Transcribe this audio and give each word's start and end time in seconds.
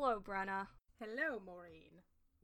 Hello, 0.00 0.20
Brenna. 0.20 0.68
Hello, 1.00 1.40
Maureen. 1.44 1.90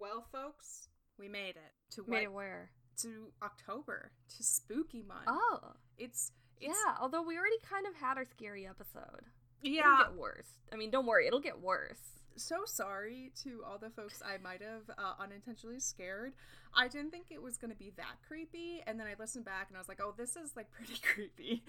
Well, 0.00 0.26
folks, 0.32 0.88
we 1.20 1.28
made 1.28 1.50
it 1.50 1.72
to 1.92 2.02
Made 2.08 2.16
what, 2.16 2.22
it 2.24 2.32
where? 2.32 2.70
to 3.02 3.32
October 3.44 4.10
to 4.36 4.42
Spooky 4.42 5.02
Month. 5.06 5.28
Oh, 5.28 5.60
It's, 5.96 6.32
it's 6.60 6.76
yeah. 6.76 6.94
Although 7.00 7.22
we 7.22 7.38
already 7.38 7.58
kind 7.62 7.86
of 7.86 7.94
had 7.94 8.16
our 8.18 8.24
scary 8.24 8.66
episode. 8.66 9.26
Yeah, 9.62 9.82
it'll 10.02 10.04
get 10.14 10.20
worse. 10.20 10.48
I 10.72 10.76
mean, 10.76 10.90
don't 10.90 11.06
worry, 11.06 11.28
it'll 11.28 11.38
get 11.38 11.62
worse. 11.62 12.00
So 12.36 12.64
sorry 12.64 13.32
to 13.42 13.62
all 13.66 13.78
the 13.78 13.90
folks 13.90 14.22
I 14.24 14.38
might 14.42 14.60
have 14.62 14.82
uh, 14.98 15.14
unintentionally 15.20 15.80
scared. 15.80 16.32
I 16.74 16.88
didn't 16.88 17.10
think 17.10 17.26
it 17.30 17.40
was 17.40 17.56
going 17.56 17.70
to 17.70 17.76
be 17.76 17.92
that 17.96 18.16
creepy, 18.26 18.82
and 18.86 18.98
then 18.98 19.06
I 19.06 19.14
listened 19.18 19.44
back 19.44 19.68
and 19.68 19.76
I 19.76 19.80
was 19.80 19.88
like, 19.88 20.00
"Oh, 20.02 20.12
this 20.16 20.36
is 20.36 20.56
like 20.56 20.70
pretty 20.70 21.00
creepy." 21.14 21.62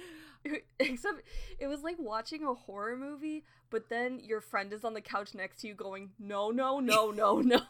Except 0.80 1.22
it 1.60 1.68
was 1.68 1.84
like 1.84 1.98
watching 2.00 2.44
a 2.44 2.54
horror 2.54 2.98
movie, 2.98 3.44
but 3.70 3.90
then 3.90 4.20
your 4.24 4.42
friend 4.42 4.74
is 4.74 4.84
on 4.84 4.94
the 4.94 5.02
couch 5.02 5.36
next 5.36 5.62
to 5.62 5.68
you 5.68 5.76
going, 5.76 6.12
"No, 6.18 6.50
no, 6.52 6.80
no, 6.80 7.12
no, 7.16 7.42
no." 7.42 7.62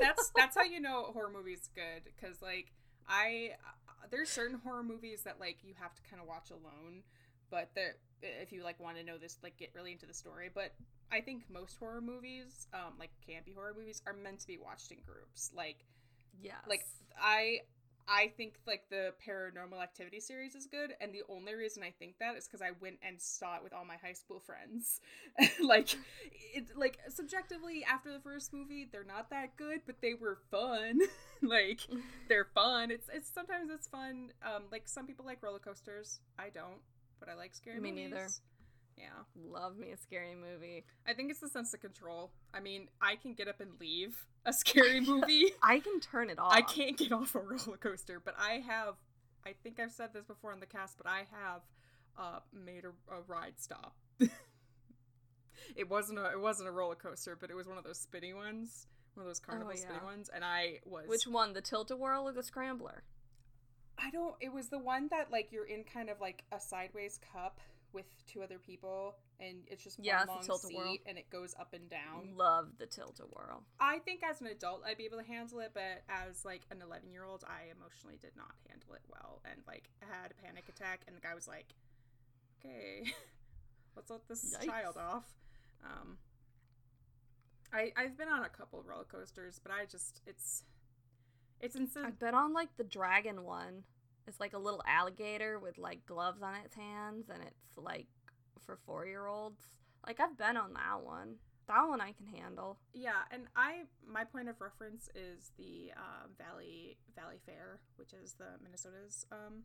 that's 0.00 0.30
that's 0.36 0.56
how 0.56 0.64
you 0.64 0.80
know 0.80 1.06
a 1.08 1.12
horror 1.12 1.30
movie's 1.34 1.70
good 1.74 2.02
because 2.04 2.42
like 2.42 2.72
I 3.08 3.50
uh, 3.88 3.92
there's 4.10 4.28
certain 4.28 4.58
horror 4.62 4.82
movies 4.82 5.22
that 5.24 5.40
like 5.40 5.58
you 5.62 5.74
have 5.80 5.94
to 5.94 6.02
kind 6.10 6.20
of 6.20 6.28
watch 6.28 6.50
alone, 6.50 7.02
but 7.50 7.70
there 7.74 7.96
if 8.22 8.52
you 8.52 8.62
like 8.62 8.80
want 8.80 8.96
to 8.96 9.04
know 9.04 9.18
this 9.18 9.38
like 9.42 9.56
get 9.56 9.70
really 9.74 9.92
into 9.92 10.06
the 10.06 10.14
story. 10.14 10.50
But 10.52 10.72
I 11.12 11.20
think 11.20 11.44
most 11.50 11.76
horror 11.78 12.00
movies, 12.00 12.66
um, 12.74 12.94
like 12.98 13.10
campy 13.28 13.54
horror 13.54 13.74
movies, 13.76 14.02
are 14.06 14.12
meant 14.12 14.40
to 14.40 14.46
be 14.46 14.58
watched 14.58 14.90
in 14.90 14.98
groups. 15.06 15.50
Like 15.54 15.84
yeah, 16.42 16.58
like 16.68 16.84
I 17.20 17.60
I 18.06 18.32
think 18.36 18.54
like 18.66 18.82
the 18.90 19.14
Paranormal 19.26 19.82
Activity 19.82 20.20
series 20.20 20.54
is 20.54 20.66
good, 20.66 20.94
and 21.00 21.12
the 21.12 21.22
only 21.28 21.54
reason 21.54 21.82
I 21.82 21.90
think 21.90 22.18
that 22.18 22.36
is 22.36 22.46
because 22.46 22.60
I 22.60 22.72
went 22.80 22.98
and 23.02 23.20
saw 23.20 23.56
it 23.56 23.62
with 23.62 23.72
all 23.72 23.84
my 23.84 23.96
high 23.96 24.12
school 24.12 24.40
friends. 24.40 25.00
like 25.62 25.94
it 26.54 26.76
like 26.76 26.98
subjectively 27.08 27.84
after 27.84 28.12
the 28.12 28.20
first 28.20 28.52
movie, 28.52 28.86
they're 28.90 29.04
not 29.04 29.30
that 29.30 29.56
good, 29.56 29.80
but 29.86 30.00
they 30.02 30.14
were 30.14 30.38
fun. 30.50 31.00
like 31.42 31.80
they're 32.28 32.48
fun. 32.54 32.90
It's 32.90 33.08
it's 33.12 33.30
sometimes 33.32 33.70
it's 33.70 33.86
fun. 33.86 34.32
Um, 34.44 34.64
like 34.70 34.86
some 34.86 35.06
people 35.06 35.24
like 35.24 35.42
roller 35.42 35.58
coasters. 35.58 36.20
I 36.38 36.50
don't, 36.50 36.80
but 37.20 37.28
I 37.28 37.34
like 37.34 37.54
scary 37.54 37.80
Me 37.80 37.90
movies. 37.90 38.10
neither. 38.10 38.28
Yeah. 38.96 39.06
love 39.34 39.76
me 39.76 39.90
a 39.90 39.96
scary 39.96 40.34
movie. 40.34 40.84
I 41.06 41.14
think 41.14 41.30
it's 41.30 41.40
the 41.40 41.48
sense 41.48 41.74
of 41.74 41.80
control. 41.80 42.30
I 42.52 42.60
mean, 42.60 42.88
I 43.00 43.16
can 43.16 43.34
get 43.34 43.48
up 43.48 43.60
and 43.60 43.70
leave 43.80 44.26
a 44.44 44.52
scary 44.52 45.00
movie. 45.06 45.50
I 45.62 45.80
can 45.80 46.00
turn 46.00 46.30
it 46.30 46.38
off. 46.38 46.52
I 46.52 46.62
can't 46.62 46.96
get 46.96 47.12
off 47.12 47.34
a 47.34 47.40
roller 47.40 47.76
coaster, 47.78 48.20
but 48.24 48.34
I 48.38 48.62
have. 48.66 48.94
I 49.46 49.54
think 49.62 49.78
I've 49.80 49.92
said 49.92 50.10
this 50.14 50.24
before 50.24 50.52
on 50.52 50.60
the 50.60 50.66
cast, 50.66 50.96
but 50.96 51.06
I 51.06 51.26
have 51.30 51.62
uh, 52.18 52.38
made 52.52 52.84
a, 52.84 53.14
a 53.14 53.20
ride 53.26 53.54
stop. 53.58 53.94
it 55.76 55.88
wasn't 55.90 56.18
a 56.18 56.30
it 56.30 56.40
wasn't 56.40 56.68
a 56.68 56.72
roller 56.72 56.94
coaster, 56.94 57.36
but 57.38 57.50
it 57.50 57.54
was 57.56 57.66
one 57.66 57.78
of 57.78 57.84
those 57.84 57.98
spinny 57.98 58.32
ones, 58.32 58.86
one 59.14 59.26
of 59.26 59.28
those 59.28 59.40
carnival 59.40 59.72
Oh, 59.74 59.76
spinny 59.76 59.98
ones, 60.04 60.30
and 60.34 60.44
I 60.44 60.78
was. 60.84 61.06
Which 61.08 61.26
one, 61.26 61.52
the 61.52 61.60
tilt 61.60 61.90
a 61.90 61.96
whirl 61.96 62.28
or 62.28 62.32
the 62.32 62.42
scrambler? 62.42 63.02
I 63.98 64.10
don't. 64.10 64.34
It 64.40 64.52
was 64.52 64.68
the 64.68 64.78
one 64.78 65.08
that 65.10 65.30
like 65.30 65.52
you're 65.52 65.66
in 65.66 65.84
kind 65.84 66.08
of 66.10 66.20
like 66.20 66.44
a 66.52 66.60
sideways 66.60 67.18
cup 67.32 67.60
with 67.94 68.06
two 68.26 68.42
other 68.42 68.58
people, 68.58 69.14
and 69.40 69.58
it's 69.68 69.82
just 69.82 69.98
one 69.98 70.06
Yeah, 70.06 70.24
the 70.24 70.32
long 70.32 70.58
seat, 70.58 71.02
and 71.06 71.16
it 71.16 71.30
goes 71.30 71.54
up 71.58 71.72
and 71.72 71.88
down. 71.88 72.36
Love 72.36 72.72
the 72.78 72.86
tilt 72.86 73.20
a 73.20 73.24
whirl. 73.24 73.62
I 73.80 74.00
think 74.00 74.22
as 74.22 74.40
an 74.40 74.48
adult 74.48 74.82
I'd 74.84 74.98
be 74.98 75.04
able 75.04 75.18
to 75.18 75.24
handle 75.24 75.60
it, 75.60 75.70
but 75.72 76.02
as 76.08 76.44
like 76.44 76.62
an 76.70 76.82
11 76.82 77.10
year 77.12 77.24
old, 77.24 77.44
I 77.46 77.70
emotionally 77.70 78.18
did 78.20 78.36
not 78.36 78.52
handle 78.68 78.94
it 78.94 79.02
well, 79.08 79.40
and 79.50 79.62
like 79.66 79.88
had 80.00 80.32
a 80.32 80.46
panic 80.46 80.64
attack. 80.68 81.02
And 81.06 81.16
the 81.16 81.20
guy 81.20 81.34
was 81.34 81.48
like, 81.48 81.66
"Okay, 82.60 83.04
let's 83.96 84.10
let 84.10 84.26
this 84.28 84.56
Yikes. 84.60 84.66
child 84.66 84.96
off." 84.96 85.24
Um, 85.84 86.18
I 87.72 87.92
I've 87.96 88.16
been 88.16 88.28
on 88.28 88.44
a 88.44 88.48
couple 88.48 88.80
of 88.80 88.86
roller 88.86 89.04
coasters, 89.04 89.60
but 89.62 89.72
I 89.72 89.84
just 89.84 90.20
it's 90.26 90.64
it's 91.60 91.76
insane. 91.76 92.04
I've 92.06 92.18
been 92.18 92.34
on 92.34 92.52
like 92.52 92.76
the 92.76 92.84
dragon 92.84 93.44
one. 93.44 93.84
It's 94.26 94.40
like 94.40 94.54
a 94.54 94.58
little 94.58 94.82
alligator 94.86 95.58
with 95.58 95.78
like 95.78 96.06
gloves 96.06 96.42
on 96.42 96.54
its 96.64 96.74
hands, 96.74 97.28
and 97.28 97.42
it's 97.42 97.76
like 97.76 98.06
for 98.64 98.78
four 98.86 99.06
year 99.06 99.26
olds. 99.26 99.60
Like 100.06 100.20
I've 100.20 100.36
been 100.36 100.56
on 100.56 100.72
that 100.74 101.04
one. 101.04 101.36
That 101.66 101.88
one 101.88 102.00
I 102.00 102.12
can 102.12 102.26
handle. 102.26 102.78
Yeah, 102.92 103.24
and 103.30 103.44
I 103.56 103.84
my 104.06 104.24
point 104.24 104.48
of 104.48 104.60
reference 104.60 105.08
is 105.14 105.52
the 105.56 105.92
um, 105.96 106.30
Valley 106.38 106.98
Valleyfair, 107.18 107.78
which 107.96 108.12
is 108.12 108.34
the 108.34 108.58
Minnesota's 108.62 109.26
um, 109.32 109.64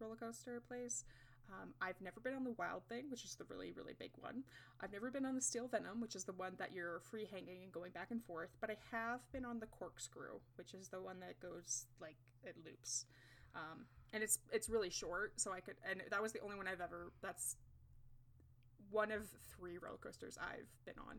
roller 0.00 0.16
coaster 0.16 0.60
place. 0.66 1.04
Um, 1.52 1.74
I've 1.80 2.00
never 2.00 2.20
been 2.20 2.34
on 2.34 2.44
the 2.44 2.54
Wild 2.58 2.82
Thing, 2.88 3.10
which 3.10 3.24
is 3.24 3.36
the 3.36 3.44
really 3.44 3.72
really 3.72 3.94
big 3.98 4.10
one. 4.18 4.42
I've 4.80 4.92
never 4.92 5.10
been 5.10 5.24
on 5.24 5.34
the 5.34 5.40
Steel 5.40 5.68
Venom, 5.68 6.00
which 6.00 6.16
is 6.16 6.24
the 6.24 6.32
one 6.32 6.54
that 6.58 6.72
you're 6.72 7.00
free 7.10 7.28
hanging 7.30 7.62
and 7.62 7.72
going 7.72 7.92
back 7.92 8.10
and 8.10 8.24
forth. 8.24 8.50
But 8.60 8.70
I 8.70 8.76
have 8.90 9.20
been 9.32 9.44
on 9.44 9.60
the 9.60 9.66
Corkscrew, 9.66 10.40
which 10.56 10.74
is 10.74 10.88
the 10.88 11.00
one 11.00 11.20
that 11.20 11.38
goes 11.40 11.86
like 12.00 12.16
it 12.42 12.56
loops, 12.64 13.04
um, 13.54 13.84
and 14.12 14.22
it's 14.22 14.38
it's 14.52 14.68
really 14.68 14.90
short. 14.90 15.32
So 15.36 15.52
I 15.52 15.60
could, 15.60 15.76
and 15.88 16.02
that 16.10 16.22
was 16.22 16.32
the 16.32 16.40
only 16.40 16.56
one 16.56 16.66
I've 16.68 16.80
ever. 16.80 17.12
That's 17.22 17.56
one 18.90 19.10
of 19.12 19.22
three 19.56 19.78
roller 19.78 19.98
coasters 19.98 20.36
I've 20.40 20.66
been 20.84 20.98
on. 21.08 21.18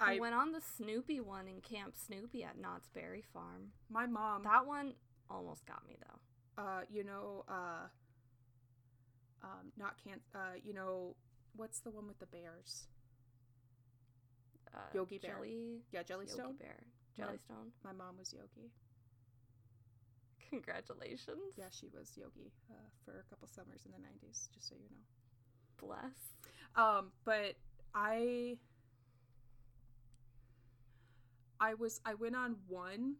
I, 0.00 0.16
I 0.16 0.18
went 0.20 0.34
on 0.34 0.52
the 0.52 0.60
Snoopy 0.76 1.20
one 1.20 1.46
in 1.48 1.60
Camp 1.60 1.94
Snoopy 1.96 2.42
at 2.44 2.58
Knott's 2.58 2.88
Berry 2.88 3.22
Farm. 3.32 3.68
My 3.90 4.06
mom, 4.06 4.42
That 4.42 4.66
one 4.66 4.94
almost 5.30 5.64
got 5.66 5.86
me 5.86 5.96
though. 6.00 6.62
uh, 6.62 6.80
you 6.90 7.04
know, 7.04 7.44
uh, 7.48 7.86
um, 9.42 9.70
not 9.78 9.94
can, 10.02 10.18
uh, 10.34 10.56
you 10.64 10.72
know, 10.74 11.14
what's 11.54 11.80
the 11.80 11.90
one 11.90 12.06
with 12.08 12.18
the 12.18 12.26
bears? 12.26 12.88
Uh, 14.74 14.78
Yogi 14.94 15.18
Bear. 15.18 15.34
Jelly, 15.36 15.82
Yeah, 15.92 16.02
Jellystone. 16.02 16.38
Yogi. 16.38 16.58
Bear. 16.58 16.76
Jellystone. 17.18 17.70
My 17.84 17.92
mom 17.92 18.16
was 18.18 18.32
Yogi. 18.32 18.70
Congratulations. 20.54 21.54
Yeah, 21.56 21.64
she 21.70 21.88
was 21.92 22.12
Yogi 22.16 22.52
uh, 22.70 22.74
for 23.04 23.18
a 23.20 23.24
couple 23.30 23.48
summers 23.48 23.82
in 23.84 23.92
the 23.92 23.98
'90s. 23.98 24.48
Just 24.54 24.68
so 24.68 24.76
you 24.76 24.88
know. 24.90 25.02
Bless. 25.86 26.14
Um, 26.76 27.10
but 27.24 27.56
I, 27.94 28.56
I 31.60 31.74
was 31.74 32.00
I 32.04 32.14
went 32.14 32.36
on 32.36 32.56
one. 32.68 33.16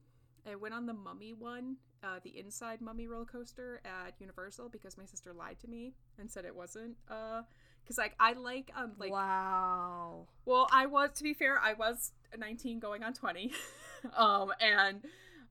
I 0.49 0.57
went 0.57 0.75
on 0.75 0.87
the 0.87 0.93
Mummy 0.93 1.33
one, 1.33 1.77
uh, 2.03 2.21
the 2.23 2.39
inside 2.39 2.81
Mummy 2.81 3.07
roller 3.07 3.25
coaster 3.25 3.81
at 3.85 4.15
Universal 4.21 4.69
because 4.69 4.99
my 4.99 5.07
sister 5.07 5.33
lied 5.33 5.59
to 5.61 5.69
me 5.69 5.95
and 6.19 6.31
said 6.31 6.45
it 6.45 6.55
wasn't. 6.55 6.97
Uh, 7.11 7.43
because 7.83 7.99
like 7.99 8.15
I 8.21 8.33
like 8.33 8.71
um 8.77 8.93
like 8.99 9.11
wow. 9.11 10.27
Well, 10.45 10.69
I 10.73 10.87
was 10.87 11.11
to 11.17 11.23
be 11.23 11.35
fair, 11.35 11.59
I 11.59 11.75
was 11.75 12.13
19 12.37 12.79
going 12.79 13.03
on 13.03 13.13
20. 13.15 13.53
um 14.17 14.53
and 14.61 15.03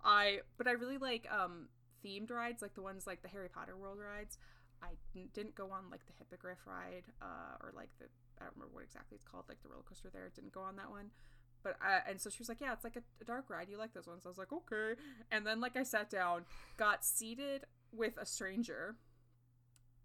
I 0.03 0.39
but 0.57 0.67
I 0.67 0.71
really 0.71 0.97
like 0.97 1.27
um 1.31 1.67
themed 2.05 2.31
rides 2.31 2.61
like 2.61 2.73
the 2.75 2.81
ones 2.81 3.07
like 3.07 3.21
the 3.21 3.29
Harry 3.29 3.49
Potter 3.49 3.77
World 3.77 3.99
rides. 3.99 4.37
I 4.81 4.89
didn't 5.33 5.55
go 5.55 5.71
on 5.71 5.89
like 5.89 6.05
the 6.05 6.13
Hippogriff 6.19 6.59
ride 6.65 7.03
uh 7.21 7.55
or 7.61 7.71
like 7.75 7.89
the 7.99 8.05
I 8.39 8.45
don't 8.45 8.55
remember 8.55 8.75
what 8.75 8.83
exactly 8.83 9.15
it's 9.15 9.23
called 9.23 9.45
like 9.47 9.61
the 9.63 9.69
roller 9.69 9.83
coaster 9.87 10.09
there. 10.11 10.31
Didn't 10.35 10.51
go 10.53 10.61
on 10.61 10.75
that 10.75 10.89
one. 10.89 11.11
But 11.63 11.77
I, 11.81 12.09
and 12.09 12.19
so 12.19 12.29
she 12.29 12.39
was 12.39 12.49
like, 12.49 12.59
"Yeah, 12.59 12.73
it's 12.73 12.83
like 12.83 12.97
a, 12.97 13.03
a 13.21 13.23
dark 13.23 13.49
ride. 13.49 13.69
You 13.69 13.77
like 13.77 13.93
those 13.93 14.05
ones?" 14.07 14.23
I 14.25 14.29
was 14.29 14.37
like, 14.37 14.51
"Okay." 14.51 14.99
And 15.31 15.47
then 15.47 15.61
like 15.61 15.77
I 15.77 15.83
sat 15.83 16.09
down, 16.09 16.43
got 16.75 17.05
seated 17.05 17.63
with 17.93 18.17
a 18.17 18.25
stranger 18.25 18.97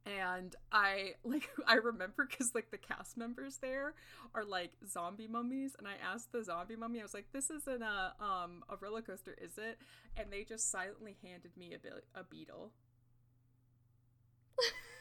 and 0.08 0.56
i 0.72 1.12
like 1.24 1.48
i 1.66 1.74
remember 1.74 2.26
because 2.28 2.54
like 2.54 2.70
the 2.70 2.78
cast 2.78 3.16
members 3.16 3.58
there 3.58 3.94
are 4.34 4.44
like 4.44 4.72
zombie 4.88 5.28
mummies 5.28 5.76
and 5.78 5.86
i 5.86 5.94
asked 6.12 6.32
the 6.32 6.42
zombie 6.42 6.76
mummy 6.76 7.00
i 7.00 7.02
was 7.02 7.14
like 7.14 7.26
this 7.32 7.50
isn't 7.50 7.82
a 7.82 8.14
um 8.20 8.62
a 8.70 8.76
roller 8.80 9.02
coaster 9.02 9.36
is 9.40 9.58
it? 9.58 9.78
And 10.16 10.32
they 10.32 10.42
just 10.44 10.70
silently 10.70 11.16
handed 11.22 11.56
me 11.56 11.74
a, 11.74 11.78
be- 11.78 11.90
a 12.14 12.24
beetle. 12.24 12.72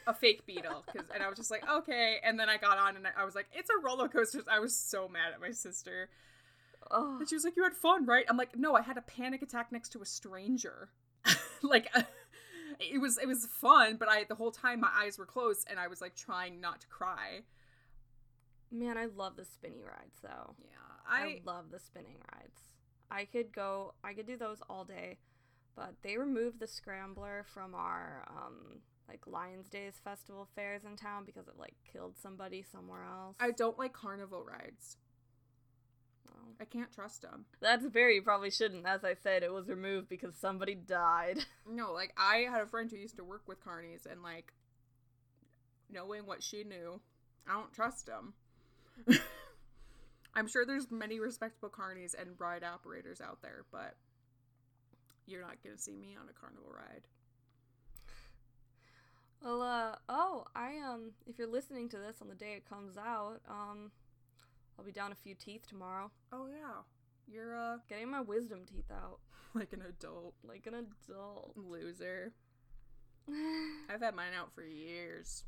A 0.06 0.13
fake 0.13 0.46
beetle 0.46 0.85
because 0.85 1.09
and 1.13 1.22
i 1.22 1.28
was 1.28 1.38
just 1.38 1.51
like 1.51 1.67
okay 1.69 2.17
and 2.23 2.40
then 2.40 2.47
i 2.47 2.56
got 2.56 2.78
on 2.78 2.96
and 2.96 3.06
I, 3.06 3.09
I 3.22 3.25
was 3.25 3.35
like 3.35 3.47
it's 3.53 3.69
a 3.69 3.84
roller 3.84 4.07
coaster. 4.07 4.41
I 4.50 4.59
was 4.59 4.73
so 4.73 5.09
mad 5.09 5.34
at 5.34 5.41
my 5.41 5.51
sister. 5.51 6.09
Oh, 6.91 7.17
and 7.20 7.28
she 7.29 7.35
was 7.35 7.43
like 7.43 7.58
you 7.58 7.64
had 7.64 7.73
fun 7.73 8.05
right? 8.05 8.26
I'm 8.29 8.37
like 8.37 8.58
no 8.58 8.76
i 8.76 8.81
had 8.81 8.97
a 8.97 9.02
panic 9.02 9.41
attack 9.41 9.72
next 9.72 9.90
to 9.91 10.02
a 10.02 10.05
stranger. 10.05 10.90
Like 11.64 11.90
it 12.79 13.00
was 13.00 13.18
it 13.18 13.28
was 13.28 13.46
fun 13.46 13.96
but 13.97 14.08
i 14.09 14.24
the 14.26 14.35
whole 14.35 14.52
time 14.52 14.79
my 14.79 14.91
eyes 14.96 15.18
were 15.18 15.26
closed 15.26 15.68
and 15.70 15.79
i 15.79 15.88
was 15.88 16.02
like 16.02 16.16
trying 16.16 16.59
not 16.62 16.82
to 16.82 16.88
cry 16.88 17.41
man, 18.72 18.97
I 18.97 19.06
love 19.06 19.35
the 19.35 19.46
spinny 19.46 19.82
rides 19.82 20.20
though. 20.22 20.56
yeah 20.59 20.78
I, 21.09 21.22
i, 21.22 21.41
love 21.46 21.72
the 21.72 21.79
spinning 21.79 22.18
rides. 22.34 22.62
I 23.09 23.26
could 23.26 23.53
go. 23.53 23.94
I 24.03 24.14
could 24.14 24.28
do 24.28 24.38
those 24.38 24.58
all 24.70 24.84
day, 24.84 25.18
but 25.76 25.94
they 26.03 26.18
removed 26.18 26.59
the 26.59 26.68
scrambler 26.68 27.46
from 27.53 27.74
our 27.74 28.26
um 28.29 28.82
like 29.08 29.26
Lions 29.26 29.70
Days 29.70 30.02
festival 30.03 30.47
fairs 30.56 30.84
in 30.84 30.97
town 30.97 31.24
because 31.26 31.47
it 31.47 31.53
like 31.58 31.76
killed 31.90 32.18
somebody 32.18 32.62
somewhere 32.62 33.06
else. 33.06 33.38
I 33.40 33.52
don't 33.52 33.79
like 33.79 33.94
carnival 33.94 34.44
rides 34.44 34.97
i 36.59 36.65
can't 36.65 36.91
trust 36.91 37.21
them 37.21 37.45
that's 37.59 37.85
fair. 37.87 38.09
You 38.09 38.21
probably 38.21 38.51
shouldn't. 38.51 38.85
As 38.85 39.03
I 39.03 39.15
said, 39.15 39.43
it 39.43 39.51
was 39.51 39.67
removed 39.67 40.09
because 40.09 40.35
somebody 40.35 40.75
died. 40.75 41.39
no 41.69 41.93
like 41.93 42.13
i 42.17 42.47
had 42.49 42.61
a 42.61 42.67
friend 42.67 42.89
who 42.89 42.97
used 42.97 43.17
to 43.17 43.23
work 43.23 43.43
with 43.47 43.63
carnies 43.63 44.05
and 44.09 44.23
like 44.23 44.53
knowing 45.89 46.25
what 46.25 46.43
she 46.43 46.63
knew 46.63 46.99
i 47.47 47.53
don't 47.53 47.73
trust 47.73 48.05
them 48.05 48.33
I'm 50.37 50.47
sure 50.47 50.65
there's 50.65 50.91
many 50.91 51.19
respectable 51.19 51.69
carnies 51.69 52.13
and 52.19 52.39
ride 52.39 52.63
operators 52.63 53.21
out 53.21 53.41
there, 53.41 53.65
but 53.71 53.95
you're 55.25 55.41
not 55.41 55.57
gonna 55.63 55.79
see 55.79 55.95
me 55.95 56.15
on 56.19 56.29
a 56.29 56.33
carnival 56.39 56.71
ride. 56.71 57.07
Well, 59.43 59.61
uh, 59.61 59.95
oh, 60.09 60.45
I, 60.55 60.77
um, 60.77 61.11
if 61.25 61.39
you're 61.39 61.47
listening 61.47 61.89
to 61.89 61.97
this 61.97 62.21
on 62.21 62.27
the 62.27 62.35
day 62.35 62.53
it 62.53 62.69
comes 62.69 62.97
out, 62.97 63.39
um, 63.49 63.91
I'll 64.78 64.85
be 64.85 64.91
down 64.91 65.12
a 65.12 65.16
few 65.16 65.34
teeth 65.35 65.68
tomorrow. 65.68 66.12
Oh 66.32 66.47
yeah, 66.47 66.82
you're 67.28 67.58
uh 67.58 67.78
Getting 67.90 68.09
my 68.12 68.22
wisdom 68.22 68.62
teeth 68.66 68.91
out. 68.91 69.20
like 69.53 69.74
an 69.74 69.84
adult 69.88 70.34
Like 70.47 70.68
an 70.68 70.74
adult. 70.76 71.53
loser. 71.56 72.34
I've 73.90 74.02
had 74.02 74.16
mine 74.16 74.34
out 74.38 74.53
for 74.53 74.64
years. 74.64 75.44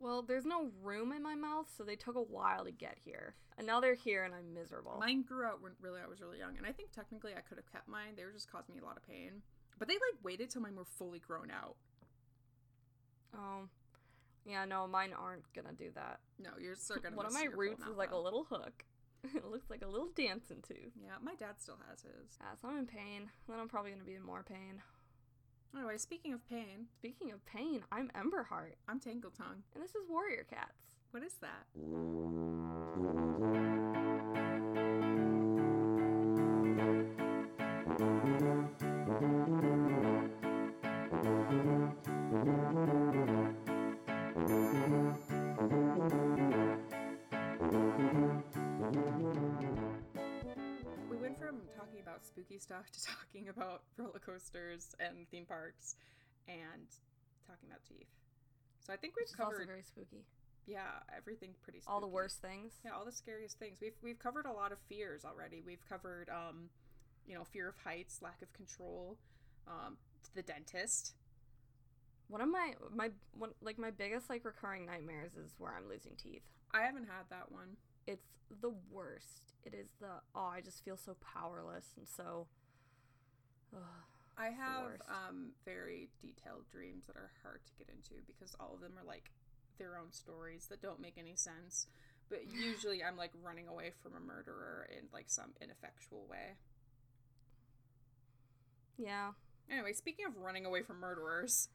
well, 0.00 0.22
there's 0.22 0.46
no 0.46 0.70
room 0.82 1.12
in 1.12 1.22
my 1.22 1.34
mouth, 1.34 1.66
so 1.76 1.84
they 1.84 1.96
took 1.96 2.16
a 2.16 2.22
while 2.22 2.64
to 2.64 2.72
get 2.72 2.96
here. 3.04 3.34
And 3.58 3.66
now 3.66 3.80
they're 3.80 3.94
here 3.94 4.24
and 4.24 4.34
I'm 4.34 4.54
miserable. 4.54 4.96
Mine 4.98 5.22
grew 5.22 5.44
out 5.44 5.60
when 5.62 5.72
really 5.80 6.00
I 6.04 6.08
was 6.08 6.20
really 6.22 6.38
young, 6.38 6.56
and 6.56 6.66
I 6.66 6.72
think 6.72 6.90
technically 6.92 7.32
I 7.36 7.40
could 7.42 7.58
have 7.58 7.70
kept 7.70 7.86
mine. 7.88 8.14
They 8.16 8.24
were 8.24 8.32
just 8.32 8.50
causing 8.50 8.74
me 8.74 8.80
a 8.80 8.84
lot 8.84 8.96
of 8.96 9.06
pain. 9.06 9.42
But 9.78 9.88
they 9.88 9.94
like 9.94 10.24
waited 10.24 10.48
till 10.50 10.62
mine 10.62 10.76
were 10.76 10.84
fully 10.86 11.18
grown 11.18 11.50
out. 11.50 11.76
Yeah, 14.46 14.64
no, 14.64 14.86
mine 14.86 15.12
aren't 15.18 15.52
gonna 15.54 15.72
do 15.72 15.90
that. 15.94 16.20
No, 16.38 16.50
yours 16.60 16.90
are 16.90 16.98
gonna. 16.98 17.16
One 17.16 17.26
of 17.26 17.32
my 17.32 17.46
roots 17.54 17.84
is 17.86 17.96
like 17.96 18.12
a 18.12 18.16
little 18.18 18.44
hook. 18.44 18.84
it 19.34 19.44
looks 19.44 19.68
like 19.68 19.82
a 19.82 19.86
little 19.88 20.08
dancing 20.16 20.62
tooth. 20.66 20.92
Yeah, 21.02 21.16
my 21.22 21.34
dad 21.34 21.56
still 21.58 21.78
has 21.88 22.00
his. 22.02 22.38
Yeah, 22.40 22.54
so 22.60 22.68
I'm 22.68 22.78
in 22.78 22.86
pain. 22.86 23.30
Then 23.48 23.58
I'm 23.60 23.68
probably 23.68 23.90
gonna 23.90 24.04
be 24.04 24.14
in 24.14 24.22
more 24.22 24.42
pain. 24.42 24.80
Anyway, 25.76 25.98
speaking 25.98 26.32
of 26.32 26.48
pain, 26.48 26.88
Speaking 26.98 27.30
of 27.30 27.44
pain, 27.46 27.82
I'm 27.92 28.08
Emberheart, 28.08 28.74
I'm 28.88 28.98
Tangle 28.98 29.30
Tongue. 29.30 29.62
and 29.74 29.82
this 29.82 29.90
is 29.90 30.02
Warrior 30.08 30.44
Cats. 30.50 30.96
What 31.12 31.22
is 31.22 31.34
that? 31.40 31.66
To 52.90 53.00
talking 53.16 53.48
about 53.48 53.82
roller 53.96 54.20
coasters 54.24 54.94
and 55.00 55.28
theme 55.30 55.46
parks 55.46 55.96
and 56.48 56.86
talking 57.46 57.68
about 57.68 57.84
teeth. 57.84 58.08
So 58.86 58.92
I 58.92 58.96
think 58.96 59.14
we've 59.16 59.26
Which 59.28 59.36
covered 59.36 59.66
very 59.66 59.82
spooky. 59.82 60.24
yeah, 60.66 61.02
everything 61.16 61.50
pretty 61.62 61.80
spooky. 61.80 61.92
All 61.92 62.00
the 62.00 62.06
worst 62.08 62.40
things. 62.40 62.74
Yeah, 62.84 62.92
all 62.96 63.04
the 63.04 63.12
scariest 63.12 63.58
things. 63.58 63.78
We've 63.80 63.96
we've 64.02 64.18
covered 64.18 64.46
a 64.46 64.52
lot 64.52 64.72
of 64.72 64.78
fears 64.88 65.24
already. 65.24 65.62
We've 65.64 65.84
covered 65.88 66.28
um, 66.30 66.70
you 67.26 67.34
know, 67.34 67.44
fear 67.44 67.68
of 67.68 67.76
heights, 67.84 68.20
lack 68.22 68.42
of 68.42 68.52
control, 68.52 69.18
um, 69.68 69.96
the 70.34 70.42
dentist. 70.42 71.14
One 72.28 72.40
of 72.40 72.48
my 72.48 72.74
my 72.94 73.10
one 73.36 73.50
like 73.60 73.78
my 73.78 73.90
biggest 73.90 74.30
like 74.30 74.44
recurring 74.44 74.86
nightmares 74.86 75.32
is 75.34 75.54
where 75.58 75.72
I'm 75.76 75.88
losing 75.88 76.12
teeth. 76.16 76.42
I 76.72 76.82
haven't 76.82 77.04
had 77.04 77.26
that 77.30 77.50
one. 77.50 77.76
It's 78.06 78.26
the 78.62 78.72
worst. 78.90 79.54
It 79.64 79.74
is 79.74 79.88
the 80.00 80.20
oh, 80.34 80.50
I 80.52 80.60
just 80.60 80.84
feel 80.84 80.96
so 80.96 81.16
powerless 81.20 81.86
and 81.96 82.06
so. 82.08 82.46
Ugh. 83.74 83.82
I 84.38 84.46
have 84.50 85.02
um 85.08 85.52
very 85.64 86.08
detailed 86.22 86.64
dreams 86.70 87.06
that 87.06 87.16
are 87.16 87.30
hard 87.42 87.60
to 87.66 87.72
get 87.78 87.88
into 87.88 88.22
because 88.26 88.54
all 88.58 88.74
of 88.74 88.80
them 88.80 88.92
are 88.98 89.06
like 89.06 89.30
their 89.78 89.98
own 89.98 90.12
stories 90.12 90.66
that 90.70 90.82
don't 90.82 91.00
make 91.00 91.18
any 91.18 91.36
sense. 91.36 91.86
But 92.28 92.40
usually 92.52 93.02
I'm 93.02 93.16
like 93.16 93.32
running 93.42 93.68
away 93.68 93.92
from 94.02 94.12
a 94.14 94.20
murderer 94.20 94.88
in 94.90 95.08
like 95.12 95.28
some 95.28 95.52
ineffectual 95.60 96.26
way. 96.28 96.56
Yeah, 98.96 99.32
Anyway, 99.70 99.92
speaking 99.92 100.26
of 100.26 100.36
running 100.36 100.66
away 100.66 100.82
from 100.82 100.98
murderers, 100.98 101.68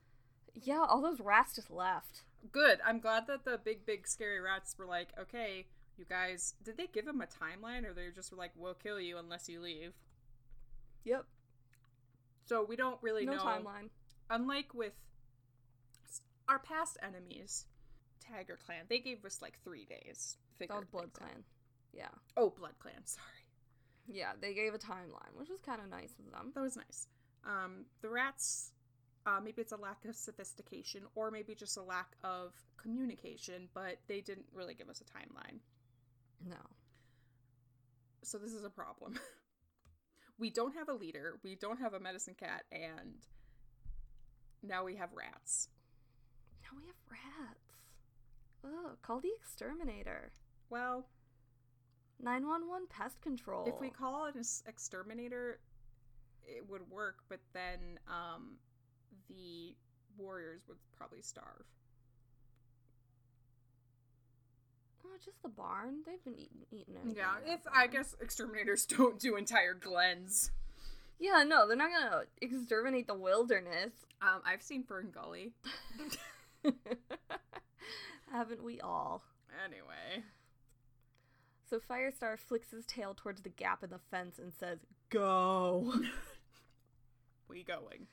yeah. 0.54 0.86
All 0.88 1.02
those 1.02 1.20
rats 1.22 1.56
just 1.56 1.72
left. 1.72 2.24
good. 2.52 2.80
I'm 2.86 3.00
glad 3.00 3.28
that 3.28 3.46
the 3.46 3.58
big, 3.58 3.86
big, 3.86 4.08
scary 4.08 4.40
rats 4.40 4.76
were 4.78 4.86
like, 4.86 5.10
okay, 5.20 5.68
you 5.98 6.06
guys, 6.06 6.56
did 6.64 6.78
they 6.78 6.88
give 6.88 7.06
them 7.06 7.22
a 7.22 7.26
timeline 7.26 7.86
or 7.86 7.94
they 7.94 8.10
just 8.14 8.32
were 8.32 8.38
like, 8.38 8.52
we'll 8.56 8.74
kill 8.74 9.00
you 9.00 9.18
unless 9.18 9.48
you 9.50 9.62
leave? 9.62 9.94
Yep. 11.06 11.26
So 12.46 12.64
we 12.64 12.76
don't 12.76 13.02
really 13.02 13.26
No 13.26 13.34
know. 13.34 13.44
timeline. 13.44 13.90
Unlike 14.30 14.74
with 14.74 14.94
our 16.48 16.60
past 16.60 16.98
enemies, 17.02 17.66
Tiger 18.20 18.58
Clan, 18.66 18.86
they 18.88 19.00
gave 19.00 19.24
us 19.26 19.42
like 19.42 19.60
three 19.64 19.86
days. 19.86 20.38
to 20.60 20.68
That 20.68 20.92
Blood 20.92 21.04
things 21.06 21.14
out. 21.22 21.28
Clan. 21.30 21.44
Yeah. 21.94 22.08
Oh, 22.38 22.50
Blood 22.52 22.74
Clan, 22.80 23.06
sorry. 23.06 23.26
Yeah, 24.08 24.34
they 24.40 24.54
gave 24.54 24.74
a 24.74 24.78
timeline, 24.78 25.34
which 25.36 25.50
was 25.50 25.60
kind 25.62 25.82
of 25.82 25.90
nice 25.90 26.14
of 26.20 26.32
them. 26.32 26.52
That 26.54 26.62
was 26.62 26.76
nice. 26.76 27.08
Um, 27.46 27.86
the 28.02 28.10
rats, 28.10 28.72
uh, 29.26 29.40
maybe 29.44 29.62
it's 29.62 29.72
a 29.72 29.78
lack 29.78 30.06
of 30.06 30.16
sophistication 30.16 31.02
or 31.16 31.32
maybe 31.32 31.56
just 31.56 31.78
a 31.78 31.82
lack 31.82 32.16
of 32.24 32.54
communication, 32.78 33.68
but 33.74 33.98
they 34.08 34.22
didn't 34.22 34.46
really 34.54 34.76
give 34.76 34.90
us 34.90 35.02
a 35.02 35.06
timeline. 35.06 35.60
No. 36.48 36.58
so 38.24 38.38
this 38.38 38.54
is 38.54 38.64
a 38.64 38.70
problem. 38.70 39.18
we 40.38 40.50
don't 40.50 40.74
have 40.76 40.90
a 40.90 40.94
leader, 40.94 41.40
we 41.44 41.56
don't 41.56 41.80
have 41.80 41.94
a 41.94 42.00
medicine 42.00 42.36
cat, 42.38 42.64
and 42.72 43.26
now 44.64 44.84
we 44.84 44.96
have 44.96 45.10
rats. 45.14 45.70
Now 46.64 46.78
we 46.78 46.86
have 46.86 46.96
rats. 47.10 47.66
Ugh, 48.64 48.98
call 49.02 49.20
the 49.20 49.32
exterminator. 49.40 50.32
Well, 50.70 51.06
911 52.22 52.88
pest 52.90 53.22
control. 53.22 53.66
if 53.68 53.80
we 53.80 53.90
call 53.90 54.26
an 54.26 54.42
exterminator, 54.68 55.60
it 56.44 56.68
would 56.70 56.90
work, 56.90 57.18
but 57.30 57.40
then 57.54 58.00
um, 58.08 58.58
the 59.30 59.76
warriors 60.18 60.62
would 60.68 60.78
probably 60.96 61.22
starve. 61.22 61.66
Oh, 65.06 65.18
just 65.24 65.42
the 65.44 65.50
barn. 65.50 65.98
They've 66.06 66.24
been 66.24 66.36
eating, 66.36 66.66
eating 66.72 66.96
anything 66.96 67.16
Yeah, 67.16 67.54
if 67.54 67.62
I 67.72 67.88
guess 67.88 68.16
exterminators 68.20 68.86
don't 68.88 69.20
do 69.20 69.36
entire 69.36 69.74
glens. 69.74 70.52
Yeah, 71.20 71.44
no, 71.44 71.68
they're 71.68 71.78
not 71.78 71.92
gonna 71.92 72.24
exterminate 72.42 73.08
the 73.08 73.14
wilderness. 73.16 73.94
Um, 74.22 74.42
I've 74.46 74.62
seen 74.62 74.84
FernGully. 74.84 75.52
Haven't 78.32 78.64
we 78.64 78.82
all? 78.82 79.24
Anyway, 79.64 80.26
So 81.70 81.80
Firestar 81.80 82.38
flicks 82.38 82.72
his 82.72 82.86
tail 82.86 83.14
towards 83.16 83.42
the 83.42 83.50
gap 83.50 83.84
in 83.84 83.92
the 83.92 84.00
fence 84.12 84.38
and 84.40 84.52
says, 84.54 84.80
Go! 85.10 85.94
we 87.48 87.64
going. 87.64 88.08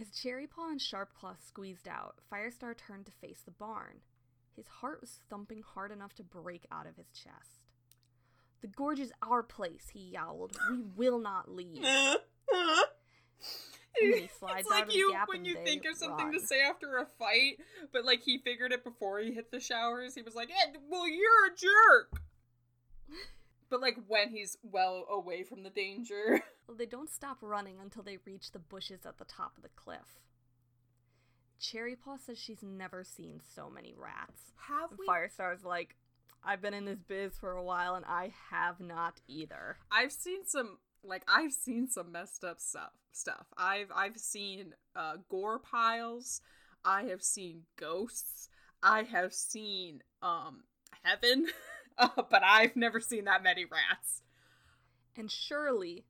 As 0.00 0.08
Cherrypaw 0.08 0.70
and 0.70 0.80
Sharpclaw 0.80 1.36
squeezed 1.46 1.86
out, 1.86 2.16
Firestar 2.32 2.74
turned 2.74 3.04
to 3.06 3.12
face 3.12 3.42
the 3.44 3.50
barn. 3.50 4.00
His 4.56 4.66
heart 4.66 5.00
was 5.00 5.20
thumping 5.28 5.62
hard 5.62 5.92
enough 5.92 6.14
to 6.14 6.22
break 6.22 6.66
out 6.70 6.86
of 6.86 6.96
his 6.96 7.08
chest. 7.12 7.60
The 8.60 8.68
gorge 8.68 9.00
is 9.00 9.12
our 9.22 9.42
place, 9.42 9.88
he 9.92 10.10
yowled. 10.12 10.56
We 10.70 10.82
will 10.96 11.18
not 11.18 11.50
leave. 11.50 11.84
And 14.00 14.14
he 14.14 14.30
slides 14.38 14.60
it's 14.60 14.70
like 14.70 14.82
out 14.82 14.86
of 14.86 14.92
the 14.92 14.98
you 14.98 15.14
when 15.26 15.44
you 15.44 15.56
think 15.64 15.84
of 15.84 15.96
something 15.96 16.32
to 16.32 16.40
say 16.40 16.62
after 16.62 16.98
a 16.98 17.06
fight, 17.18 17.58
but 17.92 18.04
like 18.04 18.22
he 18.22 18.38
figured 18.38 18.72
it 18.72 18.84
before 18.84 19.18
he 19.18 19.32
hit 19.32 19.50
the 19.50 19.60
showers. 19.60 20.14
He 20.14 20.22
was 20.22 20.34
like, 20.34 20.48
eh, 20.50 20.78
"Well, 20.88 21.08
you're 21.08 21.46
a 21.46 21.56
jerk." 21.56 22.22
but 23.68 23.80
like 23.80 23.96
when 24.06 24.30
he's 24.30 24.56
well 24.62 25.06
away 25.10 25.42
from 25.42 25.64
the 25.64 25.70
danger, 25.70 26.42
Well, 26.68 26.76
they 26.76 26.86
don't 26.86 27.10
stop 27.10 27.38
running 27.40 27.80
until 27.80 28.04
they 28.04 28.18
reach 28.24 28.52
the 28.52 28.60
bushes 28.60 29.04
at 29.04 29.18
the 29.18 29.24
top 29.24 29.56
of 29.56 29.64
the 29.64 29.70
cliff. 29.70 30.20
Cherrypaw 31.60 32.18
says 32.24 32.38
she's 32.38 32.62
never 32.62 33.04
seen 33.04 33.40
so 33.54 33.68
many 33.70 33.94
rats. 33.96 34.52
have 34.68 34.90
we? 34.98 35.06
Firestar's 35.06 35.64
like, 35.64 35.96
I've 36.42 36.62
been 36.62 36.74
in 36.74 36.86
this 36.86 37.02
biz 37.06 37.36
for 37.38 37.52
a 37.52 37.62
while 37.62 37.94
and 37.94 38.04
I 38.06 38.32
have 38.50 38.80
not 38.80 39.20
either. 39.28 39.76
I've 39.92 40.12
seen 40.12 40.46
some 40.46 40.78
like 41.02 41.22
I've 41.28 41.52
seen 41.52 41.88
some 41.88 42.12
messed 42.12 42.44
up 42.44 42.60
stuff. 42.60 42.92
Stuff. 43.12 43.46
I've 43.56 43.90
I've 43.94 44.16
seen 44.18 44.74
uh, 44.96 45.16
gore 45.28 45.58
piles. 45.58 46.40
I 46.84 47.04
have 47.04 47.22
seen 47.22 47.64
ghosts. 47.76 48.48
I 48.82 49.02
have 49.02 49.34
seen 49.34 50.02
um 50.22 50.64
heaven, 51.02 51.48
uh, 51.98 52.08
but 52.30 52.42
I've 52.44 52.76
never 52.76 53.00
seen 53.00 53.24
that 53.24 53.42
many 53.42 53.64
rats. 53.64 54.22
And 55.16 55.30
surely 55.30 56.04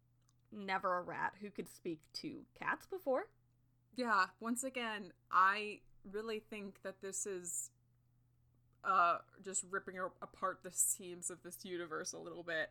never 0.52 0.99
a 0.99 1.02
rat 1.02 1.33
who 1.40 1.50
could 1.50 1.69
speak 1.69 2.00
to 2.14 2.42
cats 2.59 2.87
before. 2.87 3.26
Yeah, 4.00 4.26
once 4.40 4.64
again, 4.64 5.12
I 5.30 5.80
really 6.11 6.40
think 6.40 6.80
that 6.85 7.02
this 7.02 7.26
is 7.26 7.71
uh 8.83 9.19
just 9.45 9.62
ripping 9.71 9.97
apart 10.23 10.61
the 10.62 10.71
seams 10.73 11.28
of 11.28 11.42
this 11.42 11.59
universe 11.64 12.14
a 12.14 12.19
little 12.19 12.42
bit. 12.42 12.71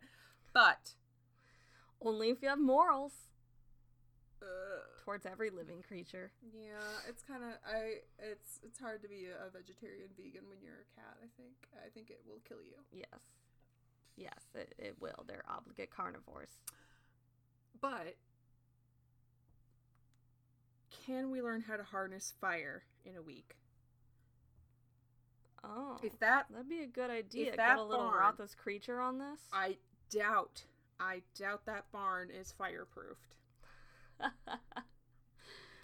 But 0.53 0.95
Only 2.01 2.29
if 2.31 2.41
you 2.41 2.49
have 2.49 2.59
morals 2.59 3.13
uh, 4.41 4.45
towards 5.03 5.25
every 5.27 5.51
living 5.51 5.83
creature. 5.87 6.31
yeah, 6.51 6.79
it's 7.07 7.21
kind 7.21 7.43
of 7.43 7.51
I 7.67 8.01
it's 8.17 8.59
it's 8.63 8.79
hard 8.79 9.03
to 9.03 9.07
be 9.09 9.27
a 9.27 9.49
vegetarian 9.51 10.09
vegan 10.17 10.49
when 10.49 10.57
you're 10.63 10.81
a 10.81 10.89
cat, 10.99 11.15
I 11.21 11.27
think. 11.37 11.53
I 11.85 11.89
think 11.93 12.09
it 12.09 12.21
will 12.25 12.41
kill 12.47 12.63
you. 12.63 12.77
Yes. 12.91 13.21
Yes, 14.17 14.41
it, 14.55 14.73
it 14.79 14.95
will. 14.99 15.23
They're 15.27 15.45
obligate 15.47 15.91
carnivores. 15.91 16.57
But 17.79 18.15
can 21.09 21.31
we 21.31 21.41
learn 21.41 21.61
how 21.61 21.75
to 21.75 21.81
harness 21.83 22.33
fire 22.39 22.83
in 23.03 23.15
a 23.15 23.21
week? 23.21 23.55
Oh, 25.63 25.97
If 26.03 26.17
that 26.19 26.45
that'd 26.51 26.69
be 26.69 26.83
a 26.83 26.87
good 26.87 27.09
idea. 27.09 27.55
Get 27.55 27.77
a 27.77 27.83
little 27.83 28.05
barn- 28.05 28.21
creature 28.55 29.01
on 29.01 29.17
this. 29.17 29.39
I 29.51 29.77
doubt, 30.11 30.63
I 30.99 31.21
doubt 31.37 31.65
that 31.65 31.85
barn 31.91 32.29
is 32.29 32.53
fireproofed. 32.59 33.33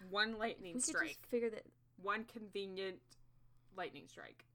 One 0.09 0.37
lightning 0.37 0.75
we 0.75 0.79
could 0.81 0.83
strike, 0.83 1.07
just 1.07 1.25
figure 1.25 1.49
that 1.49 1.63
one 2.01 2.25
convenient 2.25 2.97
lightning 3.75 4.03
strike. 4.07 4.45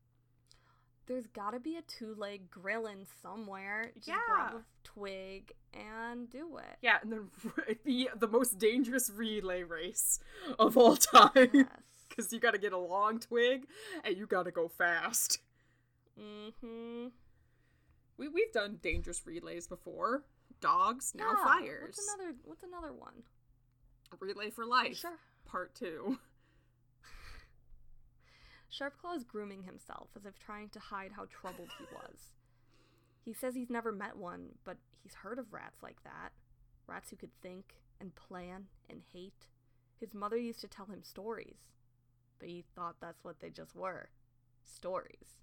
there's 1.06 1.26
got 1.26 1.50
to 1.50 1.58
be 1.60 1.76
a 1.76 1.82
two-leg 1.82 2.48
grill 2.50 2.86
in 2.86 3.04
somewhere. 3.20 3.90
Just 3.96 4.06
grab 4.06 4.52
Yeah. 4.52 4.58
a 4.58 4.79
twig 4.94 5.52
and 5.75 6.28
do 6.30 6.56
it. 6.59 6.76
Yeah, 6.82 6.99
and 7.02 7.12
then 7.12 7.30
it'd 7.68 7.85
be 7.85 8.09
the 8.16 8.28
most 8.28 8.59
dangerous 8.59 9.11
relay 9.14 9.62
race 9.62 10.18
of 10.59 10.76
all 10.76 10.97
time. 10.97 11.50
Yes. 11.52 11.66
Because 12.09 12.32
you 12.32 12.40
got 12.40 12.52
to 12.52 12.59
get 12.59 12.73
a 12.73 12.78
long 12.78 13.20
twig 13.20 13.66
and 14.04 14.16
you 14.16 14.26
got 14.26 14.44
to 14.44 14.50
go 14.50 14.68
fast. 14.68 15.38
mm-hmm. 16.20 17.06
We 18.16 18.28
we've 18.28 18.52
done 18.52 18.78
dangerous 18.82 19.23
relays 19.26 19.66
before. 19.66 20.25
Dogs 20.61 21.12
now 21.14 21.30
Yeah, 21.38 21.44
fires. 21.44 21.97
What's 21.97 22.14
another? 22.14 22.35
What's 22.44 22.62
another 22.64 22.92
one? 22.92 23.23
Relay 24.18 24.50
for 24.50 24.66
life. 24.66 24.97
Sure. 24.99 25.18
Part 25.47 25.75
two. 25.75 26.18
Sharpclaw 28.73 29.16
is 29.16 29.25
grooming 29.25 29.62
himself 29.62 30.09
as 30.16 30.26
if 30.26 30.38
trying 30.38 30.68
to 30.70 30.78
hide 30.78 31.12
how 31.16 31.26
troubled 31.30 31.68
he 31.78 31.85
was. 31.94 32.18
He 33.24 33.32
says 33.32 33.54
he's 33.54 33.70
never 33.70 33.92
met 33.92 34.16
one, 34.16 34.50
but 34.64 34.78
he's 35.02 35.14
heard 35.14 35.38
of 35.38 35.52
rats 35.52 35.82
like 35.82 36.02
that. 36.04 36.30
Rats 36.86 37.10
who 37.10 37.16
could 37.16 37.34
think 37.42 37.76
and 38.00 38.14
plan 38.14 38.66
and 38.88 39.02
hate. 39.12 39.48
His 39.98 40.14
mother 40.14 40.38
used 40.38 40.60
to 40.62 40.68
tell 40.68 40.86
him 40.86 41.02
stories, 41.02 41.58
but 42.38 42.48
he 42.48 42.64
thought 42.74 42.96
that's 43.00 43.22
what 43.22 43.40
they 43.40 43.50
just 43.50 43.74
were 43.74 44.08
stories. 44.64 45.42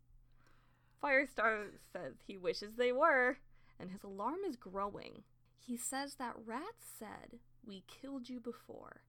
Firestar 1.03 1.67
says 1.93 2.15
he 2.25 2.37
wishes 2.37 2.75
they 2.75 2.91
were, 2.91 3.37
and 3.79 3.91
his 3.91 4.03
alarm 4.03 4.39
is 4.47 4.55
growing. 4.55 5.23
He 5.59 5.77
says 5.77 6.15
that 6.15 6.35
rats 6.45 6.85
said, 6.97 7.39
We 7.65 7.83
killed 7.87 8.29
you 8.29 8.39
before, 8.39 9.01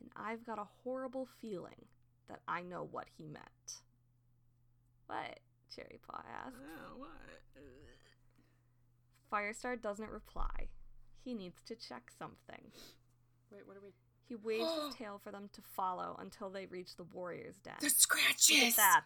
and 0.00 0.10
I've 0.16 0.44
got 0.44 0.58
a 0.58 0.68
horrible 0.82 1.26
feeling 1.40 1.86
that 2.28 2.40
I 2.46 2.62
know 2.62 2.86
what 2.90 3.06
he 3.16 3.26
meant. 3.26 3.80
What? 5.06 5.40
Cherry 5.74 5.98
Paw 6.06 6.22
asks. 6.44 6.58
Oh, 6.60 6.98
what? 6.98 7.10
Firestar 9.34 9.80
doesn't 9.80 10.10
reply. 10.10 10.68
He 11.24 11.34
needs 11.34 11.60
to 11.66 11.74
check 11.74 12.10
something. 12.18 12.70
Wait, 13.50 13.66
what 13.66 13.76
are 13.76 13.80
we? 13.80 13.90
He 14.28 14.36
waves 14.36 14.70
his 14.86 14.94
tail 14.98 15.20
for 15.22 15.30
them 15.32 15.48
to 15.54 15.60
follow 15.62 16.16
until 16.20 16.50
they 16.50 16.66
reach 16.66 16.96
the 16.96 17.04
warrior's 17.04 17.56
den. 17.64 17.74
The 17.80 17.90
scratches. 17.90 18.50
Look 18.58 18.68
at 18.70 18.76
that. 18.76 19.04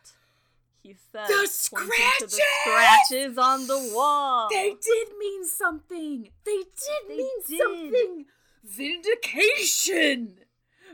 He 0.82 0.94
says, 0.94 1.28
The 1.28 1.34
to 1.34 1.40
the 1.40 1.46
scratches! 1.48 2.40
scratches 2.62 3.38
on 3.38 3.66
the 3.66 3.92
wall. 3.94 4.48
They 4.50 4.74
did 4.80 5.08
mean 5.18 5.44
something. 5.44 6.28
They 6.44 6.56
did 6.56 7.08
They 7.08 7.16
mean 7.16 7.30
did. 7.46 7.58
something. 7.60 8.24
Vindication. 8.64 10.34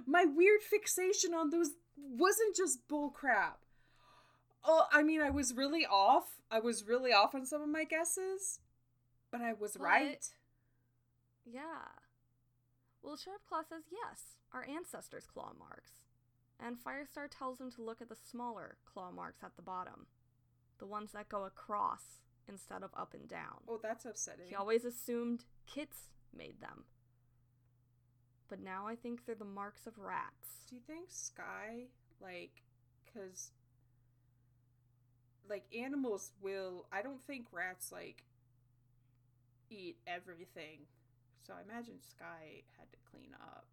My 0.06 0.24
weird 0.24 0.62
fixation 0.62 1.34
on 1.34 1.50
those 1.50 1.70
wasn't 1.96 2.56
just 2.56 2.86
bullcrap. 2.88 3.56
Oh, 4.64 4.86
I 4.92 5.02
mean, 5.02 5.20
I 5.20 5.30
was 5.30 5.54
really 5.54 5.84
off. 5.86 6.40
I 6.50 6.60
was 6.60 6.84
really 6.86 7.12
off 7.12 7.34
on 7.34 7.44
some 7.44 7.60
of 7.62 7.68
my 7.68 7.84
guesses, 7.84 8.60
but 9.34 9.42
I 9.42 9.52
was 9.52 9.72
But- 9.72 9.82
right. 9.82 10.34
Yeah. 11.44 11.88
Well, 13.02 13.16
Sharpclaw 13.16 13.66
says 13.68 13.84
yes, 13.90 14.36
our 14.52 14.64
ancestors' 14.64 15.26
claw 15.26 15.52
marks. 15.58 16.04
And 16.60 16.78
Firestar 16.78 17.28
tells 17.28 17.60
him 17.60 17.70
to 17.72 17.82
look 17.82 18.00
at 18.00 18.08
the 18.08 18.14
smaller 18.14 18.78
claw 18.84 19.10
marks 19.10 19.42
at 19.42 19.56
the 19.56 19.62
bottom, 19.62 20.06
the 20.78 20.86
ones 20.86 21.10
that 21.12 21.28
go 21.28 21.44
across 21.44 22.20
instead 22.46 22.84
of 22.84 22.92
up 22.96 23.12
and 23.12 23.28
down. 23.28 23.64
Oh, 23.66 23.76
that's 23.82 24.04
upsetting. 24.04 24.46
He 24.48 24.54
always 24.54 24.84
assumed 24.84 25.44
kits 25.66 26.10
made 26.32 26.60
them. 26.60 26.84
But 28.48 28.60
now 28.60 28.86
I 28.86 28.94
think 28.94 29.26
they're 29.26 29.34
the 29.34 29.44
marks 29.44 29.86
of 29.88 29.98
rats. 29.98 30.64
Do 30.68 30.76
you 30.76 30.80
think 30.86 31.10
Sky, 31.10 31.88
like, 32.20 32.62
because, 33.04 33.50
like, 35.48 35.64
animals 35.74 36.32
will. 36.40 36.86
I 36.92 37.02
don't 37.02 37.24
think 37.26 37.46
rats, 37.52 37.90
like, 37.90 38.24
eat 39.70 39.96
everything. 40.06 40.86
So 41.46 41.54
I 41.54 41.62
imagine 41.62 42.00
Sky 42.00 42.62
had 42.78 42.90
to 42.92 42.98
clean 43.10 43.34
up. 43.34 43.66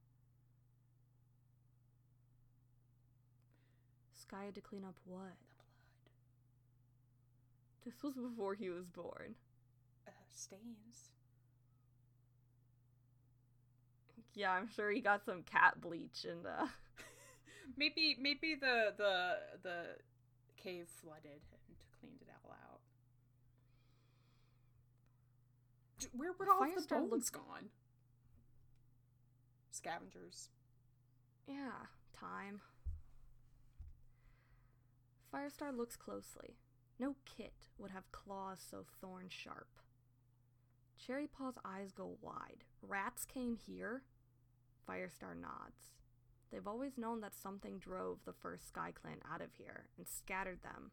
Sky 4.13 4.45
had 4.45 4.55
to 4.55 4.61
clean 4.61 4.83
up 4.85 4.95
what? 5.05 5.21
The 7.83 7.91
blood. 7.91 7.93
This 7.93 8.03
was 8.03 8.15
before 8.15 8.55
he 8.55 8.69
was 8.69 8.85
born. 8.87 9.35
Uh, 10.07 10.11
stains. 10.29 11.11
Yeah, 14.33 14.51
I'm 14.51 14.67
sure 14.67 14.91
he 14.91 15.01
got 15.01 15.25
some 15.25 15.43
cat 15.43 15.81
bleach 15.81 16.25
and 16.29 16.45
uh 16.45 16.67
maybe, 17.77 18.17
maybe 18.19 18.55
the, 18.55 18.93
the, 18.97 19.37
the 19.63 19.83
cave 20.57 20.87
flooded 21.01 21.41
and 21.51 21.77
cleaned 21.99 22.21
it 22.21 22.29
all 22.43 22.51
out. 22.51 22.81
D- 25.90 25.90
Where 26.13 26.31
would 26.33 26.49
all 26.49 26.59
the 26.65 26.87
bones 26.87 27.11
looks- 27.11 27.29
gone? 27.29 27.69
Scavengers. 29.71 30.49
Yeah, 31.47 31.87
time. 32.13 32.61
Firestar 35.33 35.75
looks 35.75 35.95
closely. 35.95 36.57
No 36.99 37.15
kit 37.25 37.69
would 37.77 37.91
have 37.91 38.11
claws 38.11 38.59
so 38.61 38.85
thorn 38.99 39.29
sharp. 39.29 39.69
Cherry 40.97 41.27
Paw's 41.27 41.57
eyes 41.65 41.91
go 41.91 42.17
wide. 42.21 42.63
Rats 42.81 43.25
came 43.25 43.55
here? 43.55 44.03
Firestar 44.87 45.35
nods. 45.35 45.93
They've 46.51 46.67
always 46.67 46.97
known 46.97 47.21
that 47.21 47.33
something 47.33 47.79
drove 47.79 48.19
the 48.25 48.33
first 48.33 48.67
Sky 48.67 48.91
Clan 48.91 49.17
out 49.31 49.41
of 49.41 49.53
here 49.55 49.87
and 49.97 50.07
scattered 50.07 50.61
them 50.63 50.91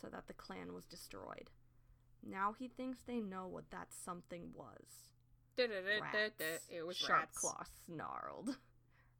so 0.00 0.08
that 0.08 0.26
the 0.26 0.34
clan 0.34 0.74
was 0.74 0.84
destroyed. 0.84 1.50
Now 2.28 2.54
he 2.58 2.68
thinks 2.68 2.98
they 3.02 3.20
know 3.20 3.46
what 3.46 3.70
that 3.70 3.88
something 4.04 4.50
was. 4.54 4.84
Rats. 6.02 6.14
It 6.70 6.86
was 6.86 6.96
Sharp. 6.96 7.32
Claw 7.34 7.64
snarled. 7.86 8.56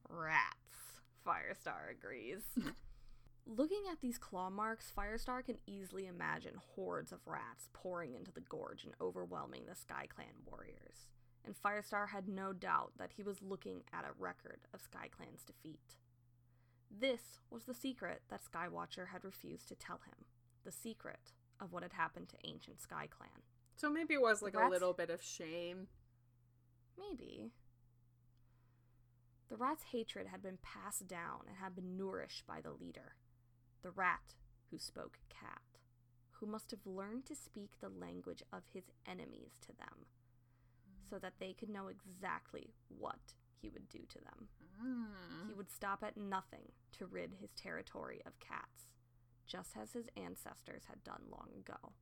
Rats. 0.08 1.02
Firestar 1.26 1.90
agrees. 1.90 2.42
Looking 3.46 3.82
at 3.90 4.00
these 4.00 4.18
claw 4.18 4.50
marks, 4.50 4.92
Firestar 4.96 5.44
can 5.44 5.58
easily 5.66 6.06
imagine 6.06 6.54
hordes 6.74 7.10
of 7.10 7.26
rats 7.26 7.68
pouring 7.72 8.14
into 8.14 8.30
the 8.30 8.40
gorge 8.40 8.84
and 8.84 8.94
overwhelming 9.00 9.64
the 9.66 9.74
Sky 9.74 10.06
Clan 10.08 10.34
warriors. 10.46 11.08
And 11.44 11.56
Firestar 11.56 12.08
had 12.10 12.28
no 12.28 12.52
doubt 12.52 12.92
that 12.98 13.12
he 13.16 13.22
was 13.24 13.42
looking 13.42 13.82
at 13.92 14.04
a 14.04 14.12
record 14.16 14.60
of 14.72 14.80
Sky 14.80 15.08
Clan's 15.14 15.42
defeat. 15.44 15.96
This 16.88 17.40
was 17.50 17.64
the 17.64 17.74
secret 17.74 18.22
that 18.28 18.42
Skywatcher 18.44 19.08
had 19.08 19.24
refused 19.24 19.68
to 19.68 19.74
tell 19.74 20.00
him. 20.06 20.24
The 20.64 20.70
secret 20.70 21.32
of 21.62 21.72
what 21.72 21.82
had 21.82 21.92
happened 21.92 22.28
to 22.30 22.36
ancient 22.44 22.80
Sky 22.80 23.06
Clan. 23.08 23.42
So 23.76 23.88
maybe 23.90 24.14
it 24.14 24.20
was 24.20 24.42
like 24.42 24.54
a 24.54 24.68
little 24.68 24.92
bit 24.92 25.10
of 25.10 25.22
shame. 25.22 25.86
Maybe. 26.98 27.52
The 29.48 29.56
rat's 29.56 29.84
hatred 29.92 30.26
had 30.28 30.42
been 30.42 30.58
passed 30.62 31.06
down 31.06 31.40
and 31.46 31.56
had 31.58 31.74
been 31.74 31.96
nourished 31.96 32.46
by 32.46 32.60
the 32.60 32.72
leader, 32.72 33.16
the 33.82 33.90
rat 33.90 34.34
who 34.70 34.78
spoke 34.78 35.18
cat, 35.28 35.60
who 36.32 36.46
must 36.46 36.70
have 36.70 36.86
learned 36.86 37.26
to 37.26 37.34
speak 37.34 37.72
the 37.80 37.90
language 37.90 38.42
of 38.52 38.62
his 38.72 38.84
enemies 39.06 39.52
to 39.60 39.68
them, 39.68 40.06
so 41.08 41.18
that 41.18 41.34
they 41.38 41.52
could 41.52 41.68
know 41.68 41.88
exactly 41.88 42.72
what 42.88 43.34
he 43.60 43.68
would 43.68 43.88
do 43.88 44.00
to 44.08 44.18
them. 44.18 44.48
Mm. 44.82 45.48
He 45.48 45.54
would 45.54 45.70
stop 45.70 46.02
at 46.02 46.16
nothing 46.16 46.72
to 46.98 47.06
rid 47.06 47.34
his 47.40 47.50
territory 47.52 48.22
of 48.24 48.40
cats, 48.40 48.86
just 49.52 49.76
as 49.76 49.92
his 49.92 50.08
ancestors 50.16 50.84
had 50.88 51.04
done 51.04 51.20
long 51.30 51.48
ago. 51.54 51.92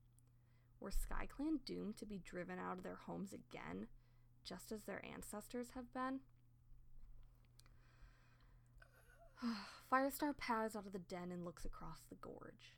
Were 0.78 0.92
SkyClan 0.92 1.64
doomed 1.66 1.96
to 1.96 2.06
be 2.06 2.20
driven 2.24 2.60
out 2.60 2.78
of 2.78 2.84
their 2.84 3.00
homes 3.06 3.32
again, 3.32 3.88
just 4.44 4.70
as 4.70 4.84
their 4.84 5.04
ancestors 5.04 5.70
have 5.74 5.92
been? 5.92 6.20
Firestar 9.90 10.36
pads 10.36 10.76
out 10.76 10.86
of 10.86 10.92
the 10.92 11.00
den 11.00 11.32
and 11.32 11.44
looks 11.44 11.64
across 11.64 11.98
the 12.08 12.14
gorge. 12.14 12.76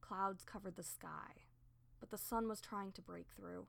Clouds 0.00 0.44
covered 0.44 0.76
the 0.76 0.84
sky, 0.84 1.42
but 1.98 2.10
the 2.10 2.18
sun 2.18 2.46
was 2.46 2.60
trying 2.60 2.92
to 2.92 3.02
break 3.02 3.26
through. 3.36 3.66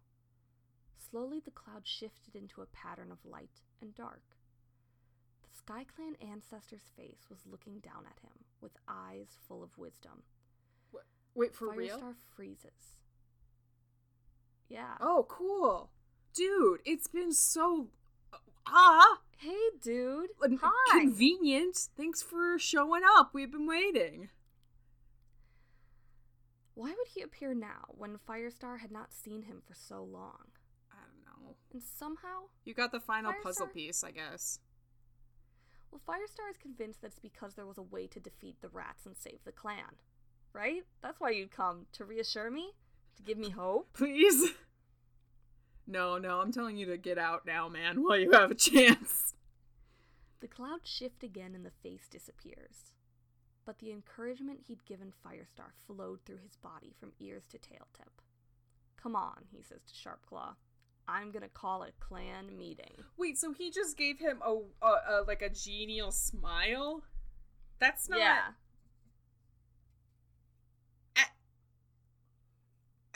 Slowly, 1.10 1.40
the 1.44 1.50
clouds 1.50 1.90
shifted 1.90 2.36
into 2.36 2.62
a 2.62 2.68
pattern 2.68 3.12
of 3.12 3.26
light 3.26 3.62
and 3.82 3.96
dark. 3.96 4.22
The 5.42 5.74
SkyClan 5.74 6.22
ancestor's 6.22 6.88
face 6.96 7.26
was 7.30 7.48
looking 7.50 7.80
down 7.80 8.06
at 8.06 8.22
him 8.22 8.46
with 8.62 8.78
eyes 8.88 9.38
full 9.48 9.64
of 9.64 9.78
wisdom. 9.78 10.22
Wait, 11.36 11.54
for 11.54 11.68
Firestar 11.68 11.78
real? 11.78 12.16
freezes. 12.36 12.96
Yeah. 14.70 14.96
Oh, 15.00 15.26
cool. 15.30 15.90
Dude, 16.34 16.80
it's 16.86 17.08
been 17.08 17.32
so. 17.34 17.88
Ah! 18.68 19.20
Hey, 19.38 19.70
dude. 19.82 20.30
Hi. 20.62 21.00
Convenient. 21.02 21.78
Thanks 21.98 22.24
for 22.24 22.58
showing 22.58 23.04
up. 23.18 23.32
We've 23.34 23.52
been 23.52 23.68
waiting. 23.68 24.30
Why 26.74 26.90
would 26.90 27.08
he 27.14 27.22
appear 27.22 27.54
now 27.54 27.86
when 27.90 28.18
Firestar 28.28 28.80
had 28.80 28.92
not 28.92 29.14
seen 29.14 29.44
him 29.44 29.62
for 29.66 29.74
so 29.74 30.04
long? 30.04 30.48
I 30.92 30.98
don't 31.06 31.44
know. 31.44 31.56
And 31.72 31.82
somehow, 31.82 32.50
You 32.66 32.74
got 32.74 32.92
the 32.92 33.00
final 33.00 33.34
puzzle 33.44 33.68
piece, 33.68 34.04
I 34.04 34.12
guess. 34.12 34.60
well, 35.92 36.02
Firestar 36.08 36.50
is 36.52 36.58
convinced 36.58 37.02
that 37.02 37.08
it's 37.08 37.20
because 37.20 37.56
there 37.56 37.66
was 37.66 37.78
a 37.78 37.82
way 37.84 38.08
to 38.08 38.20
defeat 38.20 38.58
the 38.62 38.68
rats 38.70 39.06
and 39.06 39.16
save 39.16 39.40
the 39.46 39.54
clan. 39.54 39.96
Right? 40.56 40.84
That's 41.04 41.20
why 41.20 41.32
you'd 41.32 41.52
come 41.52 41.86
to 41.94 42.06
reassure 42.06 42.50
me? 42.50 42.72
To 43.18 43.24
give 43.24 43.38
me 43.38 43.50
hope? 43.50 43.90
Please. 43.94 44.52
No, 45.88 46.18
no, 46.18 46.40
I'm 46.40 46.52
telling 46.52 46.78
you 46.78 46.86
to 46.88 46.98
get 46.98 47.18
out 47.18 47.46
now, 47.46 47.68
man, 47.70 48.02
while 48.02 48.18
you 48.18 48.32
have 48.32 48.52
a 48.52 48.56
chance. 48.56 49.34
The 50.40 50.48
clouds 50.48 50.90
shift 50.90 51.24
again 51.24 51.54
and 51.54 51.66
the 51.66 51.72
face 51.84 52.08
disappears. 52.10 52.92
But 53.66 53.80
the 53.80 53.92
encouragement 53.92 54.62
he'd 54.68 54.86
given 54.86 55.12
Firestar 55.26 55.74
flowed 55.86 56.20
through 56.26 56.40
his 56.44 56.56
body 56.56 56.94
from 57.00 57.14
ears 57.20 57.44
to 57.50 57.58
tail 57.58 57.88
tip. 57.96 58.22
Come 59.02 59.16
on, 59.16 59.46
he 59.52 59.62
says 59.62 59.82
to 59.88 59.94
Sharpclaw. 59.94 60.56
I'm 61.08 61.32
gonna 61.32 61.50
call 61.50 61.84
a 61.84 61.92
clan 62.00 62.58
meeting. 62.58 63.04
Wait, 63.18 63.38
so 63.38 63.52
he 63.54 63.70
just 63.70 63.98
gave 63.98 64.20
him 64.20 64.42
a, 64.44 64.56
a, 64.82 64.88
a 64.88 65.24
like 65.28 65.42
a 65.42 65.50
genial 65.50 66.12
smile? 66.12 67.04
That's 67.80 68.10
not 68.10 68.20
Yeah. 68.20 68.42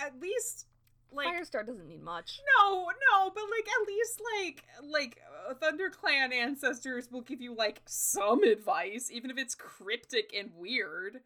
At 0.09 0.21
least 0.21 0.65
like 1.11 1.27
Firestar 1.27 1.65
doesn't 1.65 1.87
need 1.87 2.03
much. 2.03 2.39
no, 2.59 2.85
no, 2.85 3.31
but 3.33 3.43
like 3.43 3.67
at 3.67 3.87
least 3.87 4.21
like 4.37 4.63
like 4.87 5.21
uh, 5.49 5.53
ThunderClan 5.55 6.33
ancestors 6.33 7.11
will 7.11 7.21
give 7.21 7.41
you 7.41 7.55
like 7.55 7.81
some 7.85 8.43
advice, 8.43 9.09
even 9.11 9.31
if 9.31 9.37
it's 9.37 9.55
cryptic 9.55 10.33
and 10.37 10.51
weird. 10.55 11.21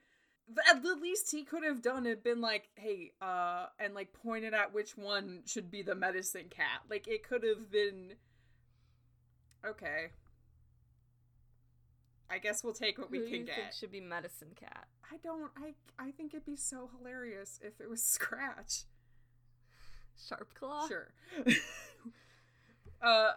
At 0.70 0.84
the 0.84 0.96
least 0.96 1.32
he 1.32 1.44
could 1.44 1.64
have 1.64 1.82
done 1.82 2.06
it 2.06 2.24
been 2.24 2.42
like, 2.42 2.70
hey, 2.76 3.12
uh, 3.22 3.68
and 3.80 3.94
like 3.94 4.14
pointed 4.14 4.54
at 4.54 4.74
which 4.74 4.98
one 4.98 5.42
should 5.46 5.72
be 5.72 5.82
the 5.82 5.96
medicine 5.96 6.48
cat. 6.50 6.82
Like 6.90 7.08
it 7.08 7.28
could 7.28 7.44
have 7.44 7.72
been 7.72 8.14
okay. 9.66 10.08
I 12.30 12.40
guess 12.40 12.64
we'll 12.64 12.74
take 12.74 12.98
what 12.98 13.12
we 13.12 13.20
Who 13.20 13.26
do 13.26 13.32
can 13.32 13.46
get. 13.46 13.74
should 13.78 13.92
be 13.92 14.02
Medicine 14.02 14.50
Cat? 14.60 14.88
I 15.12 15.18
don't. 15.24 15.52
I 15.58 15.74
I 16.00 16.12
think 16.12 16.34
it'd 16.34 16.46
be 16.46 16.56
so 16.56 16.90
hilarious 16.98 17.60
if 17.62 17.80
it 17.80 17.90
was 17.90 18.02
Scratch. 18.04 18.84
Sharpclaw? 20.30 20.88
Sure. 20.88 21.08
uh, 23.02 23.32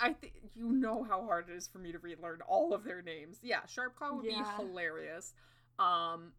I 0.00 0.12
think 0.12 0.34
you 0.54 0.68
know 0.72 1.02
how 1.04 1.24
hard 1.24 1.48
it 1.48 1.56
is 1.56 1.66
for 1.66 1.78
me 1.78 1.92
to 1.92 1.98
relearn 1.98 2.40
all 2.46 2.72
of 2.74 2.84
their 2.84 3.02
names. 3.02 3.38
Yeah, 3.42 3.60
Sharpclaw 3.66 4.16
would 4.16 4.24
Yeah. 4.26 4.42
be 4.58 4.64
hilarious. 4.64 5.32
Um, 5.78 6.32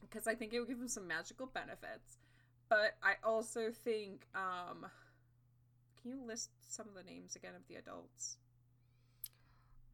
because 0.00 0.26
I 0.28 0.34
think 0.34 0.52
it 0.52 0.60
would 0.60 0.68
give 0.68 0.78
him 0.78 0.88
some 0.88 1.06
magical 1.08 1.46
benefits. 1.46 2.18
But 2.68 2.96
I 3.02 3.14
also 3.24 3.70
think, 3.72 4.26
um, 4.34 4.86
can 6.00 6.10
you 6.10 6.22
list 6.24 6.50
some 6.68 6.86
of 6.88 6.94
the 6.94 7.02
names 7.02 7.34
again 7.34 7.54
of 7.56 7.62
the 7.66 7.76
adults? 7.76 8.36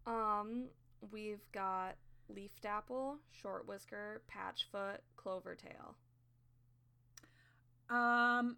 Um, 0.06 0.64
we've 1.10 1.50
got 1.52 1.96
Leaf 2.28 2.60
Dapple, 2.60 3.18
Short 3.30 3.66
Whisker, 3.68 4.22
Patchfoot, 4.28 4.98
Clovertail. 5.16 5.94
Um, 7.90 8.56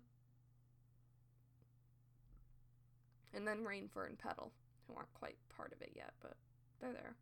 And 3.35 3.47
then 3.47 3.59
Rainfur 3.65 4.07
and 4.07 4.19
Petal, 4.19 4.51
who 4.87 4.95
aren't 4.97 5.13
quite 5.13 5.37
part 5.55 5.73
of 5.73 5.83
it 5.83 5.93
yet, 5.95 6.13
but 6.23 6.35
they're 6.81 6.93
there. 6.93 7.17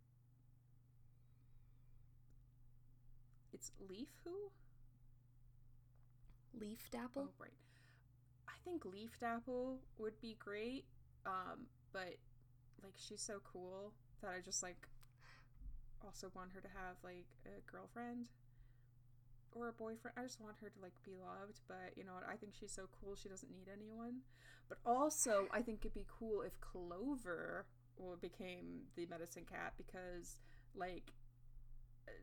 it's 3.52 3.72
Leaf 3.88 4.08
who? 4.24 4.50
Leaf 6.58 6.88
Dapple? 6.90 7.28
Oh, 7.28 7.34
right. 7.38 7.50
I 8.48 8.52
think 8.64 8.84
Leaf 8.84 9.18
Dapple 9.20 9.78
would 9.98 10.20
be 10.20 10.36
great. 10.38 10.84
Um, 11.26 11.66
but 11.92 12.16
like 12.82 12.94
she's 12.96 13.22
so 13.22 13.40
cool 13.50 13.92
that 14.20 14.30
I 14.30 14.40
just 14.44 14.62
like 14.62 14.88
also 16.04 16.30
want 16.34 16.52
her 16.54 16.60
to 16.60 16.68
have 16.68 16.96
like 17.02 17.26
a 17.46 17.60
girlfriend 17.70 18.28
or 19.52 19.68
a 19.68 19.72
boyfriend. 19.72 20.16
I 20.16 20.22
just 20.22 20.40
want 20.40 20.56
her 20.60 20.68
to 20.68 20.80
like 20.80 20.94
be 21.04 21.12
loved, 21.16 21.60
but 21.68 21.96
you 21.96 22.04
know 22.04 22.14
what? 22.14 22.24
I 22.28 22.36
think 22.36 22.52
she's 22.58 22.72
so 22.72 22.88
cool 23.00 23.14
she 23.16 23.28
doesn't 23.28 23.50
need 23.50 23.68
anyone. 23.72 24.22
But 24.68 24.78
also, 24.84 25.46
I 25.52 25.60
think 25.62 25.80
it'd 25.82 25.94
be 25.94 26.06
cool 26.08 26.42
if 26.42 26.60
Clover 26.60 27.66
became 28.20 28.82
the 28.96 29.06
medicine 29.06 29.44
cat 29.50 29.72
because 29.76 30.36
like 30.74 31.12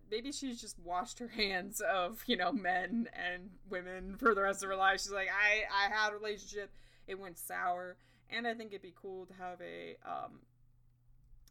maybe 0.09 0.31
she's 0.31 0.59
just 0.59 0.77
washed 0.79 1.19
her 1.19 1.27
hands 1.27 1.81
of 1.81 2.23
you 2.27 2.35
know 2.37 2.51
men 2.51 3.07
and 3.13 3.49
women 3.69 4.15
for 4.17 4.35
the 4.35 4.41
rest 4.41 4.63
of 4.63 4.69
her 4.69 4.75
life 4.75 4.99
she's 5.01 5.11
like 5.11 5.29
i 5.29 5.63
i 5.85 5.93
had 5.93 6.11
a 6.11 6.15
relationship 6.15 6.71
it 7.07 7.17
went 7.17 7.37
sour 7.37 7.95
and 8.29 8.45
i 8.45 8.53
think 8.53 8.71
it'd 8.71 8.81
be 8.81 8.93
cool 9.01 9.25
to 9.25 9.33
have 9.33 9.59
a 9.61 9.95
um 10.05 10.39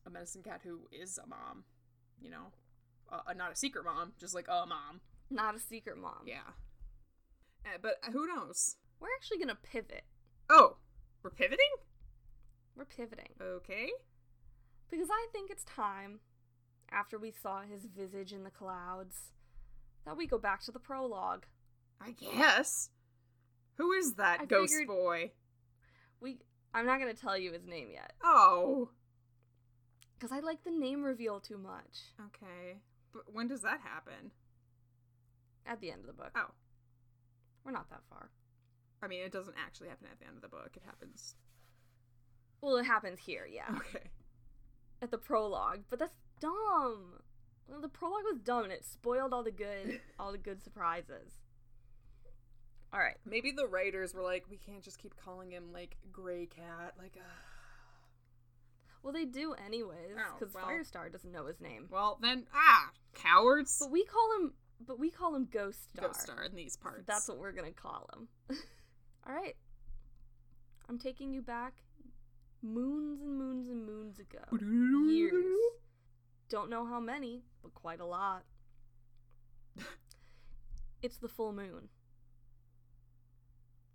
a 0.06 0.10
medicine 0.10 0.42
cat 0.42 0.60
who 0.62 0.80
is 0.92 1.18
a 1.18 1.26
mom 1.26 1.64
you 2.20 2.30
know 2.30 2.52
uh, 3.12 3.32
not 3.36 3.52
a 3.52 3.56
secret 3.56 3.84
mom 3.84 4.12
just 4.18 4.34
like 4.34 4.46
a 4.48 4.66
mom 4.66 5.00
Not 5.30 5.54
a 5.54 5.58
secret 5.60 5.98
mom. 5.98 6.22
yeah 6.26 6.50
Uh, 7.66 7.78
but 7.82 7.94
who 8.12 8.26
knows 8.26 8.76
We're 9.00 9.08
actually 9.16 9.38
gonna 9.38 9.58
pivot. 9.62 10.04
oh 10.48 10.76
we're 11.22 11.30
pivoting 11.30 11.74
We're 12.76 12.84
pivoting. 12.84 13.30
okay 13.40 13.90
Because 14.90 15.08
I 15.10 15.26
think 15.32 15.50
it's 15.50 15.64
time, 15.64 16.20
after 16.90 17.18
we 17.18 17.30
saw 17.30 17.62
his 17.62 17.84
visage 17.86 18.32
in 18.32 18.42
the 18.44 18.50
clouds, 18.50 19.32
that 20.06 20.16
we 20.16 20.26
go 20.26 20.38
back 20.38 20.62
to 20.64 20.72
the 20.72 20.78
prologue. 20.80 21.44
i 22.00 22.12
guess 22.12 22.90
who 23.76 23.92
is 23.92 24.14
that 24.14 24.40
I 24.42 24.44
ghost 24.46 24.74
boy 24.86 25.32
We 26.20 26.38
I'm 26.72 26.86
not 26.86 27.00
gonna 27.00 27.14
tell 27.14 27.36
you 27.36 27.52
his 27.52 27.66
name 27.66 27.88
yet. 27.92 28.12
oh 28.22 28.90
Because 30.20 30.36
I 30.36 30.40
like 30.40 30.62
the 30.64 30.70
name 30.70 31.02
reveal 31.02 31.40
too 31.40 31.56
much. 31.56 32.12
okay 32.20 32.76
but 33.12 33.22
when 33.32 33.48
does 33.48 33.62
that 33.62 33.80
happen 33.80 34.30
At 35.66 35.80
the 35.80 35.90
end 35.90 36.02
of 36.02 36.06
the 36.06 36.12
book. 36.12 36.30
oh 36.36 36.50
We're 37.64 37.72
not 37.72 37.90
that 37.90 38.02
far. 38.08 38.30
I 39.02 39.08
mean, 39.08 39.22
it 39.24 39.32
doesn't 39.32 39.56
actually 39.58 39.88
happen 39.88 40.08
at 40.12 40.18
the 40.20 40.26
end 40.26 40.36
of 40.36 40.42
the 40.42 40.48
book. 40.48 40.72
It 40.76 40.82
happens. 40.84 41.34
Well, 42.60 42.76
it 42.76 42.84
happens 42.84 43.18
here, 43.18 43.48
yeah. 43.50 43.74
Okay. 43.76 44.10
At 45.00 45.10
the 45.10 45.16
prologue. 45.16 45.84
But 45.88 45.98
that's 45.98 46.18
dumb. 46.38 47.20
Well, 47.66 47.80
the 47.80 47.88
prologue 47.88 48.24
was 48.24 48.40
dumb 48.44 48.64
and 48.64 48.72
it 48.72 48.84
spoiled 48.84 49.32
all 49.32 49.42
the 49.42 49.50
good 49.50 50.00
all 50.18 50.32
the 50.32 50.38
good 50.38 50.62
surprises. 50.62 51.32
Alright. 52.92 53.16
Maybe 53.24 53.52
the 53.52 53.66
writers 53.66 54.14
were 54.14 54.22
like, 54.22 54.44
we 54.50 54.58
can't 54.58 54.82
just 54.82 54.98
keep 54.98 55.14
calling 55.16 55.50
him 55.50 55.72
like 55.72 55.96
Gray 56.12 56.46
Cat. 56.46 56.94
Like, 56.98 57.16
uh... 57.16 57.49
Well 59.02 59.12
they 59.12 59.24
do 59.24 59.54
anyways, 59.54 60.16
Oh, 60.18 60.36
because 60.38 60.54
well. 60.54 60.66
Firestar 60.66 61.10
doesn't 61.10 61.32
know 61.32 61.46
his 61.46 61.60
name. 61.60 61.86
well 61.90 62.18
then, 62.20 62.46
ah, 62.54 62.90
cowards. 63.14 63.78
But 63.80 63.90
we 63.90 64.04
call 64.04 64.36
him 64.38 64.52
but 64.86 64.98
we 64.98 65.10
call 65.10 65.34
him 65.34 65.46
Ghost 65.50 65.90
Star. 65.90 66.06
Ghost 66.08 66.22
Star 66.22 66.42
in 66.44 66.54
these 66.56 66.74
So 66.74 66.80
parts. 66.88 67.04
that's 67.06 67.28
what 67.28 67.38
we're 67.38 67.52
gonna 67.52 67.72
call 67.72 68.08
him. 68.14 68.28
Alright. 69.28 69.56
I'm 70.88 70.98
taking 70.98 71.32
you 71.32 71.42
back 71.42 71.74
moons 72.62 73.20
and 73.22 73.36
moons 73.38 73.68
and 73.68 73.86
moons 73.86 74.18
ago. 74.18 74.40
Years. 75.08 75.44
Don't 76.48 76.68
know 76.70 76.84
how 76.84 76.98
many, 77.00 77.42
but 77.62 77.74
quite 77.74 78.00
a 78.00 78.06
lot. 78.06 78.42
it's 81.02 81.18
the 81.18 81.28
full 81.28 81.52
moon. 81.52 81.88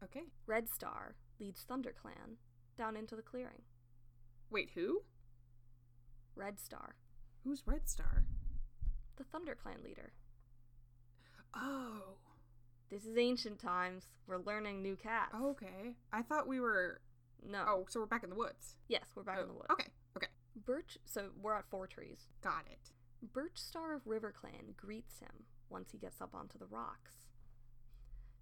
Okay. 0.04 0.24
Red 0.48 0.70
Star 0.70 1.16
leads 1.40 1.66
ThunderClan 1.70 2.38
down 2.78 2.96
into 2.96 3.16
the 3.16 3.22
clearing. 3.22 3.62
Wait, 4.50 4.72
who? 4.76 5.02
Red 6.36 6.60
Star, 6.60 6.96
Who's 7.44 7.64
Red 7.66 7.88
Star? 7.88 8.24
the 9.18 9.24
Thunder 9.24 9.56
Clan 9.56 9.78
leader. 9.84 10.12
Oh. 11.56 12.18
This 12.92 13.06
is 13.06 13.18
ancient 13.18 13.60
times. 13.60 14.08
We're 14.28 14.38
learning 14.38 14.82
new 14.82 14.96
cats. 14.98 15.34
Okay. 15.34 15.96
I 16.12 16.22
thought 16.22 16.48
we 16.48 16.60
were. 16.60 17.00
no. 17.48 17.64
Oh, 17.68 17.86
so 17.90 18.00
we're 18.02 18.06
back 18.06 18.24
in 18.24 18.30
the 18.30 18.36
woods. 18.36 18.76
Yes, 18.90 19.06
we're 19.16 19.24
back 19.24 19.38
in 19.38 19.46
Oh, 19.46 19.48
the 19.48 19.54
woods. 19.54 19.68
Okay. 19.72 19.88
Okay. 20.18 20.28
Birch. 20.66 20.98
So 21.06 21.30
we're 21.42 21.56
at 21.58 21.70
Four 21.70 21.88
Trees. 21.88 22.28
Got 22.44 22.66
it. 22.70 22.92
Birch 23.34 23.58
Star 23.58 23.94
of 23.94 24.06
River 24.06 24.32
Clan 24.38 24.74
greets 24.76 25.20
him 25.20 25.46
once 25.70 25.92
he 25.92 25.98
gets 25.98 26.22
up 26.22 26.36
onto 26.36 26.58
the 26.60 26.66
rocks. 26.68 27.14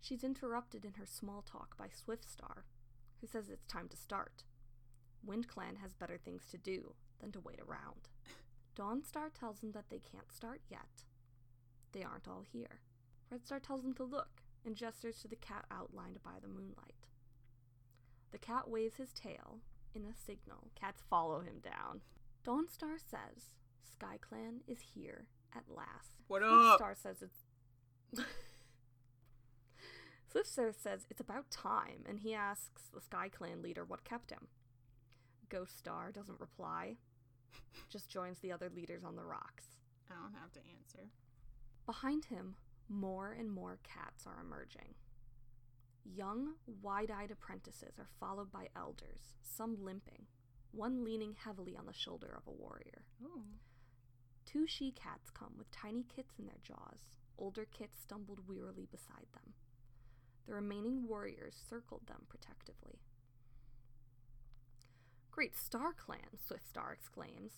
She's 0.02 0.24
interrupted 0.24 0.84
in 0.84 0.94
her 0.94 1.06
small 1.06 1.42
talk 1.44 1.78
by 1.78 1.88
Swift 1.94 2.30
Star, 2.30 2.66
who 3.22 3.28
says 3.28 3.50
it's 3.50 3.66
time 3.66 3.88
to 3.90 3.96
start. 3.98 4.44
Wind 5.26 5.48
Clan 5.48 5.78
has 5.82 5.94
better 5.94 6.18
things 6.18 6.46
to 6.52 6.58
do 6.58 6.94
than 7.20 7.32
to 7.32 7.40
wait 7.40 7.60
around. 7.60 8.10
Dawn 8.76 9.04
Star 9.04 9.30
tells 9.30 9.60
them 9.60 9.72
that 9.74 9.90
they 9.90 10.00
can't 10.00 10.32
start 10.32 10.62
yet. 10.70 11.04
They 11.92 12.04
aren't 12.04 12.28
all 12.28 12.44
here. 12.52 12.82
Red 13.32 13.46
Star 13.46 13.60
tells 13.60 13.84
them 13.84 13.94
to 13.96 14.04
look 14.04 14.42
and 14.66 14.76
gestures 14.76 15.20
to 15.20 15.28
the 15.28 15.36
cat 15.36 15.66
outlined 15.72 16.20
by 16.24 16.40
the 16.42 16.48
moonlight. 16.48 17.08
The 18.32 18.38
cat 18.38 18.70
waves 18.70 18.96
his 18.96 19.14
tail. 19.14 19.60
In 19.96 20.06
a 20.06 20.14
signal, 20.26 20.72
cats 20.74 21.04
follow 21.08 21.42
him 21.42 21.60
down. 21.64 22.02
Dawnstar 22.44 22.98
says 22.98 23.54
SkyClan 23.88 24.62
is 24.68 24.80
here 24.96 25.28
at 25.56 25.64
last. 25.70 26.24
What 26.28 26.42
up? 26.42 26.78
Star 26.78 26.96
says 26.96 27.22
it's. 27.22 28.26
Swiftstar 30.34 30.74
says 30.76 31.06
it's 31.12 31.22
about 31.22 31.52
time, 31.52 32.04
and 32.10 32.20
he 32.20 32.34
asks 32.34 32.90
the 32.92 33.02
SkyClan 33.02 33.62
leader 33.62 33.86
what 33.86 34.04
kept 34.04 34.32
him. 34.32 34.48
Ghost 35.54 35.78
Star 35.78 36.12
doesn't 36.12 36.40
reply, 36.40 36.96
just 37.88 38.10
joins 38.10 38.40
the 38.40 38.52
other 38.52 38.72
leaders 38.76 39.04
on 39.04 39.16
the 39.16 39.24
rocks. 39.24 39.66
I 40.10 40.16
don't 40.16 40.34
have 40.34 40.52
to 40.54 40.60
answer. 40.76 41.12
Behind 41.86 42.26
him, 42.26 42.56
more 42.90 43.34
and 43.34 43.52
more 43.52 43.78
cats 43.84 44.26
are 44.26 44.42
emerging. 44.42 44.96
Young, 46.04 46.56
wide 46.82 47.12
eyed 47.12 47.30
apprentices 47.30 48.00
are 48.00 48.10
followed 48.20 48.52
by 48.52 48.70
elders, 48.76 49.36
some 49.44 49.78
limping, 49.80 50.26
one 50.72 51.04
leaning 51.04 51.36
heavily 51.38 51.78
on 51.78 51.86
the 51.86 51.94
shoulder 51.94 52.34
of 52.36 52.48
a 52.48 52.58
warrior. 52.58 53.04
Oh. 53.24 53.44
Two 54.48 54.66
she 54.66 54.90
cats 54.90 55.30
come 55.30 55.54
with 55.56 55.70
tiny 55.70 56.04
kits 56.16 56.40
in 56.40 56.48
their 56.48 56.62
jaws. 56.64 57.12
Older 57.38 57.68
kits 57.72 58.02
stumbled 58.02 58.40
wearily 58.48 58.88
beside 58.90 59.28
them. 59.34 59.54
The 60.48 60.56
remaining 60.56 61.08
warriors 61.08 61.62
circled 61.70 62.08
them 62.08 62.24
protectively. 62.28 63.02
Great 65.34 65.56
Star 65.58 65.94
Clan, 65.94 66.38
Swift 66.38 66.68
Star 66.68 66.94
exclaims. 66.94 67.54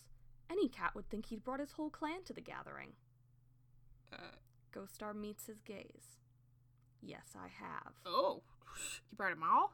Any 0.50 0.70
cat 0.70 0.96
would 0.96 1.10
think 1.10 1.26
he'd 1.26 1.44
brought 1.44 1.60
his 1.60 1.74
whole 1.74 1.90
clan 1.90 2.24
to 2.24 2.32
the 2.34 2.40
gathering. 2.40 2.94
Uh, 4.14 4.38
Ghost 4.72 4.96
Star 4.96 5.14
meets 5.14 5.48
his 5.48 5.60
gaze. 5.62 6.18
Yes, 7.02 7.36
I 7.36 7.48
have. 7.50 7.94
oh. 8.06 8.44
You 9.12 9.18
brought 9.18 9.32
them 9.32 9.44
all? 9.44 9.74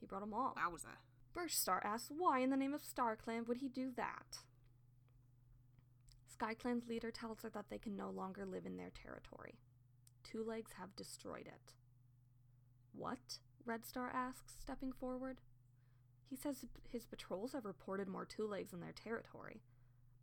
He 0.00 0.06
brought 0.06 0.22
'em 0.22 0.32
all. 0.32 0.54
Wowza. 0.56 0.96
Birch 1.34 1.54
Star 1.56 1.82
asks 1.84 2.10
why 2.16 2.38
in 2.40 2.50
the 2.50 2.56
name 2.56 2.72
of 2.72 2.82
Star 2.84 3.16
Clan 3.16 3.44
would 3.46 3.58
he 3.58 3.68
do 3.68 3.90
that? 3.96 4.38
Sky 6.26 6.54
Clan's 6.54 6.86
leader 6.88 7.10
tells 7.10 7.42
her 7.42 7.50
that 7.50 7.66
they 7.68 7.78
can 7.78 7.96
no 7.96 8.08
longer 8.10 8.46
live 8.46 8.64
in 8.64 8.76
their 8.76 8.90
territory. 8.90 9.58
Two 10.24 10.42
Legs 10.42 10.72
have 10.78 10.96
destroyed 10.96 11.46
it. 11.46 11.74
What? 12.92 13.38
Red 13.66 13.84
Star 13.84 14.10
asks, 14.10 14.54
stepping 14.60 14.92
forward. 14.92 15.40
He 16.28 16.36
says 16.36 16.64
his 16.90 17.06
patrols 17.06 17.52
have 17.52 17.64
reported 17.64 18.06
more 18.06 18.26
Two 18.26 18.46
Legs 18.46 18.72
in 18.72 18.80
their 18.80 18.92
territory, 18.92 19.62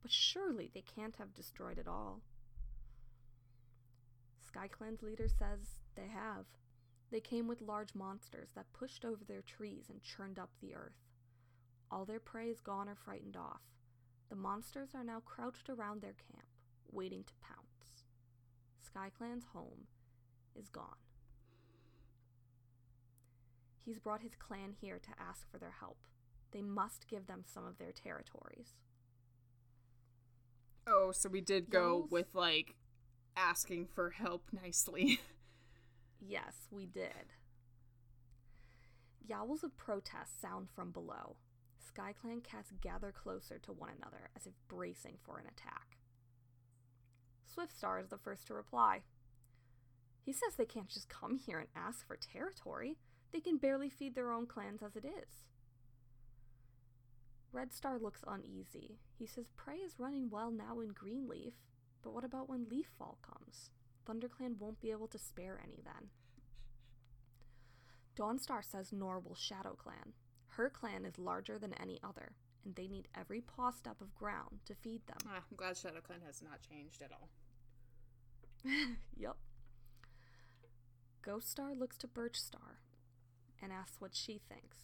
but 0.02 0.12
surely 0.12 0.70
they 0.74 0.82
can't 0.84 1.16
have 1.16 1.34
destroyed 1.34 1.80
it 1.80 1.88
all. 1.88 2.22
SkyClan's 4.48 5.02
leader 5.02 5.28
says 5.28 5.80
they 5.96 6.08
have. 6.08 6.46
They 7.12 7.20
came 7.20 7.48
with 7.48 7.62
large 7.62 7.96
monsters 7.96 8.50
that 8.56 8.72
pushed 8.74 9.04
over 9.04 9.24
their 9.24 9.42
trees 9.42 9.86
and 9.90 10.02
churned 10.02 10.40
up 10.40 10.52
the 10.62 10.76
earth. 10.76 11.02
All 11.92 12.06
their 12.06 12.20
prey 12.20 12.50
is 12.50 12.62
gone 12.62 12.90
or 12.90 12.96
frightened 12.96 13.38
off. 13.38 13.62
The 14.30 14.36
monsters 14.36 14.90
are 14.96 15.04
now 15.04 15.22
crouched 15.26 15.70
around 15.70 16.02
their 16.02 16.16
camp, 16.32 16.48
waiting 16.92 17.24
to 17.24 17.34
pounce. 17.42 18.06
SkyClan's 18.84 19.46
home 19.54 19.88
is 20.56 20.70
gone. 20.70 21.05
He's 23.86 24.00
brought 24.00 24.22
his 24.22 24.36
clan 24.36 24.74
here 24.82 25.00
to 25.00 25.10
ask 25.22 25.50
for 25.52 25.60
their 25.60 25.76
help. 25.80 25.98
They 26.52 26.62
must 26.62 27.08
give 27.08 27.28
them 27.28 27.44
some 27.46 27.66
of 27.66 27.78
their 27.78 27.92
territories. 27.92 28.74
Oh, 30.88 31.12
so 31.12 31.30
we 31.30 31.42
did 31.42 31.70
go 31.70 32.00
Yowls? 32.00 32.12
with 32.12 32.36
like 32.36 32.76
asking 33.38 33.88
for 33.94 34.12
help 34.12 34.50
nicely. 34.52 35.20
Yes, 36.28 36.68
we 36.72 36.88
did. 36.88 37.34
Yowls 39.28 39.64
of 39.64 39.78
protest 39.78 40.42
sound 40.42 40.70
from 40.74 40.92
below. 40.92 41.36
Sky 41.86 42.14
Clan 42.20 42.42
cats 42.42 42.72
gather 42.82 43.12
closer 43.12 43.60
to 43.60 43.72
one 43.74 43.92
another 43.96 44.30
as 44.36 44.48
if 44.48 44.54
bracing 44.68 45.18
for 45.24 45.38
an 45.38 45.46
attack. 45.46 45.98
Swiftstar 47.56 48.02
is 48.02 48.10
the 48.10 48.18
first 48.18 48.48
to 48.48 48.54
reply. 48.56 49.02
He 50.24 50.34
says 50.34 50.56
they 50.58 50.66
can't 50.66 50.90
just 50.90 51.10
come 51.10 51.38
here 51.38 51.60
and 51.60 51.70
ask 51.76 52.08
for 52.08 52.18
territory. 52.18 52.98
They 53.32 53.40
can 53.40 53.58
barely 53.58 53.90
feed 53.90 54.16
their 54.16 54.32
own 54.32 54.46
clans 54.46 54.82
as 54.82 54.96
it 54.96 55.06
is. 55.06 55.44
Red 57.52 57.72
Star 57.74 57.98
looks 57.98 58.24
uneasy. 58.28 59.00
He 59.18 59.26
says 59.26 59.48
prey 59.56 59.78
is 59.78 60.00
running 60.00 60.30
well 60.30 60.52
now 60.52 60.82
in 60.82 60.90
Greenleaf, 60.90 61.54
but 62.02 62.14
what 62.14 62.26
about 62.26 62.50
when 62.50 62.66
Leaffall 62.66 63.18
comes? 63.22 63.70
ThunderClan 64.06 64.58
won't 64.60 64.82
be 64.82 64.92
able 64.92 65.08
to 65.08 65.18
spare 65.18 65.60
any 65.64 65.82
then. 65.84 66.10
Dawnstar 68.18 68.64
says 68.64 68.92
nor 68.92 69.20
will 69.20 69.36
ShadowClan. 69.36 70.14
Her 70.50 70.70
clan 70.70 71.06
is 71.06 71.18
larger 71.18 71.58
than 71.58 71.74
any 71.74 72.00
other, 72.04 72.34
and 72.64 72.76
they 72.76 72.88
need 72.88 73.08
every 73.16 73.42
paw 73.42 73.72
step 73.72 74.02
of 74.02 74.16
ground 74.16 74.60
to 74.66 74.76
feed 74.76 75.06
them. 75.08 75.18
Ah, 75.28 75.44
I'm 75.50 75.58
glad 75.58 75.78
Shadow 75.78 76.02
Clan 76.02 76.22
has 76.26 76.42
not 76.42 76.62
changed 76.62 77.02
at 77.02 77.12
all. 77.12 77.30
yep. 79.16 79.38
Ghost 81.22 81.50
Star 81.50 81.74
looks 81.74 81.98
to 82.00 82.08
Birch 82.08 82.40
Star 82.40 82.80
and 83.66 83.74
asks 83.74 84.00
what 84.00 84.16
she 84.16 84.40
thinks. 84.48 84.78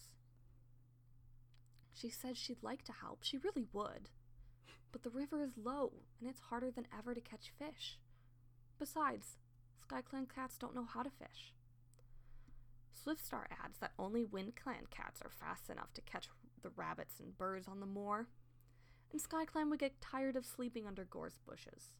She 1.94 2.10
says 2.10 2.36
she'd 2.36 2.62
like 2.62 2.82
to 2.84 2.92
help, 2.92 3.22
she 3.22 3.38
really 3.38 3.64
would. 3.72 4.10
But 4.90 5.04
the 5.04 5.10
river 5.10 5.42
is 5.42 5.52
low, 5.56 5.92
and 6.20 6.28
it's 6.28 6.40
harder 6.50 6.70
than 6.70 6.88
ever 6.96 7.14
to 7.14 7.20
catch 7.20 7.52
fish. 7.56 7.98
Besides, 8.78 9.38
SkyClan 9.88 10.26
cats 10.34 10.58
don't 10.58 10.74
know 10.74 10.86
how 10.92 11.02
to 11.02 11.10
fish. 11.10 11.54
Swiftstar 12.92 13.44
adds 13.64 13.78
that 13.78 13.92
only 13.98 14.24
Wind 14.24 14.54
Clan 14.56 14.86
cats 14.90 15.22
are 15.22 15.30
fast 15.30 15.70
enough 15.70 15.94
to 15.94 16.00
catch 16.02 16.28
the 16.62 16.70
rabbits 16.76 17.20
and 17.20 17.38
birds 17.38 17.68
on 17.68 17.78
the 17.78 17.86
moor, 17.86 18.26
and 19.12 19.22
SkyClan 19.22 19.70
would 19.70 19.78
get 19.78 20.00
tired 20.00 20.36
of 20.36 20.44
sleeping 20.44 20.86
under 20.86 21.04
gorse 21.04 21.38
bushes. 21.46 21.94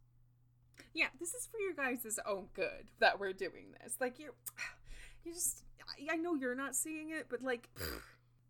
Yeah, 0.94 1.08
this 1.20 1.32
is 1.34 1.46
for 1.46 1.58
your 1.60 1.74
guys' 1.74 2.18
own 2.26 2.48
good 2.54 2.88
that 2.98 3.20
we're 3.20 3.32
doing 3.32 3.74
this. 3.82 3.96
Like 4.00 4.18
you're, 4.18 4.34
you 5.24 5.32
just. 5.32 5.64
I- 5.80 6.14
I 6.14 6.16
know 6.16 6.34
you're 6.34 6.54
not 6.54 6.74
seeing 6.76 7.10
it, 7.10 7.26
but 7.28 7.42
like, 7.42 7.68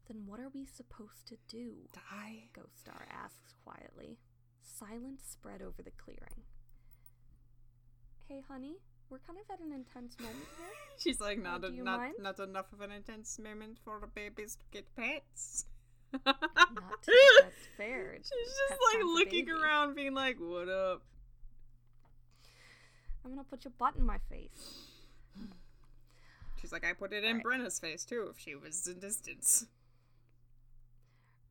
Then 0.08 0.24
what 0.26 0.40
are 0.40 0.48
we 0.52 0.66
supposed 0.66 1.26
to 1.28 1.36
do? 1.48 1.72
die. 1.92 2.48
Ghost 2.52 2.80
Star 2.80 3.06
asks 3.10 3.54
quietly. 3.64 4.18
Silence 4.60 5.22
spread 5.30 5.62
over 5.62 5.82
the 5.82 5.92
clearing. 5.92 6.42
Hey, 8.28 8.42
honey, 8.48 8.76
we're 9.10 9.18
kind 9.20 9.38
of 9.38 9.48
at 9.52 9.64
an 9.64 9.72
intense 9.72 10.16
moment 10.18 10.38
here. 10.58 10.66
She's 10.98 11.20
like, 11.20 11.38
uh, 11.38 11.42
not 11.42 11.62
do 11.62 11.68
a, 11.68 11.82
not 11.84 11.98
mind? 12.00 12.14
not 12.20 12.38
enough 12.40 12.72
of 12.72 12.80
an 12.80 12.90
intense 12.90 13.38
moment 13.38 13.78
for 13.84 13.98
the 14.00 14.06
babies 14.08 14.56
to 14.56 14.64
get 14.72 14.86
pets. 14.96 15.66
Not 16.26 16.36
to 17.04 17.12
fared. 17.76 18.22
She's 18.24 18.52
just 18.68 18.70
pet 18.70 18.78
like 18.94 19.04
looking 19.04 19.48
around, 19.50 19.94
being 19.94 20.12
like, 20.14 20.36
"What 20.38 20.68
up?" 20.68 21.02
I'm 23.24 23.30
gonna 23.30 23.44
put 23.44 23.64
your 23.64 23.72
butt 23.78 23.94
in 23.96 24.04
my 24.04 24.18
face. 24.28 24.88
She's 26.62 26.70
like, 26.72 26.84
"I 26.86 26.92
put 26.92 27.12
it 27.12 27.24
in 27.24 27.34
Right. 27.36 27.42
Brenna's 27.42 27.80
face 27.80 28.04
too 28.04 28.28
if 28.30 28.38
she 28.38 28.54
was 28.54 28.86
in 28.86 29.00
distance." 29.00 29.66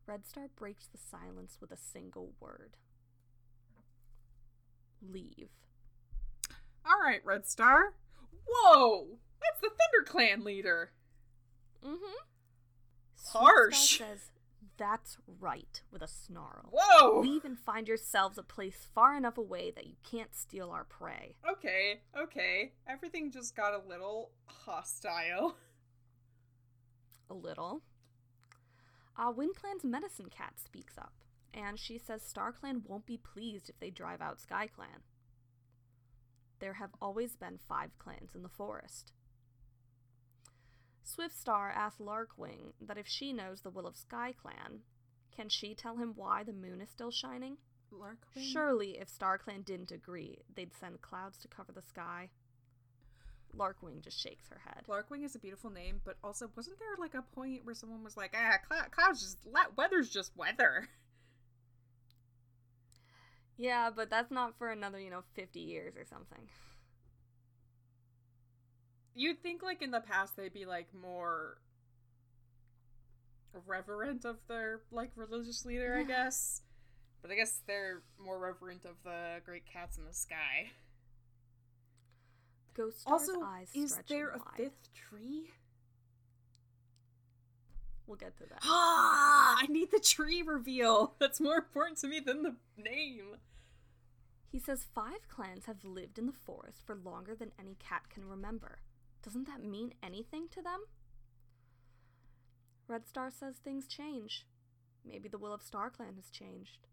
Red 0.06 0.26
Star 0.26 0.48
breaks 0.56 0.86
the 0.86 0.96
silence 0.98 1.58
with 1.60 1.70
a 1.70 1.76
single 1.76 2.32
word. 2.40 2.76
Leave. 5.02 5.50
All 6.84 6.98
right, 7.00 7.24
Red 7.24 7.46
Star. 7.46 7.92
Whoa, 8.46 9.18
that's 9.40 9.60
the 9.60 9.68
Thunder 9.68 10.10
Clan 10.10 10.44
leader. 10.44 10.92
Mm-hmm. 11.84 12.24
Harsh. 13.32 13.98
says, 13.98 14.30
That's 14.78 15.18
right, 15.40 15.82
with 15.90 16.02
a 16.02 16.08
snarl. 16.08 16.70
Whoa. 16.72 17.20
Leave 17.20 17.44
and 17.44 17.58
find 17.58 17.86
yourselves 17.86 18.38
a 18.38 18.42
place 18.42 18.88
far 18.94 19.16
enough 19.16 19.38
away 19.38 19.70
that 19.70 19.86
you 19.86 19.96
can't 20.02 20.34
steal 20.34 20.70
our 20.70 20.84
prey. 20.84 21.36
Okay, 21.48 22.00
okay. 22.18 22.72
Everything 22.88 23.30
just 23.30 23.54
got 23.54 23.74
a 23.74 23.88
little 23.88 24.30
hostile. 24.46 25.56
A 27.30 27.34
little. 27.34 27.82
Uh, 29.16 29.32
WindClan's 29.32 29.84
medicine 29.84 30.30
cat 30.30 30.54
speaks 30.62 30.98
up, 30.98 31.12
and 31.52 31.78
she 31.78 31.98
says 31.98 32.22
StarClan 32.22 32.86
won't 32.86 33.06
be 33.06 33.18
pleased 33.18 33.68
if 33.68 33.78
they 33.78 33.90
drive 33.90 34.20
out 34.20 34.38
SkyClan. 34.38 35.02
There 36.60 36.74
have 36.74 36.90
always 37.00 37.36
been 37.36 37.58
five 37.68 37.98
clans 37.98 38.34
in 38.34 38.42
the 38.42 38.48
forest. 38.48 39.12
Swiftstar 41.04 41.72
asks 41.74 42.00
Larkwing 42.00 42.72
that 42.80 42.98
if 42.98 43.06
she 43.08 43.32
knows 43.32 43.60
the 43.60 43.70
will 43.70 43.86
of 43.86 43.96
Sky 43.96 44.32
Clan, 44.32 44.80
can 45.34 45.48
she 45.48 45.74
tell 45.74 45.96
him 45.96 46.12
why 46.14 46.42
the 46.42 46.52
moon 46.52 46.80
is 46.80 46.90
still 46.90 47.10
shining? 47.10 47.56
Larkwing. 47.92 48.50
Surely, 48.52 48.98
if 48.98 49.08
Star 49.08 49.38
Clan 49.38 49.62
didn't 49.62 49.90
agree, 49.92 50.38
they'd 50.54 50.74
send 50.74 51.02
clouds 51.02 51.38
to 51.38 51.48
cover 51.48 51.72
the 51.72 51.82
sky. 51.82 52.30
Larkwing 53.56 54.00
just 54.00 54.18
shakes 54.18 54.48
her 54.48 54.60
head. 54.64 54.84
Larkwing 54.88 55.24
is 55.24 55.34
a 55.34 55.38
beautiful 55.38 55.70
name, 55.70 56.00
but 56.04 56.16
also 56.24 56.50
wasn't 56.56 56.78
there 56.78 56.96
like 56.98 57.14
a 57.14 57.22
point 57.34 57.64
where 57.66 57.74
someone 57.74 58.02
was 58.02 58.16
like, 58.16 58.34
"Ah, 58.34 58.58
cl- 58.70 58.88
clouds 58.90 59.20
just 59.20 59.44
la- 59.44 59.68
weather's 59.76 60.08
just 60.08 60.34
weather." 60.36 60.88
Yeah, 63.58 63.90
but 63.90 64.08
that's 64.08 64.30
not 64.30 64.56
for 64.56 64.70
another, 64.70 64.98
you 64.98 65.10
know, 65.10 65.22
50 65.34 65.60
years 65.60 65.96
or 65.96 66.04
something. 66.06 66.48
You'd 69.14 69.42
think 69.42 69.62
like 69.62 69.82
in 69.82 69.90
the 69.90 70.00
past 70.00 70.36
they'd 70.36 70.52
be 70.52 70.64
like 70.64 70.88
more 70.94 71.58
reverent 73.66 74.24
of 74.24 74.36
their 74.48 74.80
like 74.90 75.10
religious 75.16 75.64
leader, 75.64 75.96
I 75.98 76.04
guess. 76.04 76.62
But 77.20 77.30
I 77.30 77.36
guess 77.36 77.60
they're 77.66 78.02
more 78.18 78.38
reverent 78.38 78.84
of 78.84 78.96
the 79.04 79.40
great 79.44 79.64
cats 79.66 79.98
in 79.98 80.04
the 80.04 80.14
sky. 80.14 80.70
Ghost 82.74 83.02
Also, 83.06 83.42
eyes 83.42 83.68
is 83.74 83.98
there 84.08 84.30
a 84.30 84.38
wide. 84.38 84.56
fifth 84.56 84.88
tree? 84.94 85.50
We'll 88.06 88.16
get 88.16 88.36
to 88.38 88.44
that. 88.44 88.58
Ah, 88.64 89.56
I 89.60 89.66
need 89.66 89.90
the 89.90 90.00
tree 90.00 90.42
reveal. 90.42 91.14
That's 91.18 91.40
more 91.40 91.56
important 91.56 91.98
to 91.98 92.08
me 92.08 92.18
than 92.20 92.42
the 92.42 92.56
name. 92.76 93.36
He 94.50 94.58
says 94.58 94.86
five 94.94 95.28
clans 95.28 95.66
have 95.66 95.84
lived 95.84 96.18
in 96.18 96.26
the 96.26 96.32
forest 96.32 96.82
for 96.84 96.94
longer 96.96 97.34
than 97.34 97.52
any 97.58 97.76
cat 97.78 98.10
can 98.10 98.24
remember. 98.26 98.78
Doesn't 99.22 99.46
that 99.46 99.62
mean 99.62 99.94
anything 100.02 100.48
to 100.50 100.62
them? 100.62 100.80
Red 102.88 103.06
Star 103.06 103.30
says 103.30 103.56
things 103.56 103.86
change. 103.86 104.46
Maybe 105.04 105.28
the 105.28 105.38
will 105.38 105.54
of 105.54 105.62
StarClan 105.62 106.16
has 106.16 106.30
changed. 106.30 106.86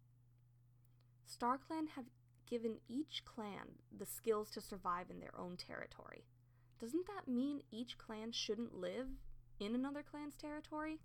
StarClan 1.28 1.90
have 1.96 2.06
given 2.50 2.78
each 2.88 3.24
clan 3.26 3.78
the 3.96 4.06
skills 4.06 4.50
to 4.52 4.62
survive 4.62 5.10
in 5.10 5.20
their 5.20 5.38
own 5.38 5.58
territory. 5.58 6.26
Doesn't 6.80 7.08
that 7.08 7.32
mean 7.32 7.62
each 7.72 7.98
clan 7.98 8.32
shouldn't 8.32 8.74
live 8.74 9.08
in 9.60 9.76
another 9.76 10.04
clan's 10.04 10.36
territory? 10.38 11.00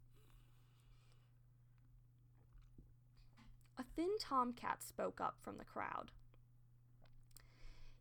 A 3.76 3.82
thin 3.96 4.10
tomcat 4.20 4.82
spoke 4.82 5.20
up 5.20 5.36
from 5.42 5.58
the 5.58 5.64
crowd. 5.64 6.12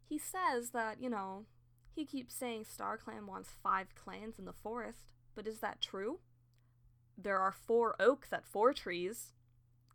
He 0.08 0.20
says 0.20 0.70
that, 0.70 1.02
you 1.02 1.10
know, 1.10 1.46
he 1.94 2.06
keeps 2.06 2.34
saying 2.34 2.66
StarClan 2.66 3.28
wants 3.28 3.56
five 3.62 3.94
clans 3.96 4.40
in 4.40 4.46
the 4.46 4.54
forest, 4.54 5.12
but 5.36 5.48
is 5.48 5.60
that 5.60 5.82
true? 5.82 6.20
There 7.18 7.40
are 7.40 7.52
four 7.52 7.96
oaks 8.00 8.34
at 8.34 8.46
four 8.46 8.74
trees. 8.74 9.34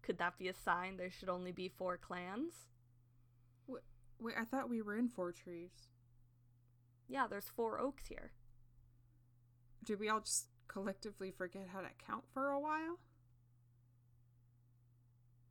Could 0.02 0.18
that 0.18 0.38
be 0.38 0.48
a 0.48 0.54
sign 0.54 0.96
there 0.96 1.10
should 1.10 1.28
only 1.28 1.52
be 1.52 1.68
four 1.68 1.96
clans? 1.96 2.54
Wait, 4.20 4.34
I 4.38 4.44
thought 4.44 4.70
we 4.70 4.82
were 4.82 4.96
in 4.96 5.08
four 5.08 5.32
trees. 5.32 5.70
Yeah, 7.08 7.26
there's 7.28 7.50
four 7.54 7.80
oaks 7.80 8.06
here. 8.08 8.32
Did 9.84 10.00
we 10.00 10.08
all 10.08 10.20
just 10.20 10.46
collectively 10.66 11.30
forget 11.30 11.68
how 11.72 11.80
to 11.80 11.88
count 12.04 12.24
for 12.32 12.50
a 12.50 12.60
while? 12.60 12.98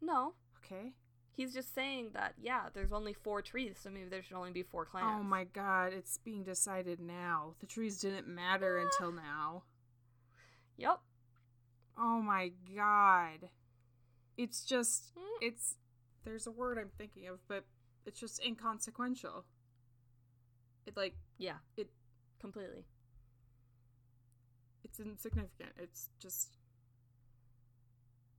No, 0.02 0.34
Okay. 0.68 0.94
He's 1.38 1.54
just 1.54 1.74
saying 1.74 2.10
that, 2.14 2.34
yeah, 2.42 2.64
there's 2.74 2.92
only 2.92 3.14
four 3.14 3.42
trees, 3.42 3.78
so 3.82 3.90
maybe 3.90 4.10
there 4.10 4.22
should 4.24 4.36
only 4.36 4.52
be 4.52 4.64
four 4.64 4.84
clans. 4.86 5.08
Oh 5.20 5.24
my 5.24 5.46
god, 5.46 5.94
it's 5.94 6.18
being 6.18 6.44
decided 6.44 7.00
now. 7.00 7.54
The 7.62 7.68
trees 7.68 8.00
didn't 8.02 8.28
matter 8.28 8.78
until 8.80 9.12
now. 9.14 9.64
Yep. 10.78 11.00
Oh 11.98 12.22
my 12.22 12.52
god. 12.76 13.50
It's 14.36 14.64
just 14.66 15.16
Mm. 15.16 15.38
it's 15.42 15.78
there's 16.24 16.46
a 16.46 16.52
word 16.52 16.78
I'm 16.78 16.90
thinking 16.98 17.28
of, 17.28 17.40
but 17.48 17.66
it's 18.06 18.20
just 18.20 18.44
inconsequential. 18.44 19.46
It 20.86 20.98
like 20.98 21.16
Yeah. 21.38 21.60
It- 21.78 21.94
completely. 22.40 22.86
it's 24.84 25.00
insignificant. 25.00 25.72
It's 25.78 26.10
just 26.20 26.58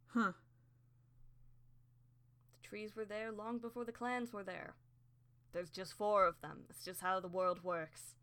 Huh. 0.09 0.33
Trees 2.69 2.95
were 2.95 3.05
there 3.05 3.33
long 3.33 3.59
before 3.59 3.85
the 3.85 3.93
clans 3.93 4.33
were 4.33 4.45
there. 4.45 4.75
There's 5.53 5.71
just 5.71 5.95
four 5.95 6.27
of 6.27 6.41
them. 6.43 6.65
It's 6.69 6.85
just 6.85 7.01
how 7.01 7.19
the 7.19 7.29
world 7.29 7.65
works. 7.65 8.15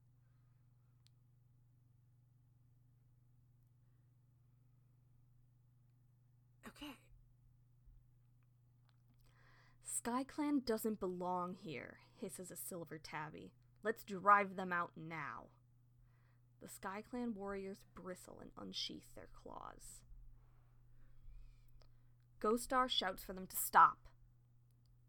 Okay. 6.68 6.94
Sky 9.84 10.24
Clan 10.24 10.62
doesn't 10.64 11.00
belong 11.00 11.56
here, 11.60 11.98
hisses 12.22 12.52
a 12.52 12.56
silver 12.56 13.00
tabby. 13.00 13.52
Let's 13.84 14.04
drive 14.04 14.56
them 14.56 14.72
out 14.72 14.92
now. 14.96 15.46
The 16.62 16.70
Sky 16.70 17.02
Clan 17.10 17.34
warriors 17.36 17.80
bristle 17.96 18.40
and 18.42 18.52
unsheath 18.60 19.16
their 19.16 19.30
claws. 19.34 20.02
Ghost 22.40 22.66
Star 22.66 22.88
shouts 22.88 23.24
for 23.24 23.34
them 23.34 23.48
to 23.48 23.56
stop. 23.56 23.98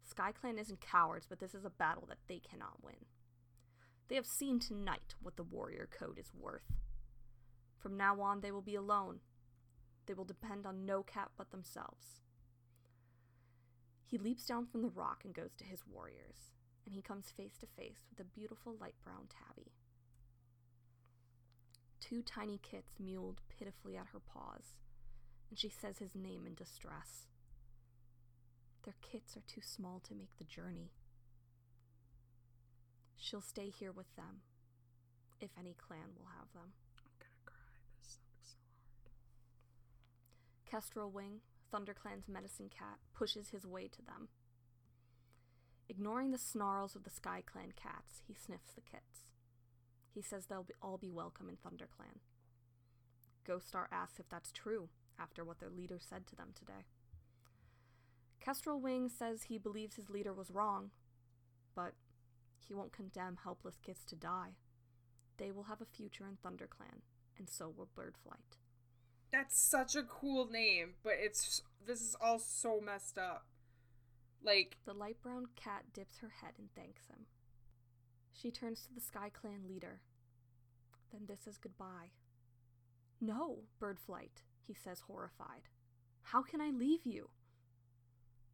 SkyClan 0.07 0.59
isn't 0.59 0.81
cowards, 0.81 1.25
but 1.27 1.39
this 1.39 1.53
is 1.53 1.65
a 1.65 1.69
battle 1.69 2.05
that 2.07 2.19
they 2.27 2.39
cannot 2.39 2.83
win. 2.83 3.05
They 4.07 4.15
have 4.15 4.25
seen 4.25 4.59
tonight 4.59 5.15
what 5.21 5.35
the 5.35 5.43
warrior 5.43 5.89
code 5.91 6.17
is 6.17 6.31
worth. 6.33 6.73
From 7.77 7.97
now 7.97 8.21
on, 8.21 8.41
they 8.41 8.51
will 8.51 8.61
be 8.61 8.75
alone. 8.75 9.19
They 10.05 10.13
will 10.13 10.25
depend 10.25 10.65
on 10.65 10.85
no 10.85 11.03
cat 11.03 11.31
but 11.37 11.51
themselves. 11.51 12.21
He 14.05 14.17
leaps 14.17 14.45
down 14.45 14.65
from 14.65 14.81
the 14.81 14.89
rock 14.89 15.23
and 15.25 15.33
goes 15.33 15.53
to 15.57 15.65
his 15.65 15.85
warriors, 15.85 16.53
and 16.85 16.95
he 16.95 17.01
comes 17.01 17.29
face 17.35 17.57
to 17.59 17.67
face 17.67 18.05
with 18.09 18.19
a 18.21 18.23
beautiful 18.23 18.77
light 18.79 18.95
brown 19.03 19.27
tabby. 19.27 19.73
Two 21.99 22.21
tiny 22.21 22.57
kits 22.57 22.93
mewled 23.01 23.39
pitifully 23.49 23.97
at 23.97 24.07
her 24.13 24.19
paws, 24.19 24.75
and 25.49 25.59
she 25.59 25.67
says 25.67 25.97
his 25.97 26.15
name 26.15 26.45
in 26.47 26.55
distress. 26.55 27.27
Their 28.87 28.95
kits 29.01 29.35
are 29.35 29.43
too 29.45 29.59
small 29.59 29.99
to 30.07 30.15
make 30.15 30.37
the 30.37 30.45
journey. 30.45 30.93
She'll 33.17 33.41
stay 33.41 33.69
here 33.69 33.91
with 33.91 34.15
them, 34.15 34.43
if 35.41 35.49
any 35.59 35.75
clan 35.77 36.15
will 36.17 36.29
have 36.39 36.47
them. 36.53 36.71
I'm 36.97 37.11
gonna 37.19 37.43
cry. 37.43 37.83
This 37.99 38.11
sucks 38.15 38.53
so 38.53 38.59
hard. 39.03 39.11
Kestrel 40.71 41.11
Wing, 41.11 41.41
ThunderClan's 41.69 42.29
medicine 42.29 42.69
cat, 42.69 42.99
pushes 43.13 43.49
his 43.49 43.67
way 43.67 43.89
to 43.89 44.01
them. 44.01 44.29
Ignoring 45.89 46.31
the 46.31 46.37
snarls 46.37 46.95
of 46.95 47.03
the 47.03 47.09
Sky 47.09 47.43
Clan 47.45 47.73
cats, 47.75 48.21
he 48.25 48.33
sniffs 48.33 48.71
the 48.71 48.79
kits. 48.79 49.27
He 50.13 50.21
says 50.21 50.45
they'll 50.45 50.63
be, 50.63 50.75
all 50.81 50.97
be 50.97 51.11
welcome 51.11 51.49
in 51.49 51.57
ThunderClan. 51.57 52.19
Ghost 53.45 53.67
Star 53.67 53.89
asks 53.91 54.17
if 54.17 54.29
that's 54.29 54.53
true 54.53 54.87
after 55.19 55.43
what 55.43 55.59
their 55.59 55.69
leader 55.69 55.99
said 55.99 56.25
to 56.27 56.37
them 56.37 56.53
today. 56.57 56.85
Kestrel 58.47 58.79
Wing 58.79 59.09
says 59.09 59.43
he 59.43 59.57
believes 59.57 59.97
his 59.97 60.09
leader 60.09 60.33
was 60.33 60.51
wrong, 60.51 60.91
but 61.75 61.95
he 62.65 62.73
won't 62.73 62.93
condemn 62.93 63.39
helpless 63.43 63.75
kids 63.85 64.05
to 64.05 64.15
die. 64.15 64.55
They 65.37 65.51
will 65.51 65.63
have 65.63 65.81
a 65.81 65.85
future 65.85 66.25
in 66.25 66.37
ThunderClan, 66.37 67.01
and 67.37 67.49
so 67.49 67.67
will 67.67 67.89
Birdflight. 67.93 68.55
That's 69.33 69.59
such 69.59 69.97
a 69.97 70.03
cool 70.03 70.47
name, 70.49 70.93
but 71.03 71.15
it's 71.19 71.61
this 71.85 71.99
is 71.99 72.15
all 72.21 72.39
so 72.39 72.79
messed 72.79 73.17
up. 73.17 73.47
Like 74.41 74.77
The 74.85 74.93
light 74.93 75.21
brown 75.21 75.47
cat 75.57 75.83
dips 75.93 76.19
her 76.19 76.31
head 76.41 76.53
and 76.57 76.69
thanks 76.73 77.05
him. 77.07 77.25
She 78.31 78.49
turns 78.49 78.81
to 78.83 78.93
the 78.93 79.01
Sky 79.01 79.29
Clan 79.29 79.67
leader. 79.67 79.99
Then 81.11 81.23
this 81.27 81.47
is 81.47 81.57
goodbye. 81.57 82.11
No, 83.19 83.63
Birdflight, 83.81 84.43
he 84.65 84.73
says, 84.73 85.01
horrified. 85.01 85.67
How 86.21 86.41
can 86.43 86.61
I 86.61 86.69
leave 86.69 87.05
you? 87.05 87.29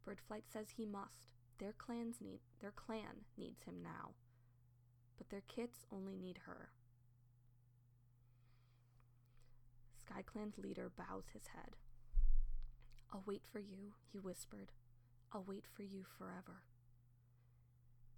Birdflight 0.06 0.44
says 0.52 0.68
he 0.70 0.86
must. 0.86 1.32
Their 1.58 1.72
clans 1.72 2.16
need 2.20 2.40
their 2.60 2.72
clan 2.72 3.26
needs 3.36 3.62
him 3.62 3.76
now. 3.82 4.14
But 5.16 5.30
their 5.30 5.42
kits 5.48 5.86
only 5.92 6.16
need 6.16 6.40
her. 6.46 6.70
SkyClan's 10.04 10.58
leader 10.58 10.90
bows 10.96 11.24
his 11.32 11.48
head. 11.54 11.76
I'll 13.12 13.22
wait 13.26 13.42
for 13.50 13.60
you, 13.60 13.94
he 14.12 14.18
whispered. 14.18 14.72
I'll 15.32 15.44
wait 15.46 15.64
for 15.72 15.82
you 15.82 16.04
forever. 16.18 16.62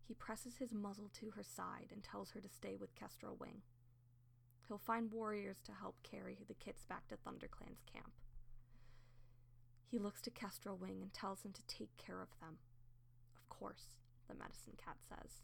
He 0.06 0.14
presses 0.14 0.56
his 0.56 0.72
muzzle 0.72 1.10
to 1.20 1.30
her 1.30 1.42
side 1.42 1.90
and 1.92 2.02
tells 2.02 2.30
her 2.30 2.40
to 2.40 2.48
stay 2.48 2.76
with 2.76 2.94
Kestrel 2.94 3.36
Wing. 3.38 3.62
He'll 4.66 4.78
find 4.78 5.12
warriors 5.12 5.58
to 5.64 5.72
help 5.72 5.96
carry 6.02 6.38
the 6.46 6.54
kits 6.54 6.84
back 6.84 7.06
to 7.08 7.16
ThunderClan's 7.16 7.82
camp. 7.92 8.12
He 9.88 9.98
looks 9.98 10.20
to 10.22 10.30
Kestrel 10.30 10.76
Wing 10.76 10.98
and 11.00 11.12
tells 11.12 11.42
him 11.42 11.52
to 11.52 11.66
take 11.66 11.96
care 11.96 12.20
of 12.20 12.28
them. 12.40 12.58
Of 13.36 13.48
course, 13.48 13.88
the 14.28 14.34
medicine 14.34 14.74
cat 14.82 14.96
says. 15.08 15.42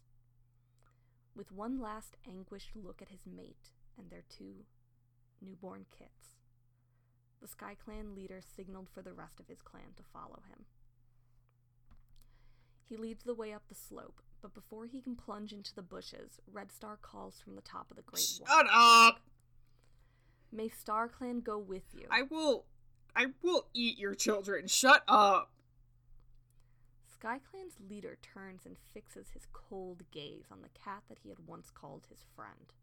With 1.35 1.51
one 1.51 1.79
last 1.79 2.17
anguished 2.27 2.75
look 2.75 3.01
at 3.01 3.09
his 3.09 3.25
mate 3.25 3.71
and 3.97 4.09
their 4.09 4.23
two 4.29 4.65
newborn 5.41 5.85
kits, 5.97 6.37
the 7.41 7.47
Sky 7.47 7.75
Clan 7.83 8.15
leader 8.15 8.41
signaled 8.41 8.89
for 8.93 9.01
the 9.01 9.13
rest 9.13 9.39
of 9.39 9.47
his 9.47 9.61
clan 9.61 9.93
to 9.97 10.03
follow 10.13 10.41
him. 10.49 10.65
He 12.87 12.97
leads 12.97 13.23
the 13.23 13.33
way 13.33 13.53
up 13.53 13.63
the 13.67 13.75
slope, 13.75 14.21
but 14.41 14.53
before 14.53 14.85
he 14.85 15.01
can 15.01 15.15
plunge 15.15 15.53
into 15.53 15.73
the 15.73 15.81
bushes, 15.81 16.39
Red 16.51 16.71
Star 16.71 16.97
calls 17.01 17.39
from 17.43 17.55
the 17.55 17.61
top 17.61 17.89
of 17.89 17.97
the 17.97 18.03
Great 18.03 18.23
Wall. 18.39 18.47
Shut 18.47 18.67
up! 18.71 19.21
May 20.51 20.69
Star 20.69 21.07
Clan 21.07 21.39
go 21.39 21.57
with 21.57 21.83
you. 21.93 22.07
I 22.11 22.21
will 22.21 22.65
I 23.15 23.27
will 23.41 23.67
eat 23.73 23.97
your 23.99 24.15
children. 24.15 24.67
Shut 24.67 25.03
up. 25.07 25.51
SkyClan's 27.23 27.77
leader 27.89 28.17
turns 28.21 28.65
and 28.65 28.75
fixes 28.93 29.29
his 29.33 29.47
cold 29.53 30.03
gaze 30.11 30.47
on 30.51 30.61
the 30.61 30.69
cat 30.69 31.03
that 31.07 31.19
he 31.23 31.29
had 31.29 31.47
once 31.47 31.69
called 31.69 32.07
his 32.09 32.25
friend. 32.35 32.73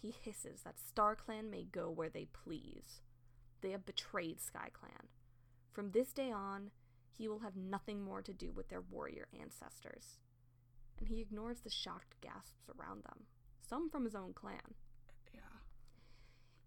He 0.00 0.14
hisses 0.22 0.62
that 0.62 0.76
StarClan 0.76 1.50
may 1.50 1.64
go 1.64 1.90
where 1.90 2.08
they 2.08 2.26
please, 2.26 3.00
They 3.60 3.70
have 3.72 3.86
betrayed 3.86 4.38
SkyClan. 4.38 5.08
From 5.72 5.90
this 5.90 6.12
day 6.12 6.30
on, 6.30 6.70
he 7.10 7.28
will 7.28 7.40
have 7.40 7.56
nothing 7.56 8.02
more 8.02 8.22
to 8.22 8.32
do 8.32 8.52
with 8.52 8.68
their 8.68 8.80
warrior 8.80 9.28
ancestors. 9.38 10.18
And 10.98 11.08
he 11.08 11.20
ignores 11.20 11.60
the 11.60 11.70
shocked 11.70 12.20
gasps 12.20 12.70
around 12.78 13.04
them, 13.04 13.24
some 13.68 13.90
from 13.90 14.04
his 14.04 14.14
own 14.14 14.32
clan. 14.32 14.74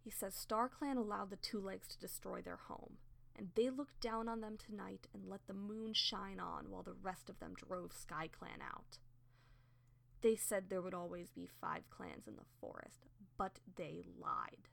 He 0.10 0.16
says 0.16 0.34
StarClan 0.34 0.98
allowed 0.98 1.30
the 1.30 1.36
Two 1.36 1.60
Legs 1.60 1.88
to 1.90 2.00
destroy 2.00 2.42
their 2.42 2.58
home, 2.68 2.98
and 3.36 3.50
they 3.54 3.70
looked 3.70 4.02
down 4.02 4.28
on 4.28 4.42
them 4.42 4.58
tonight 4.58 5.06
and 5.14 5.30
let 5.30 5.46
the 5.46 5.54
moon 5.54 5.94
shine 5.94 6.40
on 6.40 6.72
while 6.72 6.82
the 6.82 6.96
rest 7.00 7.30
of 7.30 7.40
them 7.40 7.54
drove 7.54 7.94
Sky 7.94 8.28
Clan 8.28 8.60
out. 8.60 8.98
They 10.22 10.36
said 10.36 10.64
there 10.72 10.82
would 10.82 10.96
always 10.96 11.30
be 11.30 11.46
five 11.46 11.88
clans 11.92 12.28
in 12.28 12.38
the 12.38 12.50
forest, 12.60 13.06
but 13.38 13.60
they 13.76 14.02
lied. 14.20 14.70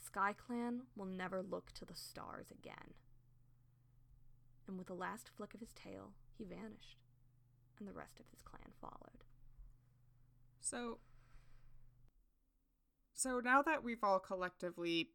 Sky 0.00 0.32
Clan 0.32 0.82
will 0.94 1.06
never 1.06 1.42
look 1.42 1.72
to 1.72 1.84
the 1.84 1.96
stars 1.96 2.52
again. 2.52 2.94
And 4.68 4.78
with 4.78 4.90
a 4.90 4.94
last 4.94 5.28
flick 5.36 5.54
of 5.54 5.60
his 5.60 5.72
tail, 5.72 6.12
he 6.38 6.44
vanished, 6.44 6.98
and 7.80 7.88
the 7.88 7.92
rest 7.92 8.20
of 8.20 8.26
his 8.30 8.42
clan 8.42 8.70
followed. 8.80 9.24
So 10.60 10.98
So 13.22 13.38
now 13.38 13.62
that 13.62 13.84
we've 13.84 14.02
all 14.02 14.18
collectively 14.18 15.10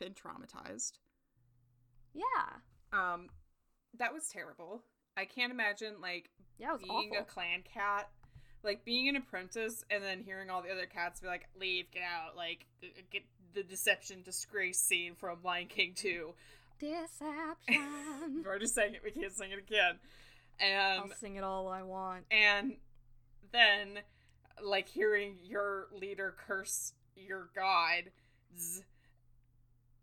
been 0.00 0.14
traumatized, 0.14 0.98
Yeah. 2.12 2.58
um 2.92 3.28
that 3.94 4.12
was 4.12 4.28
terrible. 4.28 4.82
I 5.16 5.24
can't 5.26 5.52
imagine 5.52 6.00
like 6.00 6.30
Yeah, 6.58 6.76
being 6.76 6.90
awful. 7.12 7.18
a 7.18 7.24
clan 7.24 7.62
cat, 7.62 8.10
like 8.64 8.84
being 8.84 9.08
an 9.08 9.14
apprentice 9.16 9.84
and 9.90 10.02
then 10.02 10.22
hearing 10.24 10.50
all 10.50 10.60
the 10.60 10.70
other 10.72 10.86
cats 10.86 11.20
be 11.20 11.28
like, 11.28 11.48
"Leave, 11.54 11.90
get 11.92 12.02
out," 12.02 12.34
like 12.36 12.66
get 13.10 13.22
the 13.52 13.62
deception 13.62 14.22
disgrace 14.22 14.80
scene 14.80 15.14
from 15.14 15.40
Lion 15.44 15.68
King 15.68 15.94
2. 15.94 16.34
Deception. 16.78 18.42
We're 18.44 18.58
just 18.58 18.74
saying 18.74 18.94
it, 18.94 19.02
we 19.04 19.12
can't 19.12 19.32
sing 19.32 19.52
it 19.52 19.58
again. 19.58 19.98
I'll 20.60 21.04
And 21.04 21.12
sing 21.14 21.36
it 21.36 21.44
all 21.44 21.68
I 21.68 21.82
want. 21.84 22.26
and 22.30 22.76
then 23.52 24.00
like 24.60 24.88
hearing 24.88 25.38
your 25.42 25.88
leader 25.92 26.34
curse 26.36 26.92
your 27.16 27.48
god 27.54 28.04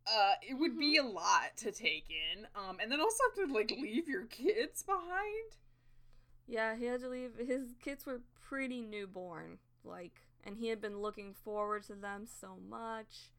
uh 0.07 0.33
it 0.41 0.55
would 0.55 0.77
be 0.77 0.97
a 0.97 1.03
lot 1.03 1.55
to 1.55 1.71
take 1.71 2.05
in 2.09 2.45
um 2.55 2.77
and 2.81 2.91
then 2.91 2.99
also 2.99 3.23
have 3.37 3.47
to 3.47 3.53
like 3.53 3.71
leave 3.71 4.07
your 4.07 4.25
kids 4.25 4.83
behind 4.83 5.57
Yeah, 6.45 6.75
he 6.75 6.85
had 6.85 6.99
to 7.01 7.07
leave. 7.09 7.31
His 7.37 7.73
kids 7.81 8.05
were 8.05 8.19
pretty 8.49 8.81
newborn, 8.81 9.59
like, 9.85 10.11
and 10.43 10.57
he 10.57 10.67
had 10.67 10.81
been 10.81 10.99
looking 11.01 11.33
forward 11.33 11.83
to 11.87 11.93
them 11.95 12.25
so 12.27 12.57
much. 12.69 13.31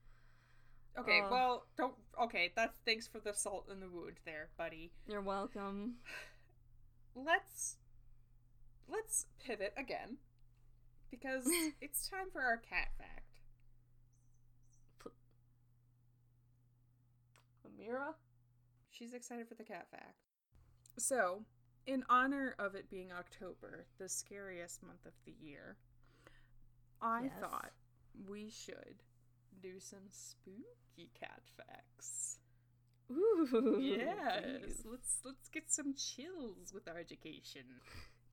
okay 0.99 1.21
Ugh. 1.21 1.31
well 1.31 1.67
don't 1.77 1.95
okay 2.23 2.51
that's 2.57 2.79
thanks 2.87 3.07
for 3.07 3.19
the 3.21 3.35
salt 3.35 3.69
in 3.71 3.81
the 3.81 3.89
wound 3.91 4.17
there 4.25 4.49
buddy 4.57 4.91
You're 5.07 5.21
welcome. 5.21 5.97
let's 7.15 7.77
let's 8.89 9.27
pivot 9.45 9.75
again 9.77 10.17
because 11.11 11.45
it's 11.83 12.09
time 12.09 12.31
for 12.33 12.41
our 12.43 12.57
cat 12.57 12.89
fact 12.99 13.24
Amira? 17.75 18.15
She's 18.91 19.13
excited 19.15 19.49
for 19.49 19.55
the 19.55 19.65
cat 19.65 19.87
fact. 19.91 20.15
So, 20.99 21.43
in 21.87 22.05
honor 22.09 22.55
of 22.59 22.75
it 22.75 22.89
being 22.91 23.11
October, 23.13 23.87
the 23.99 24.09
scariest 24.09 24.83
month 24.83 25.05
of 25.07 25.13
the 25.25 25.33
year, 25.33 25.77
I 27.01 27.25
Yes. 27.25 27.33
thought 27.41 27.73
we 28.29 28.49
should 28.51 29.03
do 29.61 29.81
some 29.81 30.09
spooky 30.11 31.11
cat 31.19 31.43
facts. 31.57 32.39
Ooh. 33.11 33.79
yes, 33.83 34.83
let's 34.85 35.21
let's 35.25 35.49
get 35.51 35.71
some 35.71 35.95
chills 35.95 36.73
with 36.73 36.89
our 36.89 36.99
education. 36.99 37.65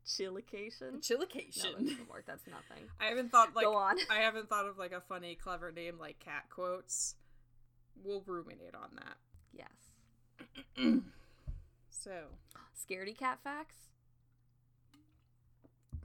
Chillication? 0.05 0.93
No, 0.93 0.99
Chillication. 0.99 1.73
doesn't 1.85 2.09
work. 2.09 2.25
That's 2.25 2.47
nothing. 2.47 2.83
I 2.99 3.05
haven't 3.07 3.31
thought 3.31 3.55
like 3.55 3.65
Go 3.65 3.75
on. 3.75 3.97
I 4.09 4.19
haven't 4.21 4.49
thought 4.49 4.65
of 4.67 4.77
like 4.77 4.93
a 4.93 5.01
funny, 5.01 5.35
clever 5.35 5.71
name 5.71 5.97
like 5.99 6.19
cat 6.19 6.45
quotes. 6.49 7.15
We'll 8.01 8.23
ruminate 8.25 8.73
on 8.75 8.91
that. 8.95 9.17
Yes. 9.53 9.69
So 11.89 12.11
Scaredy 12.75 13.15
cat 13.15 13.37
facts? 13.43 13.75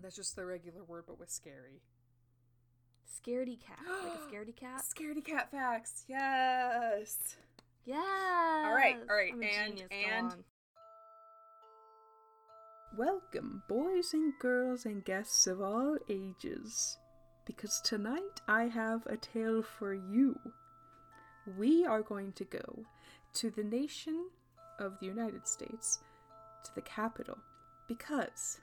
that's 0.03 0.15
just 0.15 0.37
the 0.37 0.45
regular 0.45 0.85
word, 0.85 1.05
but 1.07 1.19
with 1.19 1.31
scary. 1.31 1.81
Scaredy 3.09 3.59
cat. 3.59 3.79
like 4.05 4.13
a 4.15 4.19
scaredy 4.35 4.55
cat? 4.55 4.83
Scaredy 4.83 5.25
cat 5.25 5.51
facts. 5.51 6.05
Yes. 6.07 7.37
Yes. 7.87 7.97
all 8.67 8.75
right, 8.75 8.97
I'm 9.33 9.43
a 9.43 9.47
and- 9.47 9.85
and- 9.91 10.35
Welcome, 12.97 13.63
boys 13.69 14.13
and 14.13 14.33
girls 14.39 14.85
and 14.87 15.05
guests 15.05 15.47
of 15.47 15.61
all 15.61 15.97
ages, 16.09 16.99
because 17.47 17.81
tonight 17.85 18.41
I 18.49 18.65
have 18.65 19.07
a 19.07 19.17
tale 19.17 19.63
for 19.63 19.93
you. 19.95 20.39
We 21.59 21.85
are 21.87 22.03
going 22.03 22.33
to 22.35 22.45
go 22.45 22.85
to 23.37 23.51
the 23.51 23.65
nation 23.65 24.31
of 24.79 24.99
the 24.99 25.05
United 25.05 25.47
States, 25.47 25.99
to 26.65 26.75
the 26.75 26.81
Capitol, 26.81 27.37
because 27.87 28.61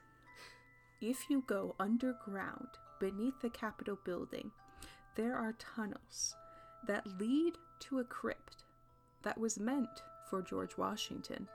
if 1.00 1.30
you 1.30 1.44
go 1.46 1.76
underground 1.78 2.66
beneath 2.98 3.40
the 3.40 3.50
Capitol 3.50 3.96
building, 4.04 4.50
there 5.14 5.36
are 5.36 5.54
tunnels 5.60 6.34
that 6.88 7.06
lead 7.20 7.52
to 7.78 8.00
a 8.00 8.04
crypt 8.04 8.64
that 9.22 9.38
was 9.38 9.60
meant 9.60 10.02
for 10.28 10.42
George 10.42 10.76
Washington. 10.76 11.46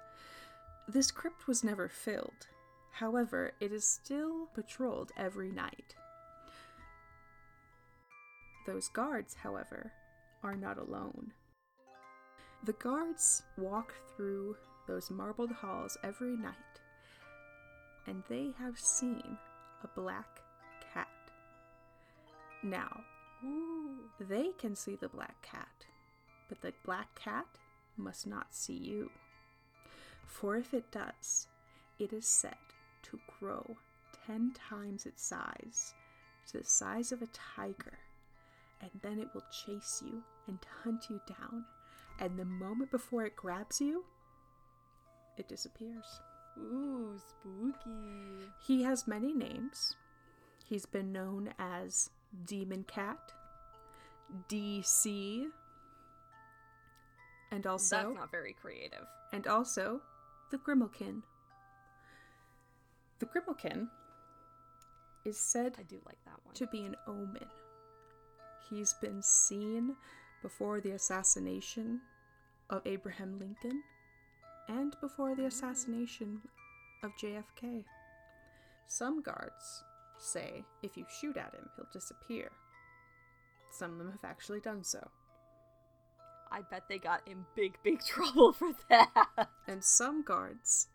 This 0.87 1.11
crypt 1.11 1.45
was 1.45 1.61
never 1.61 1.89
filled. 1.89 2.47
However, 2.91 3.51
it 3.59 3.73
is 3.73 3.83
still 3.85 4.47
patrolled 4.55 5.11
every 5.17 5.51
night. 5.51 5.93
Those 8.65 8.87
guards, 8.87 9.33
however, 9.33 9.91
are 10.41 10.55
not 10.55 10.77
alone. 10.77 11.33
The 12.63 12.73
guards 12.73 13.43
walk 13.57 13.93
through 14.15 14.57
those 14.85 15.09
marbled 15.09 15.51
halls 15.51 15.97
every 16.03 16.35
night, 16.35 16.55
and 18.05 18.21
they 18.27 18.53
have 18.59 18.77
seen 18.77 19.37
a 19.83 19.87
black 19.87 20.41
cat. 20.93 21.07
Now, 22.61 23.01
Ooh. 23.45 24.09
they 24.19 24.49
can 24.57 24.75
see 24.75 24.95
the 24.95 25.07
black 25.07 25.41
cat, 25.41 25.85
but 26.49 26.61
the 26.61 26.73
black 26.83 27.15
cat 27.15 27.47
must 27.95 28.27
not 28.27 28.53
see 28.53 28.73
you. 28.77 29.09
For 30.25 30.57
if 30.57 30.73
it 30.73 30.91
does, 30.91 31.47
it 31.97 32.11
is 32.11 32.27
said 32.27 32.55
to 33.03 33.19
grow 33.39 33.77
ten 34.25 34.51
times 34.53 35.05
its 35.05 35.23
size, 35.23 35.93
to 36.47 36.57
the 36.57 36.65
size 36.65 37.11
of 37.13 37.21
a 37.21 37.27
tiger, 37.27 37.99
and 38.81 38.91
then 39.01 39.17
it 39.19 39.29
will 39.33 39.45
chase 39.65 40.03
you 40.05 40.23
and 40.47 40.59
hunt 40.83 41.09
you 41.09 41.21
down, 41.27 41.63
and 42.19 42.37
the 42.37 42.45
moment 42.45 42.91
before 42.91 43.25
it 43.25 43.35
grabs 43.35 43.79
you, 43.81 44.03
it 45.37 45.47
disappears. 45.47 46.05
Ooh, 46.57 47.15
spooky. 47.17 48.49
He 48.65 48.83
has 48.83 49.07
many 49.07 49.33
names. 49.33 49.95
He's 50.67 50.85
been 50.85 51.11
known 51.11 51.53
as 51.57 52.09
Demon 52.45 52.83
Cat, 52.83 53.31
DC, 54.49 55.45
and 57.51 57.65
also 57.65 57.95
That's 57.95 58.15
not 58.15 58.31
very 58.31 58.53
creative. 58.53 59.05
and 59.33 59.47
also 59.47 60.01
the 60.51 60.57
Grimalkin. 60.57 61.21
The 63.19 63.25
Grimalkin 63.25 63.87
is 65.25 65.37
said 65.39 65.75
I 65.79 65.83
do 65.83 65.99
like 66.05 66.17
that 66.25 66.39
one. 66.43 66.55
to 66.55 66.67
be 66.67 66.81
an 66.85 66.95
omen. 67.07 67.47
He's 68.69 68.93
been 68.93 69.21
seen 69.21 69.95
before 70.41 70.81
the 70.81 70.91
assassination 70.91 72.01
of 72.69 72.81
Abraham 72.85 73.39
Lincoln 73.39 73.83
and 74.67 74.95
before 75.01 75.35
the 75.35 75.45
assassination 75.45 76.41
of 77.03 77.11
JFK. 77.21 77.83
Some 78.87 79.21
guards 79.21 79.83
say 80.17 80.63
if 80.83 80.97
you 80.97 81.05
shoot 81.19 81.37
at 81.37 81.53
him, 81.53 81.69
he'll 81.75 81.87
disappear. 81.91 82.51
Some 83.71 83.93
of 83.93 83.97
them 83.97 84.11
have 84.11 84.29
actually 84.29 84.59
done 84.59 84.83
so. 84.83 85.09
I 86.51 86.61
bet 86.61 86.83
they 86.89 86.97
got 86.97 87.21
in 87.27 87.45
big, 87.55 87.77
big 87.83 88.01
trouble 88.05 88.53
for 88.53 88.71
that. 88.89 89.49
And 89.67 89.83
some 89.83 90.23
guards 90.23 90.87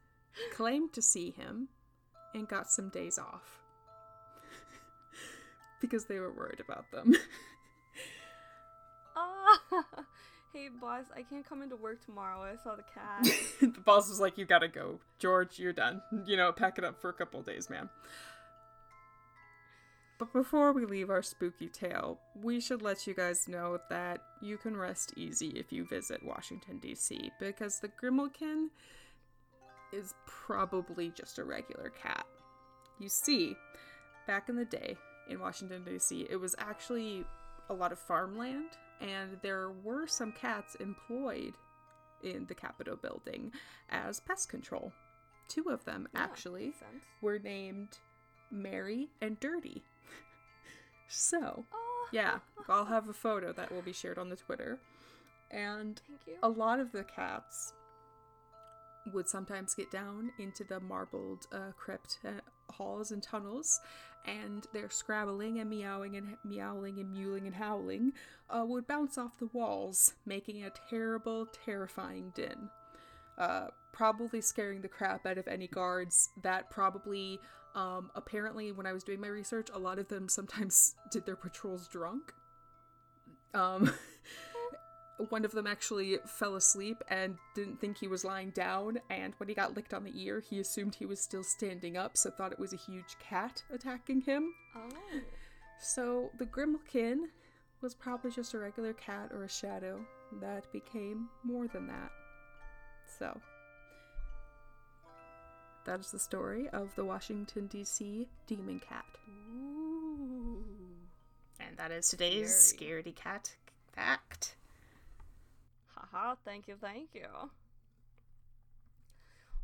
claimed 0.53 0.92
to 0.95 1.03
see 1.03 1.30
him 1.30 1.68
and 2.34 2.49
got 2.49 2.70
some 2.70 2.88
days 2.88 3.18
off 3.18 3.62
because 5.80 6.07
they 6.07 6.18
were 6.18 6.32
worried 6.32 6.61
about 6.61 6.90
them. 6.90 7.14
Hey, 10.55 10.69
boss, 10.81 11.07
I 11.13 11.23
can't 11.23 11.45
come 11.45 11.63
into 11.63 11.75
work 11.75 12.05
tomorrow. 12.05 12.41
I 12.41 12.55
saw 12.63 12.77
the 12.77 12.85
cat. 12.85 13.25
the 13.75 13.81
boss 13.81 14.09
was 14.09 14.21
like, 14.21 14.39
"You 14.39 14.45
gotta 14.45 14.69
go, 14.69 15.01
George. 15.19 15.59
You're 15.59 15.73
done. 15.73 16.01
You 16.27 16.37
know, 16.37 16.53
pack 16.53 16.79
it 16.79 16.85
up 16.85 17.01
for 17.01 17.11
a 17.11 17.13
couple 17.13 17.43
days, 17.43 17.69
man." 17.69 17.89
But 20.17 20.33
before 20.33 20.73
we 20.73 20.85
leave 20.87 21.11
our 21.11 21.23
spooky 21.23 21.69
tale, 21.69 22.21
we 22.41 22.61
should 22.61 22.83
let 22.83 23.05
you 23.05 23.15
guys 23.15 23.49
know 23.49 23.81
that 23.91 24.21
you 24.41 24.57
can 24.57 24.77
rest 24.77 25.13
easy 25.17 25.49
if 25.49 25.73
you 25.73 25.85
visit 25.85 26.25
Washington, 26.25 26.79
D.C., 26.79 27.33
because 27.41 27.81
the 27.81 27.89
Grimalkin 27.89 28.69
is 29.93 30.15
probably 30.25 31.11
just 31.11 31.41
a 31.41 31.45
regular 31.45 31.91
cat. 31.91 32.27
You 33.01 33.09
see, 33.09 33.57
back 34.29 34.49
in 34.49 34.55
the 34.55 34.65
day 34.65 34.97
in 35.29 35.41
Washington, 35.41 35.83
D.C., 35.85 36.29
it 36.31 36.37
was 36.37 36.55
actually 36.59 37.25
a 37.69 37.75
lot 37.75 37.91
of 37.91 37.99
farmland, 37.99 38.71
and 39.01 39.38
there 39.42 39.70
were 39.70 40.07
some 40.07 40.32
cats 40.32 40.74
employed 40.76 41.55
in 42.22 42.47
the 42.47 42.55
Capitol 42.55 42.97
building 42.97 43.53
as 43.90 44.20
pest 44.20 44.49
control. 44.49 44.92
Two 45.49 45.68
of 45.68 45.84
them, 45.84 46.09
Yeah, 46.14 46.22
actually, 46.22 46.72
were 47.20 47.38
named 47.38 47.99
Mary 48.51 49.09
and 49.20 49.38
Dirty. 49.40 49.82
so, 51.09 51.64
Oh, 51.72 52.09
yeah, 52.12 52.38
I'll 52.68 52.86
have 52.86 53.09
a 53.09 53.12
photo 53.12 53.53
that 53.53 53.70
will 53.70 53.82
be 53.82 53.92
shared 53.92 54.18
on 54.18 54.30
the 54.30 54.36
Twitter. 54.36 54.78
And 55.51 56.01
Thank 56.09 56.20
you. 56.26 56.34
a 56.42 56.49
lot 56.49 56.80
of 56.80 56.92
the 56.92 57.05
cats 57.05 57.74
would 59.12 59.28
sometimes 59.28 59.74
get 59.74 59.90
down 59.90 60.32
into 60.38 60.64
the 60.64 60.80
marbled 60.80 61.47
uh, 61.53 61.72
crypt 61.76 62.18
uh, 62.24 62.30
halls 62.71 63.11
and 63.11 63.23
tunnels, 63.23 63.81
and 64.25 64.67
their 64.73 64.91
scrabbling 64.91 65.59
and 65.61 65.69
meowing 65.69 66.17
and 66.17 66.37
meowing 66.45 66.99
and 66.99 67.15
mewling 67.15 67.47
and 67.47 67.55
howling 67.55 68.12
uh, 68.51 68.65
would 68.67 68.87
bounce 68.87 69.19
off 69.19 69.39
the 69.39 69.49
walls, 69.53 70.15
making 70.27 70.65
a 70.65 70.71
terrible, 70.91 71.47
terrifying 71.65 72.33
din. 72.35 72.71
Uh, 73.37 73.67
probably 73.95 74.41
scaring 74.41 74.81
the 74.81 74.89
crap 74.89 75.25
out 75.25 75.39
of 75.39 75.47
any 75.47 75.69
guards 75.69 76.31
that 76.43 76.69
probably 76.71 77.41
um, 77.77 78.11
apparently 78.15 78.73
when 78.73 78.87
i 78.87 78.93
was 78.93 79.05
doing 79.05 79.21
my 79.21 79.29
research 79.29 79.69
a 79.73 79.79
lot 79.79 79.99
of 79.99 80.09
them 80.09 80.29
sometimes 80.29 80.97
did 81.11 81.25
their 81.27 81.37
patrols 81.37 81.87
drunk 81.89 82.33
um, 83.55 83.93
one 85.29 85.45
of 85.45 85.53
them 85.53 85.67
actually 85.67 86.19
fell 86.27 86.57
asleep 86.57 87.03
and 87.09 87.37
didn't 87.55 87.81
think 87.81 87.97
he 87.97 88.09
was 88.09 88.25
lying 88.25 88.51
down 88.51 88.99
and 89.11 89.33
when 89.37 89.49
he 89.49 89.55
got 89.55 89.75
licked 89.75 89.95
on 89.95 90.05
the 90.05 90.12
ear 90.15 90.41
he 90.41 90.59
assumed 90.59 90.95
he 90.95 91.07
was 91.07 91.21
still 91.21 91.45
standing 91.45 91.97
up 91.97 92.17
so 92.17 92.31
thought 92.31 92.53
it 92.53 92.59
was 92.59 92.73
a 92.73 92.77
huge 92.77 93.17
cat 93.21 93.62
attacking 93.73 94.21
him 94.21 94.53
oh. 94.77 94.89
so 95.81 96.31
the 96.39 96.47
Grimalkin 96.47 97.27
was 97.85 97.95
probably 97.95 98.31
just 98.31 98.55
a 98.55 98.59
regular 98.59 98.95
cat 98.95 99.31
or 99.33 99.45
a 99.45 99.49
shadow 99.49 100.01
that 100.41 100.73
became 100.73 101.29
more 101.45 101.69
than 101.69 101.87
that. 101.87 102.11
So 103.19 103.39
that 105.85 106.01
is 106.01 106.11
the 106.11 106.19
story 106.19 106.69
of 106.71 106.95
the 106.97 107.05
Washington 107.05 107.67
D.C. 107.67 108.27
demon 108.47 108.81
cat. 108.81 109.05
Ooh. 109.55 110.65
And 111.61 111.77
that 111.77 111.91
is 111.91 112.09
today's 112.09 112.55
Scary. 112.55 113.03
scaredy 113.03 113.15
cat 113.15 113.55
fact. 113.95 114.57
Haha, 116.15 116.35
thank 116.45 116.69
you, 116.69 116.77
thank 116.81 117.11
you. 117.15 117.27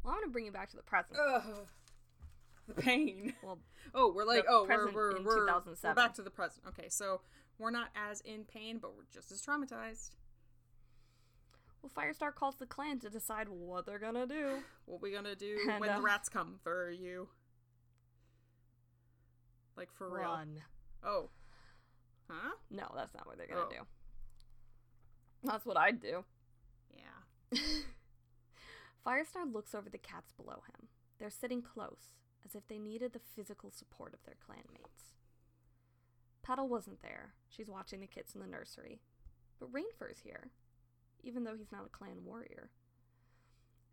Well, 0.03 0.15
I'm 0.15 0.21
gonna 0.21 0.33
bring 0.33 0.47
you 0.47 0.53
back 0.53 0.71
to 0.71 0.77
the 0.77 0.83
present. 0.83 1.17
Ugh. 1.19 1.67
The 2.69 2.75
pain. 2.75 3.35
Well, 3.43 3.59
Oh, 3.95 4.13
we're 4.15 4.25
like, 4.25 4.45
oh, 4.49 4.67
we're, 4.69 4.93
we're, 4.93 5.23
we're, 5.23 5.47
we're 5.83 5.95
back 5.95 6.15
to 6.15 6.23
the 6.23 6.31
present. 6.31 6.65
Okay, 6.69 6.89
so 6.89 7.21
we're 7.59 7.71
not 7.71 7.89
as 7.97 8.21
in 8.23 8.45
pain, 8.45 8.79
but 8.81 8.95
we're 8.97 9.05
just 9.13 9.33
as 9.33 9.43
traumatized. 9.43 10.11
well, 11.83 11.91
Firestar 11.97 12.35
calls 12.35 12.57
the 12.57 12.67
clan 12.67 12.99
to 13.01 13.11
decide 13.11 13.49
what 13.49 13.87
they're 13.87 13.99
gonna 13.99 14.27
do. 14.27 14.59
What 14.87 15.03
we 15.03 15.11
gonna 15.13 15.35
do 15.37 15.57
And, 15.71 15.81
when 15.81 15.91
uh, 15.91 15.97
the 15.97 16.03
rats 16.03 16.29
come 16.29 16.59
for 16.63 16.91
you? 16.91 17.29
Like 19.77 19.89
for 19.93 20.09
real? 20.09 20.23
Run. 20.25 20.57
Oh, 21.05 21.31
huh? 22.29 22.55
No, 22.71 22.87
that's 22.97 23.15
not 23.15 23.27
what 23.27 23.39
they're 23.39 23.47
gonna 23.47 23.63
Oh. 23.67 23.71
do. 23.71 23.87
That's 25.45 25.65
what 25.65 25.77
I'd 25.77 26.01
do. 26.01 26.25
Firestar 29.07 29.53
looks 29.53 29.75
over 29.75 29.91
the 29.91 29.99
cats 29.99 30.33
below 30.33 30.63
him. 30.67 30.89
They're 31.19 31.31
sitting 31.31 31.63
close, 31.63 32.15
as 32.45 32.55
if 32.55 32.67
they 32.69 32.79
needed 32.79 33.13
the 33.13 33.21
physical 33.35 33.71
support 33.71 34.15
of 34.15 34.23
their 34.25 34.37
clanmates. 34.37 35.15
Petal 36.43 36.69
wasn't 36.69 37.03
there. 37.03 37.35
She's 37.49 37.69
watching 37.69 38.01
the 38.01 38.07
kits 38.07 38.35
in 38.35 38.41
the 38.41 38.47
nursery. 38.47 39.01
But 39.59 39.73
Rainfur's 39.73 40.21
here, 40.25 40.51
even 41.23 41.45
though 41.45 41.55
he's 41.57 41.73
not 41.73 41.87
a 41.87 41.91
clan 41.91 42.25
warrior. 42.25 42.71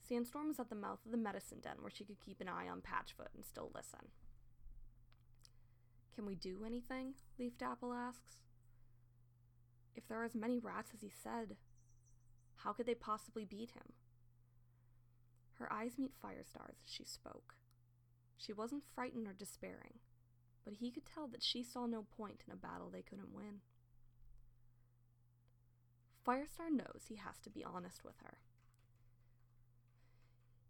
Sandstorm 0.08 0.48
was 0.48 0.60
at 0.60 0.70
the 0.70 0.76
mouth 0.76 1.00
of 1.06 1.12
the 1.12 1.18
medicine 1.18 1.60
den 1.62 1.78
where 1.82 1.92
she 1.92 2.06
could 2.06 2.22
keep 2.22 2.40
an 2.40 2.48
eye 2.48 2.70
on 2.70 2.82
Patchfoot 2.82 3.36
and 3.36 3.46
still 3.46 3.72
listen. 3.76 4.12
Can 6.16 6.26
we 6.26 6.36
do 6.36 6.64
anything? 6.66 7.14
Leaf 7.38 7.58
Dapple 7.58 7.94
asks. 7.94 8.38
If 9.96 10.08
there 10.08 10.22
are 10.22 10.26
as 10.26 10.36
many 10.36 10.58
rats 10.58 10.92
as 10.94 11.02
he 11.02 11.12
said, 11.12 11.58
how 12.58 12.74
could 12.74 12.86
they 12.86 12.96
possibly 12.96 13.46
beat 13.46 13.72
him? 13.72 13.94
Her 15.54 15.72
eyes 15.72 15.98
meet 15.98 16.14
Firestar's 16.14 16.82
as 16.84 16.92
she 16.92 17.04
spoke. 17.04 17.56
She 18.36 18.54
wasn't 18.54 18.84
frightened 18.94 19.28
or 19.28 19.34
despairing, 19.34 20.00
but 20.64 20.76
he 20.76 20.92
could 20.92 21.06
tell 21.06 21.28
that 21.28 21.44
she 21.44 21.64
saw 21.64 21.86
no 21.86 22.06
point 22.16 22.44
in 22.46 22.54
a 22.54 22.58
battle 22.58 22.90
they 22.90 23.02
couldn't 23.02 23.34
win. 23.34 23.62
Firestar 26.28 26.70
knows 26.70 27.06
he 27.08 27.16
has 27.16 27.40
to 27.40 27.50
be 27.50 27.64
honest 27.64 28.04
with 28.04 28.16
her. 28.22 28.38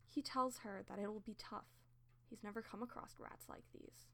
He 0.07 0.21
tells 0.21 0.59
her 0.59 0.83
that 0.87 0.99
it 0.99 1.07
will 1.07 1.19
be 1.19 1.35
tough. 1.37 1.65
He's 2.29 2.43
never 2.43 2.61
come 2.61 2.83
across 2.83 3.15
rats 3.19 3.45
like 3.49 3.65
these. 3.73 4.07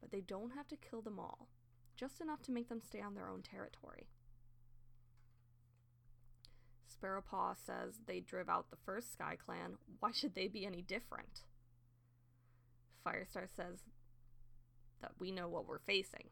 But 0.00 0.10
they 0.10 0.20
don't 0.20 0.52
have 0.52 0.68
to 0.68 0.76
kill 0.76 1.02
them 1.02 1.18
all, 1.18 1.48
just 1.96 2.20
enough 2.20 2.42
to 2.42 2.52
make 2.52 2.68
them 2.68 2.80
stay 2.80 3.00
on 3.00 3.14
their 3.14 3.28
own 3.28 3.42
territory. 3.42 4.08
Sparrowpaw 6.94 7.54
says 7.64 8.00
they 8.06 8.20
drove 8.20 8.48
out 8.48 8.70
the 8.70 8.76
first 8.84 9.12
Sky 9.12 9.36
Clan. 9.44 9.78
Why 10.00 10.10
should 10.12 10.34
they 10.34 10.48
be 10.48 10.66
any 10.66 10.82
different? 10.82 11.40
Firestar 13.06 13.46
says 13.54 13.80
that 15.00 15.12
we 15.18 15.30
know 15.30 15.48
what 15.48 15.66
we're 15.66 15.78
facing. 15.78 16.30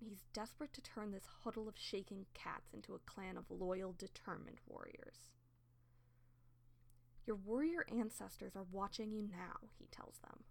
He's 0.00 0.24
desperate 0.32 0.72
to 0.72 0.80
turn 0.80 1.12
this 1.12 1.28
huddle 1.44 1.68
of 1.68 1.74
shaking 1.76 2.26
cats 2.32 2.72
into 2.72 2.94
a 2.94 2.98
clan 3.10 3.36
of 3.36 3.44
loyal, 3.50 3.94
determined 3.96 4.58
warriors. 4.66 5.28
Your 7.26 7.36
warrior 7.36 7.84
ancestors 7.88 8.56
are 8.56 8.66
watching 8.72 9.12
you 9.12 9.22
now, 9.22 9.68
he 9.78 9.86
tells 9.92 10.16
them, 10.22 10.44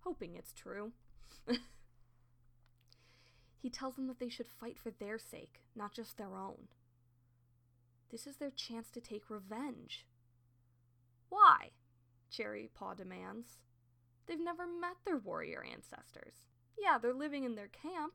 hoping 0.00 0.34
it's 0.34 0.52
true. 0.52 0.92
he 3.62 3.70
tells 3.70 3.94
them 3.94 4.08
that 4.08 4.18
they 4.18 4.28
should 4.28 4.48
fight 4.48 4.78
for 4.78 4.90
their 4.90 5.18
sake, 5.18 5.60
not 5.76 5.94
just 5.94 6.18
their 6.18 6.36
own. 6.36 6.68
This 8.10 8.26
is 8.26 8.36
their 8.36 8.50
chance 8.50 8.90
to 8.90 9.00
take 9.00 9.28
revenge. 9.28 10.06
Why? 11.28 11.70
Cherry 12.30 12.70
Paw 12.74 12.94
demands. 12.94 13.58
They've 14.26 14.40
never 14.40 14.66
met 14.66 14.96
their 15.04 15.16
warrior 15.16 15.64
ancestors. 15.64 16.34
Yeah, 16.78 16.98
they're 16.98 17.14
living 17.14 17.44
in 17.44 17.54
their 17.54 17.68
camp, 17.68 18.14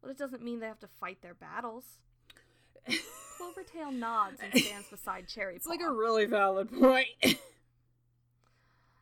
but 0.00 0.10
it 0.10 0.18
doesn't 0.18 0.42
mean 0.42 0.60
they 0.60 0.66
have 0.66 0.78
to 0.80 0.88
fight 1.00 1.22
their 1.22 1.34
battles. 1.34 1.98
Clovertail 2.86 3.92
nods 3.92 4.40
and 4.42 4.62
stands 4.62 4.88
beside 4.88 5.28
Cherry 5.28 5.56
It's 5.56 5.66
like 5.66 5.80
a 5.80 5.90
really 5.92 6.26
valid 6.26 6.70
point. 6.72 7.08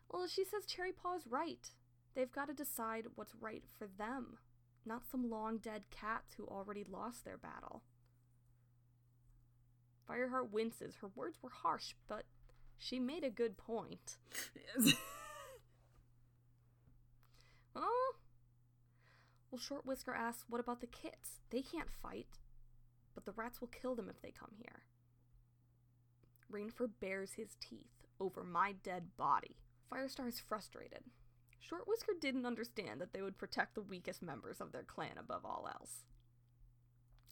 Well, 0.09 0.27
she 0.27 0.45
says 0.45 0.65
Cherry 0.65 0.91
Paw's 0.91 1.27
right. 1.29 1.69
They've 2.15 2.31
got 2.31 2.47
to 2.47 2.53
decide 2.53 3.05
what's 3.15 3.35
right 3.39 3.63
for 3.77 3.87
them, 3.97 4.37
not 4.85 5.03
some 5.09 5.29
long 5.29 5.57
dead 5.57 5.83
cats 5.91 6.33
who 6.35 6.45
already 6.45 6.83
lost 6.89 7.23
their 7.23 7.37
battle. 7.37 7.83
Fireheart 10.07 10.51
winces. 10.51 10.95
Her 11.01 11.09
words 11.15 11.37
were 11.41 11.49
harsh, 11.49 11.93
but 12.07 12.23
she 12.77 12.99
made 12.99 13.23
a 13.23 13.29
good 13.29 13.57
point. 13.57 14.17
Oh? 17.77 18.15
Well, 19.51 19.59
Short 19.59 19.85
Whisker 19.85 20.13
asks, 20.13 20.45
what 20.49 20.59
about 20.59 20.81
the 20.81 20.87
kits? 20.87 21.41
They 21.51 21.61
can't 21.61 21.91
fight, 22.01 22.39
but 23.13 23.25
the 23.25 23.33
rats 23.33 23.61
will 23.61 23.67
kill 23.67 23.95
them 23.95 24.09
if 24.09 24.21
they 24.21 24.31
come 24.31 24.51
here. 24.57 24.81
Rainfur 26.51 26.89
bares 26.99 27.33
his 27.33 27.55
teeth 27.59 28.07
over 28.19 28.43
my 28.43 28.73
dead 28.83 29.15
body. 29.17 29.57
Firestar 29.91 30.27
is 30.27 30.39
frustrated. 30.39 31.03
Short 31.59 31.87
Whisker 31.87 32.13
didn't 32.19 32.45
understand 32.45 32.99
that 33.01 33.13
they 33.13 33.21
would 33.21 33.37
protect 33.37 33.75
the 33.75 33.81
weakest 33.81 34.21
members 34.21 34.59
of 34.59 34.71
their 34.71 34.83
clan 34.83 35.17
above 35.19 35.45
all 35.45 35.69
else. 35.71 36.03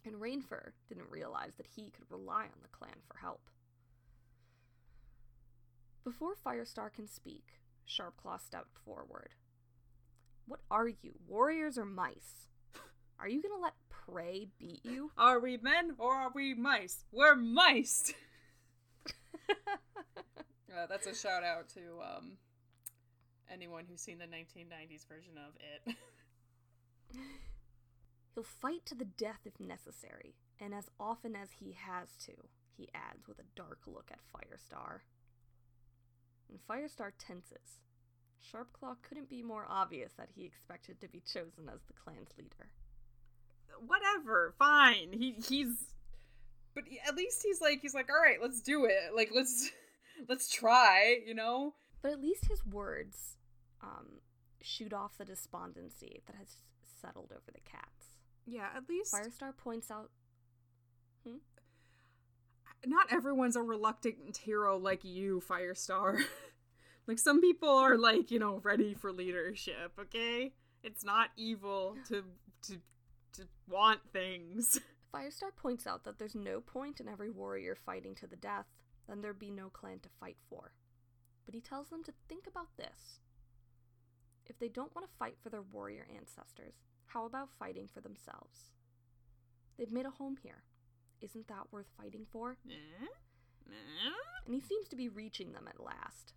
And 0.06 0.14
Rainfur 0.20 0.70
didn't 0.88 1.10
realize 1.10 1.54
that 1.56 1.66
he 1.66 1.90
could 1.90 2.08
rely 2.08 2.44
on 2.44 2.62
the 2.62 2.68
clan 2.68 2.94
for 3.08 3.18
help. 3.18 3.50
Before 6.04 6.34
Firestar 6.36 6.92
can 6.92 7.08
speak, 7.08 7.58
Sharpclaw 7.88 8.40
stepped 8.40 8.78
forward. 8.84 9.34
What 10.46 10.60
are 10.70 10.86
you, 10.86 11.14
warriors 11.26 11.76
or 11.76 11.84
mice? 11.84 12.46
Are 13.18 13.28
you 13.28 13.42
gonna 13.42 13.60
let 13.60 13.74
prey 13.88 14.46
beat 14.60 14.84
you? 14.84 15.10
are 15.18 15.40
we 15.40 15.56
men 15.56 15.96
or 15.98 16.14
are 16.14 16.30
we 16.32 16.54
mice? 16.54 17.04
We're 17.10 17.34
mice. 17.34 18.14
Uh, 20.76 20.86
that's 20.90 21.06
a 21.06 21.14
shout 21.14 21.42
out 21.42 21.70
to 21.70 21.80
um, 22.02 22.32
anyone 23.50 23.86
who's 23.88 24.02
seen 24.02 24.18
the 24.18 24.26
1990s 24.26 25.08
version 25.08 25.32
of 25.38 25.54
it. 25.56 25.96
He'll 28.36 28.44
fight 28.44 28.84
to 28.84 28.94
the 28.94 29.06
death 29.06 29.40
if 29.46 29.58
necessary, 29.58 30.34
and 30.60 30.74
as 30.74 30.90
often 31.00 31.34
as 31.34 31.48
he 31.52 31.72
has 31.72 32.08
to, 32.26 32.32
he 32.76 32.90
adds 32.94 33.26
with 33.26 33.38
a 33.38 33.48
dark 33.56 33.78
look 33.86 34.10
at 34.12 34.18
Firestar. 34.30 35.00
And 36.50 36.58
Firestar 36.68 37.12
tenses. 37.18 37.80
Sharpclaw 38.38 38.96
couldn't 39.00 39.30
be 39.30 39.42
more 39.42 39.64
obvious 39.70 40.12
that 40.18 40.28
he 40.36 40.44
expected 40.44 41.00
to 41.00 41.08
be 41.08 41.20
chosen 41.20 41.70
as 41.72 41.80
the 41.86 41.94
clan's 41.94 42.28
leader. 42.36 42.68
Whatever, 43.86 44.54
fine. 44.58 45.14
He 45.14 45.36
he's 45.48 45.86
but 46.74 46.84
at 47.08 47.16
least 47.16 47.42
he's 47.42 47.62
like 47.62 47.80
he's 47.80 47.94
like 47.94 48.10
all 48.10 48.22
right, 48.22 48.42
let's 48.42 48.60
do 48.60 48.84
it. 48.84 49.14
Like 49.14 49.30
let's 49.34 49.70
let's 50.28 50.50
try, 50.50 51.20
you 51.26 51.32
know? 51.32 51.72
But 52.02 52.12
at 52.12 52.20
least 52.20 52.48
his 52.48 52.66
words 52.66 53.38
um 53.82 54.20
shoot 54.60 54.92
off 54.92 55.16
the 55.16 55.24
despondency 55.24 56.22
that 56.26 56.36
has 56.36 56.56
settled 57.00 57.32
over 57.32 57.50
the 57.50 57.60
cats. 57.60 58.05
Yeah, 58.46 58.68
at 58.76 58.88
least 58.88 59.12
Firestar 59.12 59.56
points 59.56 59.90
out 59.90 60.10
hmm? 61.26 61.36
not 62.84 63.12
everyone's 63.12 63.56
a 63.56 63.62
reluctant 63.62 64.36
hero 64.36 64.78
like 64.78 65.04
you, 65.04 65.42
Firestar. 65.48 66.22
like 67.06 67.18
some 67.18 67.40
people 67.40 67.68
are 67.68 67.96
like, 67.96 68.30
you 68.30 68.38
know, 68.38 68.60
ready 68.62 68.94
for 68.94 69.12
leadership, 69.12 69.92
okay? 69.98 70.52
It's 70.82 71.04
not 71.04 71.30
evil 71.36 71.96
to 72.08 72.24
to 72.68 72.80
to 73.34 73.48
want 73.68 74.00
things. 74.12 74.80
Firestar 75.14 75.54
points 75.56 75.86
out 75.86 76.04
that 76.04 76.18
there's 76.18 76.34
no 76.34 76.60
point 76.60 77.00
in 77.00 77.08
every 77.08 77.30
warrior 77.30 77.74
fighting 77.74 78.14
to 78.16 78.26
the 78.26 78.36
death, 78.36 78.66
then 79.08 79.22
there'd 79.22 79.38
be 79.38 79.50
no 79.50 79.68
clan 79.68 79.98
to 80.00 80.08
fight 80.20 80.36
for. 80.50 80.72
But 81.44 81.54
he 81.54 81.60
tells 81.60 81.88
them 81.88 82.02
to 82.04 82.12
think 82.28 82.46
about 82.46 82.76
this. 82.76 83.20
If 84.46 84.58
they 84.58 84.68
don't 84.68 84.94
want 84.94 85.08
to 85.08 85.16
fight 85.18 85.36
for 85.42 85.48
their 85.48 85.62
warrior 85.62 86.06
ancestors, 86.14 86.74
how 87.06 87.26
about 87.26 87.48
fighting 87.58 87.88
for 87.92 88.00
themselves? 88.00 88.72
They've 89.78 89.92
made 89.92 90.06
a 90.06 90.10
home 90.10 90.36
here. 90.42 90.62
Isn't 91.20 91.48
that 91.48 91.72
worth 91.72 91.86
fighting 91.96 92.26
for? 92.30 92.56
Mm-hmm. 92.66 93.06
And 94.46 94.54
he 94.54 94.60
seems 94.60 94.88
to 94.88 94.96
be 94.96 95.08
reaching 95.08 95.52
them 95.52 95.66
at 95.68 95.82
last. 95.82 96.34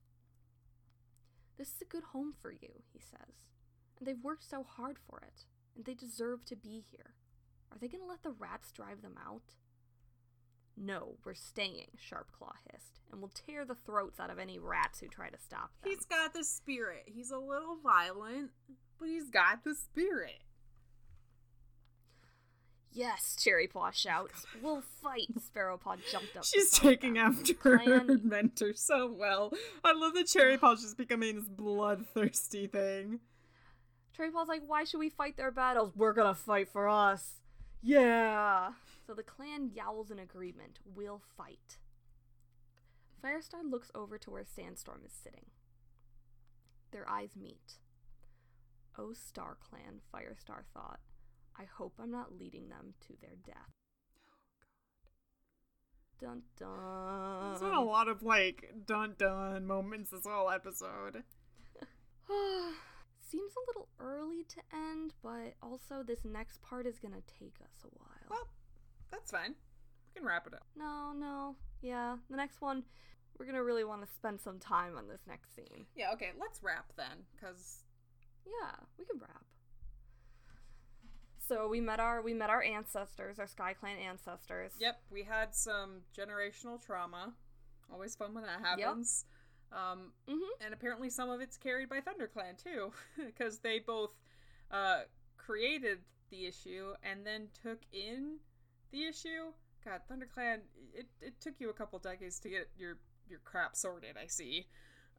This 1.57 1.67
is 1.69 1.81
a 1.81 1.85
good 1.85 2.03
home 2.13 2.33
for 2.41 2.51
you, 2.51 2.83
he 2.93 2.99
says. 2.99 3.35
And 3.97 4.07
they've 4.07 4.23
worked 4.23 4.49
so 4.49 4.63
hard 4.63 4.97
for 4.97 5.19
it, 5.19 5.45
and 5.75 5.85
they 5.85 5.93
deserve 5.93 6.45
to 6.45 6.55
be 6.55 6.83
here. 6.89 7.15
Are 7.71 7.77
they 7.77 7.87
going 7.87 8.01
to 8.01 8.09
let 8.09 8.23
the 8.23 8.31
rats 8.31 8.71
drive 8.71 9.01
them 9.01 9.15
out? 9.23 9.55
No, 10.77 11.17
we're 11.25 11.33
staying, 11.33 11.89
Sharpclaw 11.97 12.53
hissed, 12.71 13.01
and 13.11 13.19
we'll 13.19 13.31
tear 13.33 13.65
the 13.65 13.75
throats 13.75 14.19
out 14.19 14.29
of 14.29 14.39
any 14.39 14.57
rats 14.57 15.01
who 15.01 15.07
try 15.09 15.29
to 15.29 15.37
stop 15.37 15.71
them. 15.81 15.91
He's 15.91 16.05
got 16.05 16.33
the 16.33 16.45
spirit. 16.45 17.03
He's 17.05 17.31
a 17.31 17.37
little 17.37 17.77
violent, 17.83 18.51
but 18.97 19.09
he's 19.09 19.29
got 19.29 19.65
the 19.65 19.75
spirit. 19.75 20.41
Yes, 22.91 23.35
Cherrypaw 23.39 23.93
shouts. 23.93 24.45
We'll 24.61 24.81
fight. 24.81 25.27
Sparrowpaw 25.37 25.97
jumped 26.11 26.35
up. 26.35 26.43
She's 26.43 26.71
taking 26.71 27.13
them. 27.13 27.37
after 27.39 27.53
Clan- 27.53 27.87
her 27.87 28.03
mentor 28.23 28.73
so 28.73 29.11
well. 29.11 29.51
I 29.83 29.93
love 29.93 30.13
that 30.15 30.25
Cherrypaw's 30.25 30.81
just 30.81 30.97
becoming 30.97 31.35
this 31.35 31.47
bloodthirsty 31.47 32.67
thing. 32.67 33.19
Cherrypaw's 34.17 34.47
like, 34.49 34.63
why 34.65 34.83
should 34.83 34.97
we 34.99 35.09
fight 35.09 35.37
their 35.37 35.51
battles? 35.51 35.93
We're 35.95 36.13
gonna 36.13 36.33
fight 36.35 36.69
for 36.69 36.89
us. 36.89 37.35
Yeah. 37.81 38.71
So 39.05 39.13
the 39.13 39.23
clan 39.23 39.71
yowls 39.73 40.11
in 40.11 40.19
agreement. 40.19 40.79
We'll 40.83 41.21
fight. 41.37 41.77
Firestar 43.23 43.69
looks 43.69 43.91
over 43.93 44.17
to 44.17 44.31
where 44.31 44.43
Sandstorm 44.45 45.01
is 45.05 45.11
sitting. 45.13 45.45
Their 46.91 47.07
eyes 47.09 47.35
meet. 47.39 47.73
Oh, 48.97 49.13
Star 49.13 49.57
Clan, 49.69 50.01
Firestar 50.13 50.63
thought. 50.73 50.99
I 51.59 51.65
hope 51.77 51.93
I'm 52.01 52.11
not 52.11 52.37
leading 52.39 52.69
them 52.69 52.93
to 53.07 53.13
their 53.21 53.35
death. 53.45 53.73
Dun 56.21 56.41
dun. 56.57 57.49
There's 57.49 57.61
been 57.61 57.73
a 57.77 57.83
lot 57.83 58.07
of 58.07 58.23
like 58.23 58.71
dun 58.85 59.15
dun 59.17 59.65
moments 59.65 60.11
this 60.11 60.25
whole 60.25 60.49
episode. 60.49 61.23
Seems 63.29 63.53
a 63.55 63.65
little 63.67 63.87
early 63.99 64.43
to 64.49 64.61
end, 64.73 65.13
but 65.21 65.53
also 65.61 66.01
this 66.05 66.25
next 66.25 66.61
part 66.61 66.87
is 66.87 66.97
gonna 66.99 67.21
take 67.39 67.55
us 67.61 67.83
a 67.83 67.87
while. 67.97 68.27
Well, 68.29 68.47
that's 69.11 69.31
fine. 69.31 69.53
We 70.13 70.19
can 70.19 70.25
wrap 70.27 70.47
it 70.47 70.53
up. 70.53 70.65
No, 70.75 71.13
no. 71.15 71.55
Yeah, 71.81 72.17
the 72.29 72.37
next 72.37 72.61
one, 72.61 72.83
we're 73.37 73.45
gonna 73.45 73.63
really 73.63 73.83
want 73.83 74.01
to 74.01 74.07
spend 74.15 74.41
some 74.41 74.59
time 74.59 74.97
on 74.97 75.07
this 75.07 75.21
next 75.27 75.55
scene. 75.55 75.85
Yeah, 75.95 76.11
okay, 76.13 76.31
let's 76.39 76.63
wrap 76.63 76.91
then, 76.97 77.25
because 77.35 77.83
Yeah, 78.45 78.75
we 78.97 79.05
can 79.05 79.19
wrap. 79.19 79.43
So 81.49 81.67
we 81.67 81.81
met 81.81 81.99
our 81.99 82.21
we 82.21 82.33
met 82.33 82.49
our 82.51 82.61
ancestors, 82.63 83.39
our 83.39 83.47
Sky 83.47 83.73
Clan 83.73 83.97
ancestors. 83.97 84.71
yep, 84.79 85.01
we 85.11 85.23
had 85.23 85.55
some 85.55 86.01
generational 86.17 86.79
trauma. 86.83 87.33
Always 87.91 88.15
fun 88.15 88.33
when 88.35 88.43
that 88.43 88.61
happens. 88.61 89.25
Um, 89.71 90.13
Mm-hmm. 90.29 90.63
and 90.65 90.73
apparently 90.73 91.09
some 91.09 91.29
of 91.29 91.41
it's 91.41 91.57
carried 91.57 91.89
by 91.89 91.99
Thunder 92.01 92.27
Clan 92.27 92.55
too, 92.63 92.91
because 93.25 93.59
they 93.59 93.79
both 93.79 94.11
uh, 94.71 95.01
created 95.37 95.99
the 96.31 96.45
issue 96.45 96.93
and 97.03 97.25
then 97.25 97.47
took 97.63 97.79
in 97.91 98.37
the 98.91 99.03
issue. 99.05 99.51
God, 99.85 100.01
ThunderClan, 100.11 100.59
it, 100.93 101.07
it 101.21 101.39
took 101.41 101.55
you 101.59 101.69
a 101.69 101.73
couple 101.73 101.97
decades 101.99 102.39
to 102.41 102.49
get 102.49 102.69
your 102.77 102.97
your 103.27 103.39
crap 103.43 103.75
sorted. 103.75 104.17
I 104.21 104.27
see. 104.27 104.67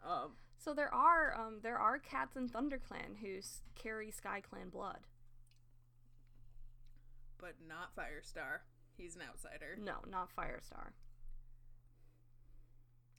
Um, 0.09 0.33
So 0.59 0.75
there 0.75 0.93
are 0.95 1.35
um 1.39 1.59
there 1.63 1.79
are 1.79 1.99
cats 1.99 2.37
in 2.37 2.49
Thunder 2.49 2.79
Clan 2.79 3.17
who 3.21 3.39
carry 3.75 4.11
Sky 4.11 4.41
Clan 4.49 4.69
blood. 4.69 5.07
But 7.41 7.55
not 7.67 7.95
Firestar. 7.97 8.61
He's 8.97 9.17
an 9.17 9.23
outsider. 9.29 9.77
No, 9.83 9.95
not 10.11 10.29
Firestar. 10.37 10.93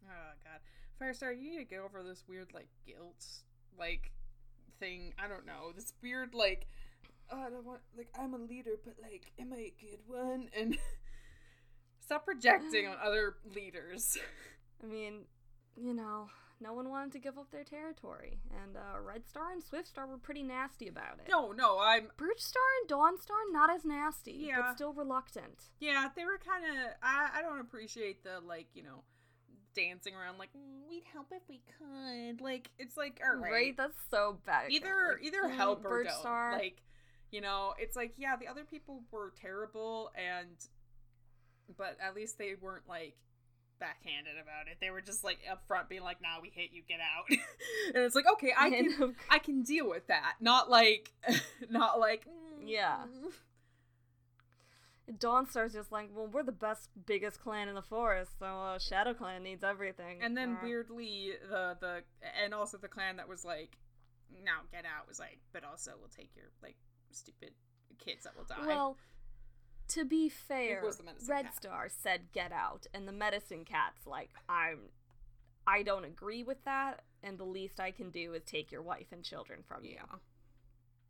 Oh 0.06 0.34
god, 0.44 0.60
Firestar, 1.00 1.34
you 1.40 1.52
need 1.52 1.58
to 1.58 1.64
get 1.64 1.80
over 1.80 2.04
this 2.04 2.24
weird 2.28 2.54
like 2.54 2.70
guilt 2.86 3.26
like 3.78 4.12
thing. 4.80 5.14
I 5.24 5.28
don't 5.28 5.46
know 5.46 5.72
this 5.76 5.94
weird 6.02 6.34
like. 6.34 6.68
Oh, 7.32 7.40
I 7.40 7.50
don't 7.50 7.66
want 7.66 7.82
like 7.98 8.10
I'm 8.20 8.34
a 8.34 8.38
leader, 8.38 8.72
but 8.84 8.96
like, 9.02 9.32
am 9.40 9.54
I 9.54 9.58
a 9.58 9.74
good 9.80 10.00
one? 10.08 10.50
And 10.58 10.78
stop 12.02 12.26
projecting 12.26 12.88
on 12.88 12.98
other 13.04 13.36
leaders. 13.56 14.18
I 14.84 14.88
mean, 14.88 15.26
you 15.76 15.94
know, 15.94 16.28
no 16.62 16.74
one 16.74 16.90
wanted 16.90 17.12
to 17.14 17.20
give 17.20 17.38
up 17.38 17.50
their 17.52 17.64
territory, 17.64 18.40
and 18.64 18.78
uh, 18.78 19.00
Red 19.02 19.28
Star 19.28 19.52
and 19.52 19.64
Swift 19.64 19.88
Star 19.88 20.06
were 20.08 20.18
pretty 20.18 20.44
nasty 20.44 20.88
about 20.88 21.20
it. 21.20 21.28
No, 21.30 21.52
no, 21.52 21.80
I'm. 21.80 22.10
Birch 22.18 22.40
Star 22.40 22.62
and 22.82 22.90
Dawn 22.90 23.20
Star 23.20 23.38
not 23.52 23.70
as 23.74 23.84
nasty, 23.84 24.34
Yeah. 24.48 24.62
but 24.62 24.76
still 24.76 24.94
reluctant. 24.94 25.70
Yeah, 25.80 26.10
they 26.16 26.24
were 26.26 26.38
kind 26.38 26.64
of. 26.66 26.94
I 27.02 27.30
I 27.40 27.42
don't 27.42 27.60
appreciate 27.60 28.24
the 28.24 28.40
like 28.46 28.68
you 28.74 28.84
know, 28.84 29.04
dancing 29.76 30.14
around 30.16 30.38
like 30.38 30.50
"Mm, 30.54 30.88
we'd 30.90 31.04
help 31.12 31.28
if 31.32 31.42
we 31.50 31.62
could. 31.78 32.42
Like 32.42 32.70
it's 32.78 32.96
like 32.98 33.20
all 33.26 33.38
right, 33.40 33.52
Right? 33.52 33.78
That's 33.78 33.98
so 34.10 34.38
bad. 34.46 34.72
either 34.72 35.16
Like, 35.18 35.26
either 35.26 35.44
mm, 35.44 35.56
help 35.56 35.84
or 35.86 35.90
Birch 35.90 36.08
don't. 36.08 36.20
Star. 36.20 36.54
Like, 36.54 36.82
you 37.32 37.42
know, 37.42 37.74
it's 37.80 37.96
like 37.96 38.14
yeah, 38.18 38.36
the 38.36 38.48
other 38.48 38.64
people 38.66 39.04
were 39.12 39.34
terrible, 39.42 40.12
and 40.16 40.56
but 41.78 41.98
at 42.06 42.16
least 42.16 42.38
they 42.38 42.54
weren't 42.60 42.88
like 42.88 43.16
backhanded 43.82 44.36
about 44.42 44.68
it. 44.72 44.78
They 44.80 44.92
were 44.92 45.02
just 45.02 45.26
like 45.26 45.40
upfront, 45.52 45.90
being 45.90 46.04
like, 46.04 46.22
"Nah, 46.22 46.40
we 46.42 46.50
hate 46.50 46.72
you, 46.72 46.84
get 46.88 47.00
out." 47.02 47.26
and 47.94 48.04
it's 48.06 48.16
like, 48.16 48.26
okay, 48.34 48.54
I 48.58 48.70
can 48.70 49.16
I 49.30 49.40
can 49.40 49.64
deal 49.64 49.90
with 49.90 50.08
that. 50.08 50.36
Not 50.40 50.70
like, 50.70 51.12
not 51.70 52.00
like, 52.00 52.26
"Mm, 52.26 52.64
Yeah. 52.68 53.06
Dawn 55.20 55.46
Star's 55.50 55.74
just 55.74 55.92
like, 55.92 56.10
well, 56.16 56.28
we're 56.28 56.44
the 56.44 56.54
best, 56.54 56.88
biggest 57.06 57.42
clan 57.42 57.68
in 57.68 57.76
the 57.76 57.82
forest, 57.82 58.32
so 58.40 58.46
uh, 58.46 58.80
Shadow 58.80 59.14
Clan 59.14 59.44
needs 59.44 59.64
everything. 59.64 60.20
And 60.22 60.38
then 60.38 60.54
Uh, 60.62 60.64
weirdly, 60.64 61.34
the 61.50 61.76
the 61.82 62.04
and 62.42 62.54
also 62.54 62.78
the 62.78 62.88
clan 62.88 63.18
that 63.18 63.28
was 63.28 63.44
like, 63.44 63.78
now 64.46 64.62
get 64.72 64.86
out," 64.86 65.08
was 65.10 65.20
like, 65.20 65.40
"But 65.52 65.64
also 65.66 65.92
we'll 66.00 66.08
take 66.16 66.30
your 66.36 66.46
like 66.62 66.78
stupid 67.12 67.52
kids 67.98 68.24
that 68.24 68.38
will 68.38 68.46
die." 68.46 68.66
Well, 68.66 68.96
to 69.94 70.06
be 70.06 70.30
fair, 70.30 70.84
Red 71.28 71.46
cat. 71.46 71.56
Star 71.56 71.90
said 71.90 72.22
get 72.34 72.52
out, 72.52 72.88
and 72.94 73.08
the 73.08 73.12
medicine 73.12 73.66
cat's 73.66 74.06
like, 74.06 74.30
I'm, 74.48 74.80
I 75.68 75.84
don't 75.84 76.06
agree 76.06 76.44
with 76.44 76.64
that, 76.66 77.02
and 77.24 77.38
the 77.38 77.44
least 77.46 77.80
I 77.80 77.92
can 77.92 78.10
do 78.10 78.34
is 78.34 78.44
take 78.44 78.72
your 78.72 78.82
wife 78.82 79.08
and 79.12 79.24
children 79.24 79.60
from 79.68 79.86
you 79.86 79.98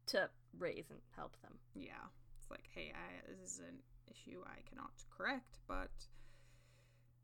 to 0.08 0.30
raise 0.58 0.90
and 0.90 1.00
help 1.16 1.36
them. 1.42 1.54
yeah. 1.76 2.08
It's 2.40 2.50
like, 2.50 2.68
hey, 2.74 2.92
I, 2.94 3.32
this 3.42 3.54
is 3.54 3.60
an 3.60 3.78
issue 4.10 4.42
I 4.46 4.62
cannot 4.70 4.92
correct, 5.16 5.60
but 5.68 5.92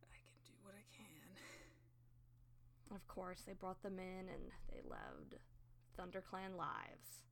I 0.04 0.14
can 0.14 0.38
do 0.46 0.54
what 0.64 0.76
I 0.76 0.86
can. 0.96 2.96
Of 2.96 3.06
course, 3.08 3.42
they 3.46 3.54
brought 3.54 3.82
them 3.84 4.00
in, 4.00 4.30
and 4.30 4.52
they 4.72 4.82
lived 4.88 5.36
ThunderClan 6.00 6.56
lives. 6.56 7.24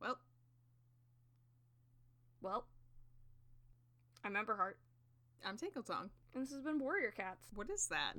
Well, 0.00 0.18
Well, 2.46 2.64
I'm 4.22 4.34
Emberheart, 4.34 4.74
I'm 5.44 5.56
Tinkle 5.56 5.82
Tongue. 5.82 6.10
and 6.32 6.44
this 6.44 6.52
has 6.52 6.62
been 6.62 6.78
Warrior 6.78 7.10
Cats. 7.10 7.48
What 7.52 7.68
is 7.70 7.88
that? 7.88 8.12